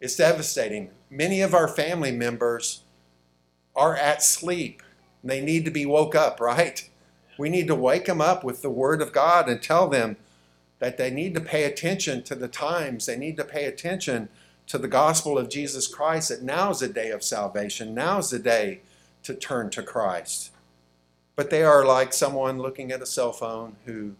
It's 0.00 0.16
devastating. 0.16 0.90
Many 1.10 1.40
of 1.40 1.54
our 1.54 1.68
family 1.68 2.12
members 2.12 2.82
are 3.74 3.96
at 3.96 4.22
sleep 4.22 4.82
they 5.24 5.40
need 5.40 5.64
to 5.64 5.70
be 5.70 5.86
woke 5.86 6.14
up, 6.14 6.40
right? 6.40 6.88
We 7.38 7.48
need 7.48 7.68
to 7.68 7.74
wake 7.74 8.06
them 8.06 8.20
up 8.20 8.44
with 8.44 8.62
the 8.62 8.70
Word 8.70 9.00
of 9.00 9.12
God 9.12 9.48
and 9.48 9.62
tell 9.62 9.88
them 9.88 10.16
that 10.78 10.98
they 10.98 11.10
need 11.10 11.34
to 11.34 11.40
pay 11.40 11.64
attention 11.64 12.22
to 12.24 12.34
the 12.34 12.48
times. 12.48 13.06
They 13.06 13.16
need 13.16 13.36
to 13.36 13.44
pay 13.44 13.64
attention 13.64 14.28
to 14.72 14.78
the 14.78 14.88
gospel 14.88 15.36
of 15.36 15.50
Jesus 15.50 15.86
Christ, 15.86 16.30
that 16.30 16.42
now 16.42 16.70
is 16.70 16.78
the 16.78 16.88
day 16.88 17.10
of 17.10 17.22
salvation. 17.22 17.92
Now 17.92 18.16
is 18.16 18.30
the 18.30 18.38
day 18.38 18.80
to 19.22 19.34
turn 19.34 19.68
to 19.68 19.82
Christ. 19.82 20.50
But 21.36 21.50
they 21.50 21.62
are 21.62 21.84
like 21.84 22.14
someone 22.14 22.58
looking 22.58 22.90
at 22.90 23.02
a 23.02 23.06
cell 23.06 23.32
phone 23.32 23.76
who 23.84 24.14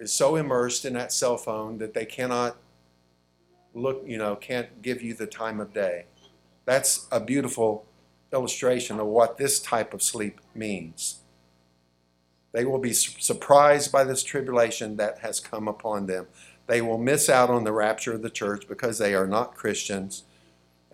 is 0.00 0.14
so 0.14 0.36
immersed 0.36 0.86
in 0.86 0.94
that 0.94 1.12
cell 1.12 1.36
phone 1.36 1.76
that 1.76 1.92
they 1.92 2.06
cannot 2.06 2.56
look, 3.74 4.02
you 4.06 4.16
know, 4.16 4.34
can't 4.34 4.80
give 4.80 5.02
you 5.02 5.12
the 5.12 5.26
time 5.26 5.60
of 5.60 5.74
day. 5.74 6.06
That's 6.64 7.06
a 7.12 7.20
beautiful 7.20 7.84
illustration 8.32 8.98
of 8.98 9.08
what 9.08 9.36
this 9.36 9.60
type 9.60 9.92
of 9.92 10.02
sleep 10.02 10.40
means. 10.54 11.18
They 12.52 12.64
will 12.64 12.78
be 12.78 12.94
surprised 12.94 13.92
by 13.92 14.04
this 14.04 14.22
tribulation 14.22 14.96
that 14.96 15.18
has 15.18 15.38
come 15.38 15.68
upon 15.68 16.06
them. 16.06 16.28
They 16.66 16.80
will 16.80 16.98
miss 16.98 17.28
out 17.28 17.50
on 17.50 17.64
the 17.64 17.72
rapture 17.72 18.12
of 18.14 18.22
the 18.22 18.30
church 18.30 18.66
because 18.68 18.98
they 18.98 19.14
are 19.14 19.26
not 19.26 19.54
Christians. 19.54 20.24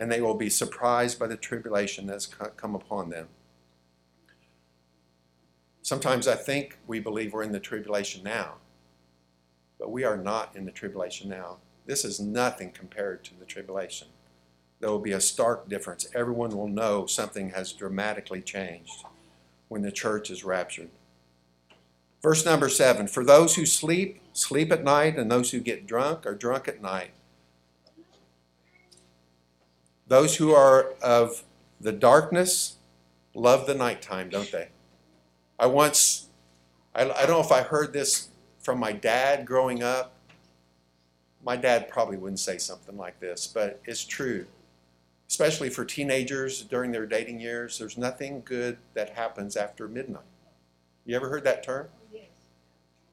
and 0.01 0.11
they 0.11 0.23
will 0.23 0.35
be 0.35 0.49
surprised 0.49 1.18
by 1.18 1.27
the 1.27 1.37
tribulation 1.37 2.07
that's 2.07 2.25
come 2.27 2.75
upon 2.75 3.11
them. 3.11 3.29
Sometimes 5.83 6.27
I 6.27 6.37
think 6.37 6.79
we 6.87 7.01
believe 7.01 7.35
we're 7.35 7.43
in 7.43 7.53
the 7.53 7.61
tribulation 7.61 8.25
now, 8.25 8.55
but 9.79 9.91
we 9.91 10.03
are 10.05 10.16
not 10.16 10.57
in 10.57 10.64
the 10.64 10.71
tribulation 10.73 11.29
now. 11.29 11.59
This 11.85 12.03
is 12.03 12.18
nothing 12.18 12.71
compared 12.73 13.25
to 13.25 13.39
the 13.39 13.45
tribulation. 13.45 14.09
There 14.81 14.89
will 14.89 15.01
be 15.01 15.12
a 15.12 15.21
stark 15.21 15.68
difference. 15.68 16.09
Everyone 16.14 16.57
will 16.57 16.68
know 16.68 17.05
something 17.05 17.51
has 17.51 17.75
dramatically 17.75 18.41
changed 18.41 19.05
when 19.68 19.83
the 19.83 19.93
church 19.93 20.31
is 20.31 20.45
raptured. 20.45 20.89
Verse 22.23 22.45
number 22.45 22.68
seven 22.68 23.07
For 23.07 23.25
those 23.25 23.57
who 23.57 23.64
sleep, 23.64 24.21
sleep 24.33 24.71
at 24.73 24.85
night, 24.85 25.16
and 25.16 25.31
those 25.31 25.51
who 25.51 25.61
get 25.61 25.87
drunk 25.87 26.27
are 26.27 26.35
drunk 26.35 26.68
at 26.68 26.83
night. 26.83 27.11
Those 30.07 30.37
who 30.37 30.53
are 30.53 30.95
of 31.03 31.45
the 31.81 31.93
darkness 31.93 32.77
love 33.35 33.66
the 33.66 33.75
nighttime, 33.75 34.29
don't 34.29 34.51
they? 34.51 34.68
I 35.59 35.66
once, 35.66 36.29
I, 36.95 37.03
I 37.03 37.27
don't 37.27 37.31
know 37.31 37.41
if 37.41 37.53
I 37.53 37.62
heard 37.62 37.93
this 37.93 38.29
from 38.59 38.79
my 38.79 38.93
dad 38.93 39.47
growing 39.47 39.83
up. 39.83 40.14
My 41.43 41.57
dad 41.57 41.89
probably 41.89 42.18
wouldn't 42.18 42.41
say 42.41 42.59
something 42.59 42.97
like 42.97 43.18
this, 43.21 43.47
but 43.47 43.81
it's 43.87 44.05
true. 44.05 44.47
Especially 45.29 45.71
for 45.71 45.85
teenagers 45.85 46.62
during 46.62 46.91
their 46.91 47.07
dating 47.07 47.41
years, 47.41 47.79
there's 47.79 47.97
nothing 47.97 48.43
good 48.45 48.79
that 48.95 49.11
happens 49.11 49.57
after 49.57 49.89
midnight. 49.89 50.25
You 51.07 51.16
ever 51.16 51.29
heard 51.29 51.45
that 51.45 51.62
term? 51.62 51.89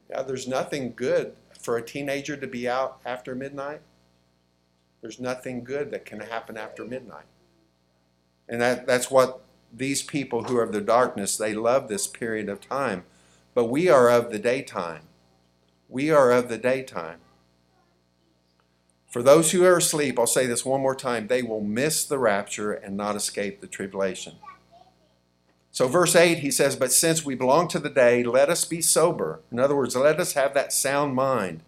Yeah, 0.09 0.21
there's 0.23 0.47
nothing 0.47 0.93
good 0.95 1.33
for 1.59 1.77
a 1.77 1.81
teenager 1.81 2.37
to 2.37 2.47
be 2.47 2.67
out 2.67 2.99
after 3.05 3.35
midnight. 3.35 3.81
There's 5.01 5.19
nothing 5.19 5.63
good 5.63 5.91
that 5.91 6.05
can 6.05 6.21
happen 6.21 6.57
after 6.57 6.85
midnight. 6.85 7.25
And 8.47 8.61
that, 8.61 8.87
that's 8.87 9.11
what 9.11 9.41
these 9.73 10.01
people 10.01 10.45
who 10.45 10.57
are 10.57 10.63
of 10.63 10.71
the 10.71 10.81
darkness, 10.81 11.37
they 11.37 11.53
love 11.53 11.87
this 11.87 12.07
period 12.07 12.49
of 12.49 12.61
time. 12.61 13.03
But 13.53 13.65
we 13.65 13.89
are 13.89 14.09
of 14.09 14.31
the 14.31 14.39
daytime. 14.39 15.03
We 15.89 16.09
are 16.11 16.31
of 16.31 16.49
the 16.49 16.57
daytime. 16.57 17.19
For 19.09 19.23
those 19.23 19.51
who 19.51 19.63
are 19.63 19.77
asleep, 19.77 20.19
I'll 20.19 20.27
say 20.27 20.45
this 20.45 20.65
one 20.65 20.81
more 20.81 20.95
time, 20.95 21.27
they 21.27 21.41
will 21.41 21.61
miss 21.61 22.05
the 22.05 22.19
rapture 22.19 22.73
and 22.73 22.95
not 22.95 23.15
escape 23.15 23.61
the 23.61 23.67
tribulation. 23.67 24.35
So, 25.77 25.87
verse 25.87 26.15
8, 26.15 26.39
he 26.39 26.49
says, 26.49 26.75
But 26.75 26.91
since 26.91 27.23
we 27.23 27.35
belong 27.35 27.67
to 27.67 27.77
the 27.77 27.91
day, 27.91 28.23
let 28.23 28.49
us 28.49 28.65
be 28.65 28.81
sober. 28.81 29.41
In 29.51 29.59
other 29.59 29.75
words, 29.75 29.95
let 29.95 30.19
us 30.19 30.33
have 30.33 30.55
that 30.55 30.73
sound 30.73 31.13
mind, 31.13 31.61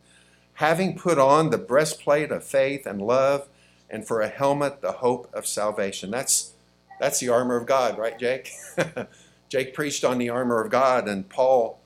having 0.55 0.97
put 0.97 1.19
on 1.19 1.51
the 1.51 1.59
breastplate 1.59 2.31
of 2.31 2.43
faith 2.43 2.87
and 2.87 3.03
love, 3.03 3.47
and 3.87 4.07
for 4.07 4.19
a 4.19 4.27
helmet, 4.27 4.81
the 4.81 4.93
hope 4.93 5.31
of 5.31 5.45
salvation. 5.45 6.09
That's, 6.09 6.53
that's 6.99 7.19
the 7.19 7.29
armor 7.29 7.55
of 7.55 7.67
God, 7.67 7.99
right, 7.99 8.17
Jake? 8.17 8.51
Jake 9.47 9.75
preached 9.75 10.03
on 10.03 10.17
the 10.17 10.29
armor 10.29 10.59
of 10.59 10.71
God, 10.71 11.07
and 11.07 11.29
Paul 11.29 11.79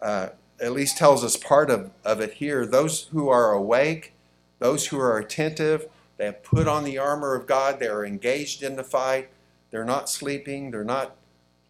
uh, 0.00 0.28
at 0.60 0.70
least 0.70 0.98
tells 0.98 1.24
us 1.24 1.36
part 1.36 1.68
of, 1.68 1.90
of 2.04 2.20
it 2.20 2.34
here. 2.34 2.64
Those 2.64 3.08
who 3.10 3.28
are 3.28 3.50
awake, 3.50 4.12
those 4.60 4.86
who 4.86 5.00
are 5.00 5.18
attentive, 5.18 5.88
they 6.16 6.26
have 6.26 6.44
put 6.44 6.68
on 6.68 6.84
the 6.84 6.98
armor 6.98 7.34
of 7.34 7.48
God, 7.48 7.80
they 7.80 7.88
are 7.88 8.06
engaged 8.06 8.62
in 8.62 8.76
the 8.76 8.84
fight, 8.84 9.30
they're 9.72 9.84
not 9.84 10.08
sleeping, 10.08 10.70
they're 10.70 10.84
not 10.84 11.16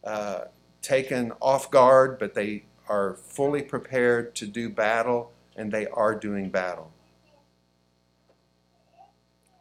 uh, 0.04 0.44
taken 0.82 1.32
off 1.40 1.70
guard, 1.70 2.18
but 2.18 2.34
they 2.34 2.64
are 2.88 3.14
fully 3.14 3.62
prepared 3.62 4.34
to 4.36 4.46
do 4.46 4.68
battle, 4.68 5.32
and 5.56 5.70
they 5.70 5.86
are 5.86 6.14
doing 6.14 6.50
battle. 6.50 6.92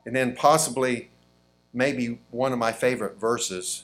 And 0.05 0.15
then, 0.15 0.35
possibly, 0.35 1.11
maybe 1.73 2.19
one 2.31 2.51
of 2.51 2.59
my 2.59 2.71
favorite 2.71 3.19
verses. 3.19 3.83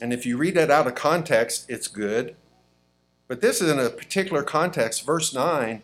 And 0.00 0.12
if 0.12 0.26
you 0.26 0.36
read 0.36 0.56
it 0.56 0.70
out 0.70 0.86
of 0.86 0.94
context, 0.94 1.64
it's 1.68 1.88
good. 1.88 2.36
But 3.26 3.40
this 3.40 3.60
is 3.60 3.70
in 3.70 3.78
a 3.78 3.90
particular 3.90 4.42
context. 4.42 5.04
Verse 5.04 5.34
9 5.34 5.82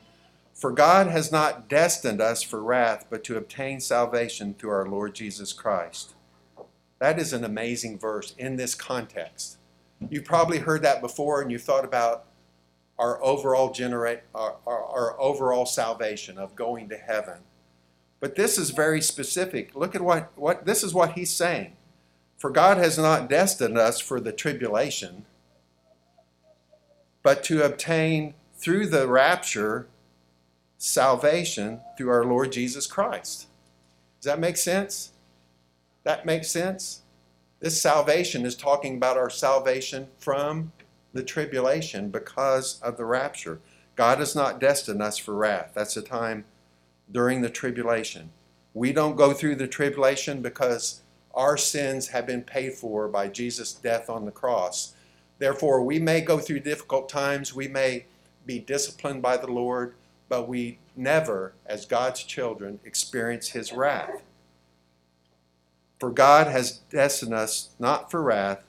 For 0.55 0.72
God 0.72 1.09
has 1.09 1.30
not 1.30 1.68
destined 1.68 2.20
us 2.20 2.43
for 2.43 2.62
wrath, 2.62 3.07
but 3.11 3.24
to 3.24 3.37
obtain 3.37 3.80
salvation 3.80 4.55
through 4.55 4.70
our 4.70 4.89
Lord 4.89 5.14
Jesus 5.14 5.53
Christ. 5.53 6.14
That 6.99 7.19
is 7.19 7.33
an 7.33 7.45
amazing 7.45 7.99
verse 7.99 8.35
in 8.39 8.57
this 8.57 8.75
context. 8.75 9.59
You've 10.11 10.25
probably 10.25 10.59
heard 10.59 10.83
that 10.83 11.01
before 11.01 11.43
and 11.43 11.51
you 11.51 11.59
thought 11.59 11.85
about 11.85 12.27
our 12.99 13.23
overall 13.23 13.73
generate 13.73 14.21
our, 14.35 14.57
our, 14.67 14.85
our, 14.85 15.21
overall 15.21 15.67
salvation 15.67 16.39
of 16.39 16.55
going 16.55 16.89
to 16.89 16.97
heaven. 16.97 17.39
But 18.21 18.37
this 18.37 18.57
is 18.57 18.71
very 18.71 19.01
specific. 19.01 19.75
Look 19.75 19.95
at 19.95 20.01
what, 20.01 20.31
what 20.37 20.65
this 20.65 20.85
is 20.85 20.95
what 20.95 21.13
he's 21.13 21.31
saying. 21.31 21.73
For 22.37 22.51
God 22.51 22.79
has 22.79 22.97
not 22.97 23.29
destined 23.29 23.79
us 23.79 24.01
for 24.01 24.21
the 24.21 24.33
tribulation, 24.33 25.25
but 27.23 27.43
to 27.45 27.65
obtain 27.65 28.35
through 28.57 28.87
the 28.87 29.09
rapture 29.09 29.89
salvation 30.79 31.81
through 31.97 32.11
our 32.11 32.25
Lord 32.25 32.53
Jesus 32.53 32.87
Christ. 32.87 33.47
Does 34.21 34.27
that 34.27 34.39
make 34.39 34.57
sense? 34.57 35.13
That 36.05 36.25
makes 36.25 36.51
sense? 36.51 37.03
This 37.61 37.81
salvation 37.81 38.45
is 38.45 38.55
talking 38.55 38.97
about 38.97 39.17
our 39.17 39.31
salvation 39.31 40.09
from 40.19 40.73
the 41.15 41.23
tribulation 41.23 42.11
because 42.11 42.81
of 42.83 42.97
the 42.97 43.05
rapture. 43.05 43.61
God 43.97 44.19
has 44.19 44.35
not 44.35 44.61
destined 44.61 45.03
us 45.03 45.17
for 45.17 45.35
wrath. 45.35 45.71
That's 45.75 45.97
a 45.97 46.03
time 46.03 46.45
during 47.11 47.41
the 47.41 47.51
tribulation. 47.51 48.31
We 48.75 48.93
don't 48.93 49.17
go 49.17 49.33
through 49.33 49.57
the 49.57 49.69
tribulation 49.69 50.43
because 50.43 51.01
our 51.33 51.57
sins 51.57 52.09
have 52.09 52.27
been 52.27 52.43
paid 52.43 52.75
for 52.75 53.09
by 53.09 53.29
Jesus' 53.29 53.73
death 53.73 54.11
on 54.11 54.25
the 54.25 54.31
cross. 54.31 54.95
Therefore, 55.39 55.83
we 55.83 55.99
may 55.99 56.21
go 56.21 56.39
through 56.39 56.61
difficult 56.61 57.09
times, 57.09 57.55
we 57.55 57.69
may 57.69 58.07
be 58.47 58.59
disciplined 58.59 59.23
by 59.23 59.37
the 59.37 59.51
Lord, 59.51 59.95
but 60.29 60.49
we 60.49 60.79
never, 60.97 61.55
as 61.67 61.87
God's 61.87 62.23
children, 62.23 62.79
experience 62.85 63.49
His 63.49 63.73
wrath. 63.73 64.23
For 66.05 66.11
God 66.11 66.49
has 66.49 66.81
destined 66.91 67.33
us 67.33 67.71
not 67.79 68.11
for 68.11 68.21
wrath, 68.21 68.67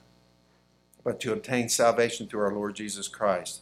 but 1.04 1.20
to 1.20 1.34
obtain 1.34 1.68
salvation 1.68 2.26
through 2.26 2.40
our 2.40 2.54
Lord 2.54 2.74
Jesus 2.74 3.08
Christ, 3.08 3.60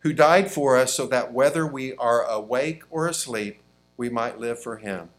who 0.00 0.12
died 0.12 0.50
for 0.50 0.76
us 0.76 0.92
so 0.92 1.06
that 1.06 1.32
whether 1.32 1.64
we 1.64 1.94
are 1.94 2.24
awake 2.24 2.82
or 2.90 3.06
asleep, 3.06 3.60
we 3.96 4.10
might 4.10 4.40
live 4.40 4.60
for 4.60 4.78
Him. 4.78 5.10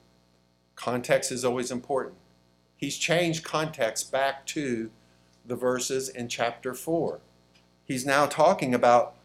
Context 0.76 1.32
is 1.32 1.45
always 1.45 1.72
important. 1.72 2.16
He's 2.76 2.97
changed 2.97 3.45
context 3.45 4.12
back 4.12 4.45
to 4.47 4.91
the 5.45 5.56
verses 5.56 6.10
in 6.10 6.28
chapter 6.28 6.74
4. 6.74 7.22
He's 7.86 8.06
now 8.06 8.26
talking 8.26 8.74
about 8.76 9.16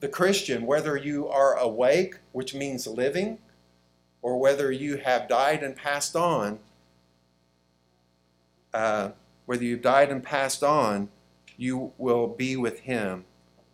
the 0.00 0.08
Christian, 0.08 0.66
whether 0.66 0.96
you 0.96 1.28
are 1.28 1.56
awake, 1.56 2.16
which 2.32 2.52
means 2.52 2.88
living, 2.88 3.38
or 4.22 4.40
whether 4.40 4.72
you 4.72 4.96
have 4.96 5.28
died 5.28 5.62
and 5.62 5.76
passed 5.76 6.16
on, 6.16 6.58
uh, 8.74 9.12
whether 9.46 9.64
you've 9.64 9.82
died 9.82 10.10
and 10.10 10.22
passed 10.22 10.62
on, 10.62 11.08
you 11.56 11.92
will 11.96 12.26
be 12.26 12.56
with 12.56 12.80
him 12.80 13.24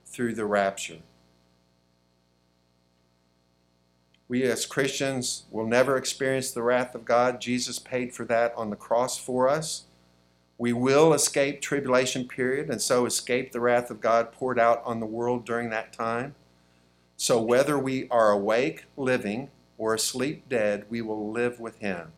through 0.05 0.35
the 0.35 0.45
rapture. 0.45 0.99
We 4.29 4.45
as 4.45 4.67
Christians 4.67 5.45
will 5.51 5.67
never 5.67 5.97
experience 5.97 6.53
the 6.53 6.63
wrath 6.63 6.95
of 6.95 7.05
God. 7.05 7.41
Jesus 7.41 7.81
paid 7.81 8.15
for 8.15 8.25
that 8.27 8.55
on 8.57 8.71
the 8.71 8.77
cross 8.77 9.19
for 9.19 9.49
us. 9.49 9.87
We 10.57 10.73
will 10.73 11.15
escape 11.15 11.61
tribulation 11.61 12.29
period 12.29 12.69
and 12.69 12.81
so 12.81 13.07
escape 13.07 13.51
the 13.51 13.61
wrath 13.61 13.91
of 13.91 14.01
God 14.01 14.31
poured 14.31 14.59
out 14.59 14.83
on 14.85 15.01
the 15.01 15.07
world 15.07 15.45
during 15.45 15.71
that 15.71 15.93
time. 15.93 16.35
So 17.17 17.41
whether 17.41 17.79
we 17.79 18.09
are 18.09 18.31
awake, 18.31 18.85
living, 18.97 19.51
or 19.79 19.95
asleep, 19.95 20.49
dead, 20.49 20.85
we 20.91 21.01
will 21.01 21.33
live 21.33 21.59
with 21.59 21.79
him. 21.79 22.13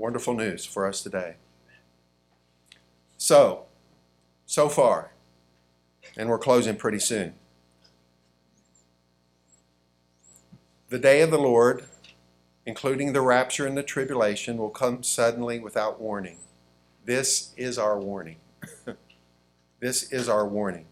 Wonderful 0.00 0.32
news 0.32 0.64
for 0.64 0.86
us 0.86 1.02
today. 1.02 1.34
So, 3.18 3.66
so 4.46 4.70
far, 4.70 5.12
and 6.16 6.30
we're 6.30 6.38
closing 6.38 6.76
pretty 6.76 7.00
soon. 7.00 7.34
The 10.88 10.98
day 10.98 11.20
of 11.20 11.30
the 11.30 11.38
Lord, 11.38 11.84
including 12.64 13.12
the 13.12 13.20
rapture 13.20 13.66
and 13.66 13.76
the 13.76 13.82
tribulation, 13.82 14.56
will 14.56 14.70
come 14.70 15.02
suddenly 15.02 15.58
without 15.58 16.00
warning. 16.00 16.38
This 17.04 17.52
is 17.58 17.76
our 17.76 18.00
warning. 18.00 18.38
this 19.80 20.10
is 20.10 20.30
our 20.30 20.48
warning. 20.48 20.86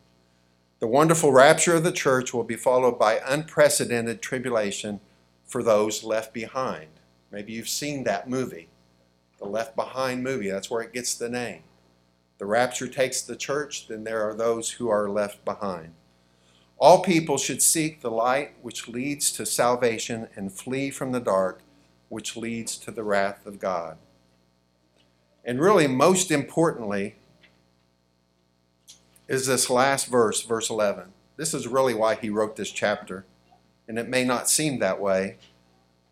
The 0.81 0.87
wonderful 0.87 1.33
rapture 1.33 1.77
of 1.77 1.83
the 1.83 1.93
church 1.93 2.35
will 2.35 2.45
be 2.45 2.57
followed 2.57 2.99
by 2.99 3.23
unprecedented 3.27 4.21
tribulation 4.21 5.01
for 5.47 5.63
those 5.63 6.05
left 6.05 6.35
behind. 6.35 6.89
Maybe 7.33 7.55
you've 7.55 7.71
seen 7.71 8.05
that 8.05 8.29
movie, 8.29 8.69
the 9.39 9.47
Left 9.47 9.77
Behind 9.77 10.23
movie. 10.23 10.51
That's 10.51 10.71
where 10.71 10.83
it 10.83 10.93
gets 10.93 11.15
the 11.15 11.29
name. 11.29 11.63
The 12.39 12.47
rapture 12.47 12.87
takes 12.87 13.23
the 13.23 13.37
church, 13.37 13.89
then 13.89 14.05
there 14.05 14.23
are 14.29 14.35
those 14.35 14.73
who 14.73 14.89
are 14.89 15.11
left 15.11 15.45
behind. 15.45 15.95
All 16.79 17.03
people 17.03 17.37
should 17.39 17.61
seek 17.61 18.01
the 18.01 18.11
light 18.11 18.55
which 18.63 18.87
leads 18.87 19.33
to 19.33 19.45
salvation 19.45 20.29
and 20.37 20.53
flee 20.53 20.91
from 20.91 21.11
the 21.11 21.21
dark 21.21 21.63
which 22.09 22.37
leads 22.37 22.77
to 22.79 22.93
the 22.93 23.03
wrath 23.03 23.45
of 23.45 23.59
God. 23.59 23.99
And 25.45 25.61
really, 25.61 25.89
most 25.89 26.31
importantly, 26.31 27.17
is 29.27 29.47
this 29.47 29.69
last 29.69 30.07
verse, 30.07 30.43
verse 30.43 30.71
11. 30.71 31.13
This 31.37 31.55
is 31.55 31.67
really 31.67 31.95
why 31.95 32.15
he 32.15 32.31
wrote 32.31 32.57
this 32.57 32.71
chapter. 32.71 33.25
And 33.89 33.99
it 33.99 34.09
may 34.09 34.25
not 34.25 34.49
seem 34.49 34.79
that 34.79 35.01
way, 35.01 35.39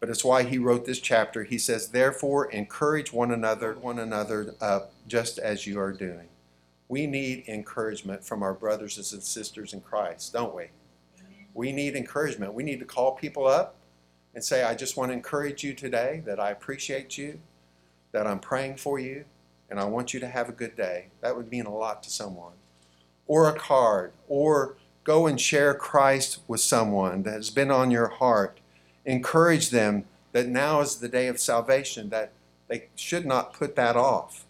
but 0.01 0.11
it's 0.11 0.25
why 0.25 0.43
he 0.43 0.59
wrote 0.59 0.85
this 0.85 1.01
chapter. 1.01 1.45
He 1.45 1.59
says, 1.59 1.89
Therefore, 1.89 2.51
encourage 2.51 3.13
one 3.13 3.31
another, 3.31 3.75
one 3.75 3.99
another 3.99 4.55
up, 4.61 4.93
just 5.07 5.39
as 5.39 5.67
you 5.67 5.81
are 5.81 5.93
doing. 5.93 6.29
We 6.89 7.07
need 7.07 7.45
encouragement 7.49 8.25
from 8.25 8.43
our 8.43 8.55
brothers 8.55 9.13
and 9.13 9.23
sisters 9.23 9.73
in 9.73 9.81
Christ, 9.81 10.33
don't 10.33 10.55
we? 10.55 10.67
We 11.55 11.73
need 11.73 11.97
encouragement. 11.97 12.55
We 12.55 12.63
need 12.63 12.79
to 12.81 12.85
call 12.85 13.13
people 13.13 13.47
up 13.47 13.77
and 14.35 14.45
say, 14.45 14.63
I 14.63 14.75
just 14.75 14.97
want 14.97 15.11
to 15.11 15.15
encourage 15.15 15.65
you 15.65 15.73
today 15.73 16.23
that 16.27 16.39
I 16.39 16.51
appreciate 16.51 17.17
you, 17.17 17.41
that 18.13 18.27
I'm 18.27 18.39
praying 18.39 18.77
for 18.77 18.99
you, 18.99 19.25
and 19.71 19.81
I 19.81 19.85
want 19.85 20.13
you 20.13 20.21
to 20.21 20.29
have 20.29 20.49
a 20.49 20.53
good 20.53 20.77
day. 20.77 21.07
That 21.23 21.37
would 21.37 21.51
mean 21.51 21.67
a 21.67 21.75
lot 21.75 22.03
to 22.03 22.11
someone. 22.11 22.53
Or 23.27 23.49
a 23.49 23.59
card, 23.59 24.13
or 24.29 24.77
go 25.03 25.27
and 25.27 25.41
share 25.41 25.75
Christ 25.75 26.41
with 26.47 26.61
someone 26.61 27.23
that 27.23 27.35
has 27.35 27.51
been 27.51 27.71
on 27.71 27.91
your 27.91 28.09
heart. 28.09 28.61
Encourage 29.07 29.71
them 29.71 30.05
that 30.33 30.49
now 30.49 30.83
is 30.83 30.97
the 30.97 31.09
day 31.09 31.29
of 31.29 31.41
salvation, 31.41 32.11
that 32.11 32.33
they 32.69 32.89
should 32.95 33.25
not 33.25 33.55
put 33.55 33.75
that 33.77 33.97
off. 33.97 34.45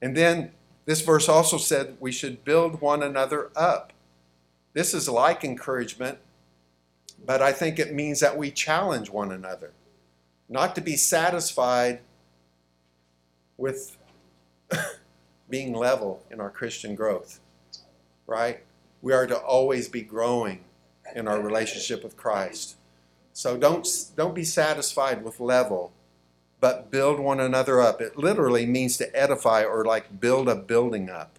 And 0.00 0.16
then 0.16 0.52
this 0.86 1.00
verse 1.02 1.28
also 1.28 1.58
said 1.58 1.96
we 2.00 2.12
should 2.12 2.44
build 2.44 2.80
one 2.80 3.02
another 3.02 3.50
up. 3.54 3.92
This 4.72 4.94
is 4.94 5.08
like 5.08 5.44
encouragement, 5.44 6.18
but 7.24 7.42
I 7.42 7.52
think 7.52 7.78
it 7.78 7.92
means 7.92 8.20
that 8.20 8.38
we 8.38 8.50
challenge 8.50 9.10
one 9.10 9.32
another, 9.32 9.72
not 10.48 10.74
to 10.76 10.80
be 10.80 10.96
satisfied 10.96 12.00
with 13.56 13.96
being 15.50 15.74
level 15.74 16.22
in 16.30 16.40
our 16.40 16.50
Christian 16.50 16.94
growth, 16.94 17.40
right? 18.26 18.60
We 19.02 19.12
are 19.12 19.26
to 19.26 19.36
always 19.36 19.88
be 19.88 20.02
growing 20.02 20.60
in 21.14 21.26
our 21.26 21.40
relationship 21.40 22.04
with 22.04 22.16
Christ. 22.16 22.76
So 23.36 23.58
don't, 23.58 23.86
don't 24.16 24.34
be 24.34 24.44
satisfied 24.44 25.22
with 25.22 25.40
level, 25.40 25.92
but 26.58 26.90
build 26.90 27.20
one 27.20 27.38
another 27.38 27.82
up. 27.82 28.00
It 28.00 28.16
literally 28.16 28.64
means 28.64 28.96
to 28.96 29.14
edify 29.14 29.62
or 29.62 29.84
like 29.84 30.18
build 30.18 30.48
a 30.48 30.54
building 30.54 31.10
up. 31.10 31.38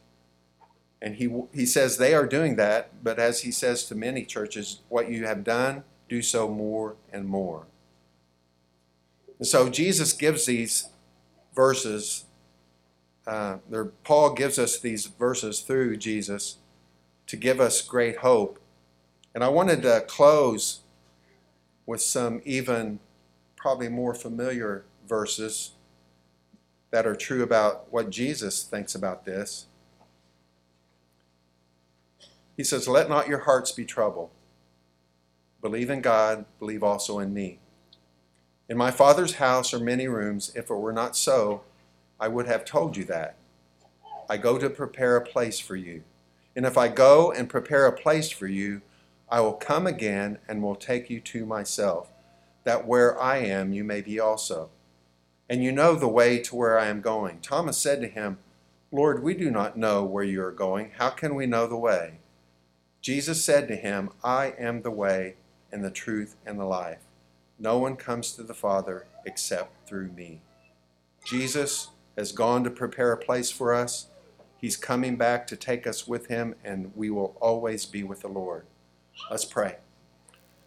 And 1.02 1.16
he, 1.16 1.42
he 1.52 1.66
says 1.66 1.98
they 1.98 2.14
are 2.14 2.28
doing 2.28 2.56
that, 2.58 3.04
but 3.04 3.18
as 3.18 3.42
he 3.42 3.52
says 3.52 3.84
to 3.86 3.96
many 3.96 4.26
churches, 4.26 4.82
what 4.90 5.10
you 5.10 5.26
have 5.26 5.44
done, 5.44 5.84
do 6.08 6.22
so 6.22 6.48
more 6.48 6.98
and 7.12 7.28
more. 7.28 7.66
And 9.40 9.48
so 9.48 9.68
Jesus 9.68 10.14
gives 10.14 10.46
these 10.46 10.90
verses, 11.56 12.26
uh, 13.26 13.58
Paul 14.04 14.36
gives 14.36 14.60
us 14.60 14.80
these 14.80 15.08
verses 15.08 15.62
through 15.62 15.98
Jesus 15.98 16.58
to 17.26 17.36
give 17.36 17.60
us 17.60 17.82
great 17.82 18.18
hope. 18.18 18.60
And 19.34 19.44
I 19.44 19.48
wanted 19.48 19.82
to 19.82 20.06
close 20.08 20.82
with 21.88 22.02
some 22.02 22.42
even 22.46 23.00
probably 23.56 23.90
more 23.90 24.14
familiar 24.14 24.86
verses 25.08 25.72
that 26.92 27.08
are 27.08 27.16
true 27.16 27.42
about 27.42 27.92
what 27.92 28.12
Jesus 28.12 28.64
thinks 28.64 28.94
about 28.94 29.26
this. 29.26 29.66
He 32.56 32.64
says, 32.64 32.88
Let 32.88 33.10
not 33.10 33.28
your 33.28 33.40
hearts 33.40 33.72
be 33.72 33.86
troubled. 33.86 34.30
Believe 35.62 35.90
in 35.90 36.02
God, 36.02 36.46
believe 36.60 36.84
also 36.84 37.18
in 37.20 37.34
me. 37.34 37.60
In 38.70 38.78
my 38.78 38.92
Father's 38.92 39.36
house 39.36 39.74
are 39.74 39.80
many 39.80 40.08
rooms. 40.08 40.52
If 40.56 40.70
it 40.70 40.76
were 40.76 40.94
not 40.94 41.16
so, 41.16 41.64
I 42.20 42.28
would 42.28 42.48
have 42.48 42.66
told 42.66 42.98
you 42.98 43.06
that. 43.06 43.36
I 44.30 44.38
go 44.38 44.58
to 44.58 44.70
prepare 44.70 45.16
a 45.16 45.26
place 45.26 45.60
for 45.60 45.76
you. 45.76 46.04
And 46.56 46.66
if 46.66 46.78
I 46.78 46.90
go 46.90 47.32
and 47.32 47.48
prepare 47.48 47.86
a 47.86 47.94
place 47.94 48.30
for 48.30 48.48
you, 48.48 48.82
I 49.30 49.42
will 49.42 49.54
come 49.54 49.86
again 49.86 50.38
and 50.48 50.64
will 50.64 50.76
take 50.76 51.10
you 51.10 51.20
to 51.20 51.46
myself, 51.46 52.10
that 52.64 52.88
where 52.88 53.20
I 53.22 53.38
am 53.38 53.74
you 53.74 53.84
may 53.84 54.02
be 54.02 54.20
also. 54.20 54.70
And 55.50 55.64
you 55.64 55.72
know 55.72 55.96
the 55.96 56.08
way 56.08 56.40
to 56.40 56.56
where 56.56 56.80
I 56.80 56.88
am 56.88 57.02
going. 57.02 57.40
Thomas 57.42 57.78
said 57.78 58.02
to 58.02 58.08
him, 58.08 58.38
Lord, 58.92 59.22
we 59.22 59.34
do 59.34 59.52
not 59.52 59.78
know 59.78 60.04
where 60.04 60.24
you 60.24 60.42
are 60.42 60.52
going. 60.52 60.92
How 60.98 61.10
can 61.10 61.36
we 61.36 61.46
know 61.46 61.68
the 61.68 61.78
way? 61.78 62.20
Jesus 63.02 63.44
said 63.44 63.68
to 63.68 63.76
him, 63.76 64.10
I 64.24 64.54
am 64.58 64.82
the 64.82 64.92
way 64.92 65.36
and 65.72 65.84
the 65.84 65.92
truth 65.92 66.36
and 66.46 66.60
the 66.60 66.66
life. 66.66 67.00
No 67.60 67.78
one 67.78 67.96
comes 67.96 68.32
to 68.34 68.44
the 68.44 68.54
Father 68.54 69.08
except 69.26 69.88
through 69.88 70.12
me. 70.12 70.42
Jesus 71.26 71.90
has 72.18 72.32
gone 72.32 72.64
to 72.64 72.70
prepare 72.70 73.12
a 73.12 73.18
place 73.18 73.52
for 73.52 73.74
us. 73.74 74.08
He's 74.58 74.78
coming 74.78 75.18
back 75.18 75.48
to 75.48 75.56
take 75.56 75.86
us 75.86 76.08
with 76.08 76.28
him, 76.28 76.56
and 76.64 76.92
we 76.96 77.10
will 77.10 77.36
always 77.42 77.86
be 77.86 78.04
with 78.04 78.22
the 78.22 78.28
Lord. 78.28 78.66
Let's 79.30 79.46
pray. 79.46 79.78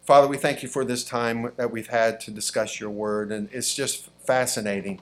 Father, 0.03 0.27
we 0.27 0.37
thank 0.37 0.63
you 0.63 0.69
for 0.69 0.83
this 0.83 1.03
time 1.03 1.51
that 1.57 1.71
we've 1.71 1.87
had 1.87 2.19
to 2.21 2.31
discuss 2.31 2.79
your 2.79 2.89
word, 2.89 3.31
and 3.31 3.49
it's 3.51 3.75
just 3.75 4.09
fascinating 4.25 5.01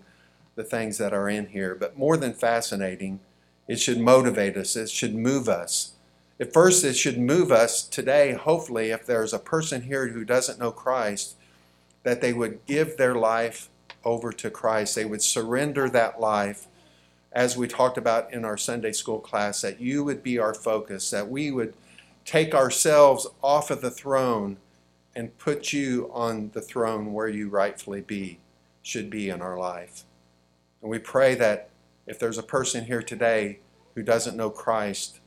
the 0.56 0.64
things 0.64 0.98
that 0.98 1.14
are 1.14 1.30
in 1.30 1.48
here. 1.48 1.76
But 1.76 1.98
more 1.98 2.18
than 2.18 2.34
fascinating, 2.34 3.20
it 3.68 3.80
should 3.80 4.00
motivate 4.00 4.58
us, 4.58 4.76
it 4.76 4.90
should 4.90 5.16
move 5.16 5.48
us 5.48 5.94
at 6.40 6.54
first, 6.54 6.86
it 6.86 6.96
should 6.96 7.20
move 7.20 7.52
us 7.52 7.84
today, 7.84 8.32
hopefully, 8.32 8.92
if 8.92 9.06
there's 9.06 9.34
a 9.34 9.40
person 9.40 9.82
here 9.82 10.08
who 10.08 10.24
doesn't 10.24 10.58
know 10.58 10.72
Christ, 10.72 11.36
that 12.04 12.22
they 12.22 12.32
would 12.32 12.66
give 12.66 12.96
their 12.96 13.16
life 13.16 13.70
over 14.06 14.32
to 14.32 14.50
Christ. 14.50 14.96
They 14.96 15.04
would 15.04 15.22
surrender 15.22 15.90
that 15.90 16.22
life, 16.22 16.68
as 17.34 17.58
we 17.58 17.68
talked 17.68 17.98
about 17.98 18.32
in 18.32 18.46
our 18.46 18.56
Sunday 18.56 18.94
school 18.94 19.20
class, 19.20 19.62
that 19.62 19.82
you 19.82 20.06
would 20.06 20.24
be 20.24 20.40
our 20.40 20.54
focus, 20.54 21.10
that 21.10 21.28
we 21.28 21.52
would 21.52 21.74
take 22.30 22.54
ourselves 22.54 23.26
off 23.42 23.72
of 23.72 23.82
the 23.82 23.90
throne 23.90 24.56
and 25.16 25.36
put 25.40 25.74
you 25.74 26.08
on 26.14 26.52
the 26.54 26.62
throne 26.62 27.12
where 27.12 27.28
you 27.28 27.50
rightfully 27.50 28.02
be, 28.02 28.38
should 28.84 29.10
be 29.10 29.30
in 29.30 29.42
our 29.42 29.58
life. 29.58 30.04
And 30.80 30.92
we 30.92 31.00
pray 31.00 31.34
that 31.34 31.72
if 32.06 32.20
there's 32.20 32.38
a 32.38 32.44
person 32.44 32.86
here 32.86 33.02
today 33.02 33.62
who 33.96 34.04
doesn't 34.04 34.38
know 34.38 34.52
Christ, 34.52 35.20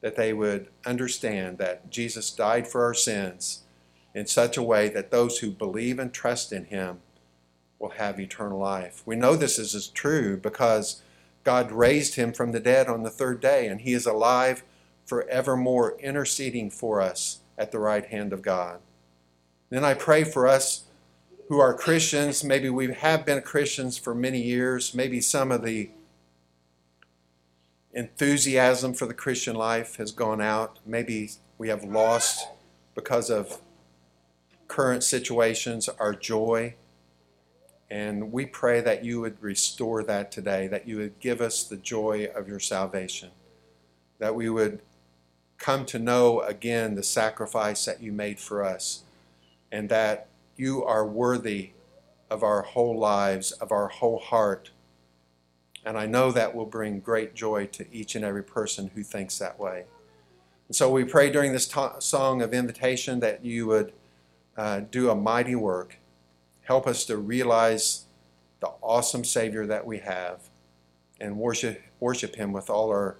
that 0.00 0.16
they 0.16 0.32
would 0.32 0.66
understand 0.84 1.58
that 1.58 1.90
Jesus 1.90 2.32
died 2.32 2.66
for 2.66 2.82
our 2.82 2.92
sins 2.92 3.62
in 4.12 4.26
such 4.26 4.56
a 4.56 4.64
way 4.64 4.88
that 4.88 5.12
those 5.12 5.38
who 5.38 5.50
believe 5.52 6.00
and 6.00 6.12
trust 6.12 6.52
in 6.52 6.64
him 6.64 7.02
will 7.78 7.90
have 7.90 8.18
eternal 8.18 8.58
life. 8.58 9.04
We 9.06 9.14
know 9.14 9.36
this 9.36 9.60
is 9.60 9.86
true 9.86 10.38
because 10.38 11.02
God 11.44 11.70
raised 11.70 12.16
him 12.16 12.32
from 12.32 12.50
the 12.50 12.58
dead 12.58 12.88
on 12.88 13.04
the 13.04 13.10
third 13.10 13.40
day, 13.40 13.68
and 13.68 13.82
he 13.82 13.92
is 13.92 14.06
alive 14.06 14.64
forevermore, 15.12 15.94
interceding 16.00 16.70
for 16.70 17.02
us 17.02 17.40
at 17.58 17.70
the 17.70 17.78
right 17.78 18.06
hand 18.06 18.32
of 18.32 18.40
God. 18.40 18.80
Then 19.68 19.84
I 19.84 19.92
pray 19.92 20.24
for 20.24 20.48
us 20.48 20.84
who 21.50 21.60
are 21.60 21.74
Christians. 21.74 22.42
Maybe 22.42 22.70
we 22.70 22.94
have 22.94 23.26
been 23.26 23.42
Christians 23.42 23.98
for 23.98 24.14
many 24.14 24.40
years. 24.40 24.94
Maybe 24.94 25.20
some 25.20 25.52
of 25.52 25.62
the 25.62 25.90
enthusiasm 27.92 28.94
for 28.94 29.04
the 29.04 29.12
Christian 29.12 29.54
life 29.54 29.96
has 29.96 30.12
gone 30.12 30.40
out. 30.40 30.78
Maybe 30.86 31.32
we 31.58 31.68
have 31.68 31.84
lost, 31.84 32.48
because 32.94 33.28
of 33.28 33.60
current 34.66 35.04
situations, 35.04 35.90
our 35.90 36.14
joy. 36.14 36.74
And 37.90 38.32
we 38.32 38.46
pray 38.46 38.80
that 38.80 39.04
you 39.04 39.20
would 39.20 39.42
restore 39.42 40.02
that 40.04 40.32
today, 40.32 40.68
that 40.68 40.88
you 40.88 40.96
would 40.96 41.20
give 41.20 41.42
us 41.42 41.64
the 41.64 41.76
joy 41.76 42.30
of 42.34 42.48
your 42.48 42.60
salvation, 42.60 43.28
that 44.18 44.34
we 44.34 44.48
would 44.48 44.80
come 45.62 45.86
to 45.86 45.98
know 45.98 46.40
again 46.40 46.94
the 46.94 47.02
sacrifice 47.02 47.84
that 47.86 48.02
you 48.02 48.12
made 48.12 48.38
for 48.38 48.64
us, 48.64 49.04
and 49.70 49.88
that 49.88 50.28
you 50.56 50.84
are 50.84 51.06
worthy 51.06 51.70
of 52.28 52.42
our 52.42 52.62
whole 52.62 52.98
lives, 52.98 53.52
of 53.52 53.72
our 53.72 53.88
whole 53.88 54.18
heart 54.18 54.70
and 55.84 55.98
I 55.98 56.06
know 56.06 56.30
that 56.32 56.54
will 56.54 56.66
bring 56.66 57.00
great 57.00 57.34
joy 57.34 57.66
to 57.66 57.86
each 57.92 58.14
and 58.14 58.24
every 58.24 58.44
person 58.44 58.90
who 58.94 59.02
thinks 59.02 59.38
that 59.38 59.58
way. 59.58 59.84
And 60.68 60.76
so 60.76 60.90
we 60.90 61.04
pray 61.04 61.30
during 61.30 61.52
this 61.52 61.66
ta- 61.66 61.98
song 61.98 62.40
of 62.40 62.54
invitation 62.54 63.20
that 63.20 63.44
you 63.44 63.66
would 63.66 63.92
uh, 64.56 64.80
do 64.90 65.10
a 65.10 65.14
mighty 65.14 65.56
work. 65.56 65.98
Help 66.62 66.86
us 66.86 67.04
to 67.06 67.16
realize 67.16 68.04
the 68.60 68.70
awesome 68.80 69.24
Savior 69.24 69.66
that 69.66 69.84
we 69.84 69.98
have 69.98 70.48
and 71.20 71.36
worship, 71.36 71.82
worship 71.98 72.36
Him 72.36 72.52
with 72.52 72.70
all 72.70 72.90
our 72.90 73.16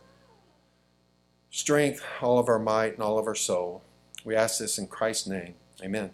strength, 1.52 2.02
all 2.20 2.40
of 2.40 2.48
our 2.48 2.58
might, 2.58 2.94
and 2.94 3.02
all 3.02 3.18
of 3.18 3.28
our 3.28 3.36
soul. 3.36 3.84
We 4.24 4.34
ask 4.34 4.58
this 4.58 4.78
in 4.78 4.88
Christ's 4.88 5.28
name. 5.28 5.54
Amen. 5.80 6.10